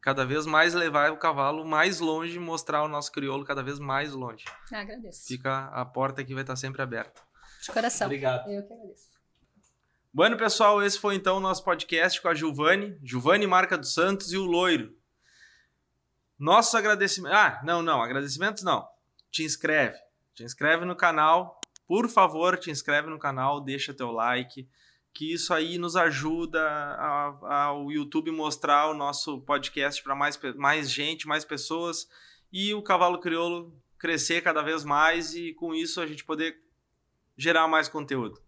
cada 0.00 0.24
vez 0.24 0.46
mais 0.46 0.74
levar 0.74 1.12
o 1.12 1.18
cavalo 1.18 1.66
mais 1.66 2.00
longe 2.00 2.38
mostrar 2.38 2.82
o 2.82 2.88
nosso 2.88 3.12
crioulo 3.12 3.44
cada 3.44 3.62
vez 3.62 3.78
mais 3.78 4.12
longe. 4.12 4.44
Ah, 4.72 4.80
agradeço. 4.80 5.26
Fica 5.26 5.66
a 5.66 5.84
porta 5.84 6.22
aqui 6.22 6.32
vai 6.32 6.42
estar 6.42 6.56
sempre 6.56 6.80
aberta. 6.80 7.20
De 7.62 7.70
coração. 7.70 8.06
Obrigado. 8.06 8.48
Eu 8.48 8.66
que 8.66 8.72
agradeço. 8.72 9.17
Bueno, 10.12 10.38
pessoal, 10.38 10.82
esse 10.82 10.98
foi 10.98 11.16
então 11.16 11.36
o 11.36 11.40
nosso 11.40 11.62
podcast 11.62 12.20
com 12.22 12.28
a 12.28 12.34
Giovanni, 12.34 12.98
Giovanni 13.02 13.46
Marca 13.46 13.76
dos 13.76 13.92
Santos 13.92 14.32
e 14.32 14.38
o 14.38 14.44
Loiro. 14.46 14.96
Nossos 16.38 16.74
agradecimentos. 16.74 17.38
Ah, 17.38 17.60
não, 17.62 17.82
não, 17.82 18.02
agradecimentos 18.02 18.62
não. 18.62 18.88
Te 19.30 19.44
inscreve. 19.44 19.98
Te 20.34 20.44
inscreve 20.44 20.86
no 20.86 20.96
canal. 20.96 21.60
Por 21.86 22.08
favor, 22.08 22.56
te 22.56 22.70
inscreve 22.70 23.10
no 23.10 23.18
canal, 23.18 23.60
deixa 23.60 23.92
teu 23.92 24.10
like, 24.10 24.66
que 25.12 25.32
isso 25.32 25.52
aí 25.52 25.76
nos 25.76 25.94
ajuda 25.94 26.62
ao 27.42 27.92
YouTube 27.92 28.30
mostrar 28.30 28.90
o 28.90 28.94
nosso 28.94 29.42
podcast 29.42 30.02
para 30.02 30.14
mais, 30.14 30.40
mais 30.56 30.90
gente, 30.90 31.28
mais 31.28 31.44
pessoas 31.44 32.08
e 32.50 32.72
o 32.72 32.82
Cavalo 32.82 33.20
Crioulo 33.20 33.78
crescer 33.98 34.40
cada 34.40 34.62
vez 34.62 34.84
mais 34.84 35.34
e 35.34 35.52
com 35.52 35.74
isso 35.74 36.00
a 36.00 36.06
gente 36.06 36.24
poder 36.24 36.58
gerar 37.36 37.68
mais 37.68 37.88
conteúdo. 37.88 38.47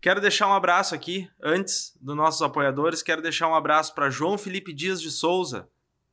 Quero 0.00 0.20
deixar 0.20 0.46
um 0.46 0.54
abraço 0.54 0.94
aqui, 0.94 1.28
antes 1.42 1.96
dos 2.00 2.16
nossos 2.16 2.40
apoiadores, 2.40 3.02
quero 3.02 3.20
deixar 3.20 3.48
um 3.48 3.54
abraço 3.54 3.94
para 3.94 4.10
João 4.10 4.38
Felipe 4.38 4.72
Dias 4.72 5.02
de 5.02 5.10
Souza, 5.10 5.68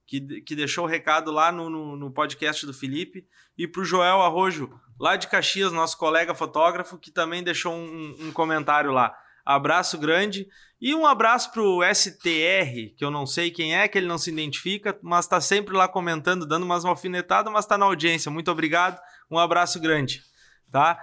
que, 0.07 0.41
que 0.41 0.55
deixou 0.55 0.85
o 0.85 0.87
recado 0.87 1.31
lá 1.31 1.51
no, 1.51 1.69
no, 1.69 1.95
no 1.95 2.11
podcast 2.11 2.65
do 2.65 2.73
Felipe, 2.73 3.27
e 3.55 3.67
para 3.67 3.81
o 3.81 3.85
Joel 3.85 4.21
Arrojo, 4.21 4.69
lá 4.99 5.15
de 5.15 5.27
Caxias, 5.27 5.71
nosso 5.71 5.97
colega 5.97 6.33
fotógrafo, 6.33 6.97
que 6.97 7.11
também 7.11 7.43
deixou 7.43 7.73
um, 7.73 8.15
um 8.21 8.31
comentário 8.31 8.91
lá. 8.91 9.15
Abraço 9.45 9.97
grande. 9.99 10.47
E 10.81 10.93
um 10.95 11.05
abraço 11.05 11.51
para 11.51 11.61
o 11.61 11.81
STR, 11.83 12.95
que 12.97 13.05
eu 13.05 13.11
não 13.11 13.27
sei 13.27 13.51
quem 13.51 13.77
é, 13.77 13.87
que 13.87 13.97
ele 13.97 14.07
não 14.07 14.17
se 14.17 14.31
identifica, 14.31 14.97
mas 15.01 15.25
está 15.25 15.39
sempre 15.39 15.75
lá 15.75 15.87
comentando, 15.87 16.45
dando 16.45 16.63
umas 16.63 16.83
alfinetadas, 16.83 17.53
mas 17.53 17.65
está 17.65 17.77
na 17.77 17.85
audiência. 17.85 18.31
Muito 18.31 18.51
obrigado, 18.51 18.99
um 19.29 19.37
abraço 19.37 19.79
grande. 19.79 20.23
Tá? 20.71 20.99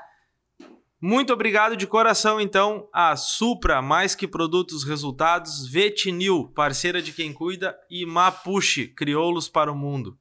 Muito 1.04 1.32
obrigado 1.32 1.76
de 1.76 1.84
coração, 1.84 2.40
então, 2.40 2.88
a 2.92 3.16
Supra, 3.16 3.82
mais 3.82 4.14
que 4.14 4.28
produtos, 4.28 4.84
resultados, 4.84 5.66
Vetinil, 5.66 6.52
parceira 6.54 7.02
de 7.02 7.12
quem 7.12 7.32
cuida, 7.32 7.76
e 7.90 8.06
Mapuche, 8.06 8.86
crioulos 8.86 9.48
para 9.48 9.72
o 9.72 9.74
mundo. 9.74 10.16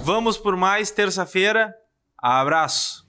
Vamos 0.00 0.38
por 0.38 0.56
mais 0.56 0.92
terça-feira. 0.92 1.74
Abraço! 2.16 3.04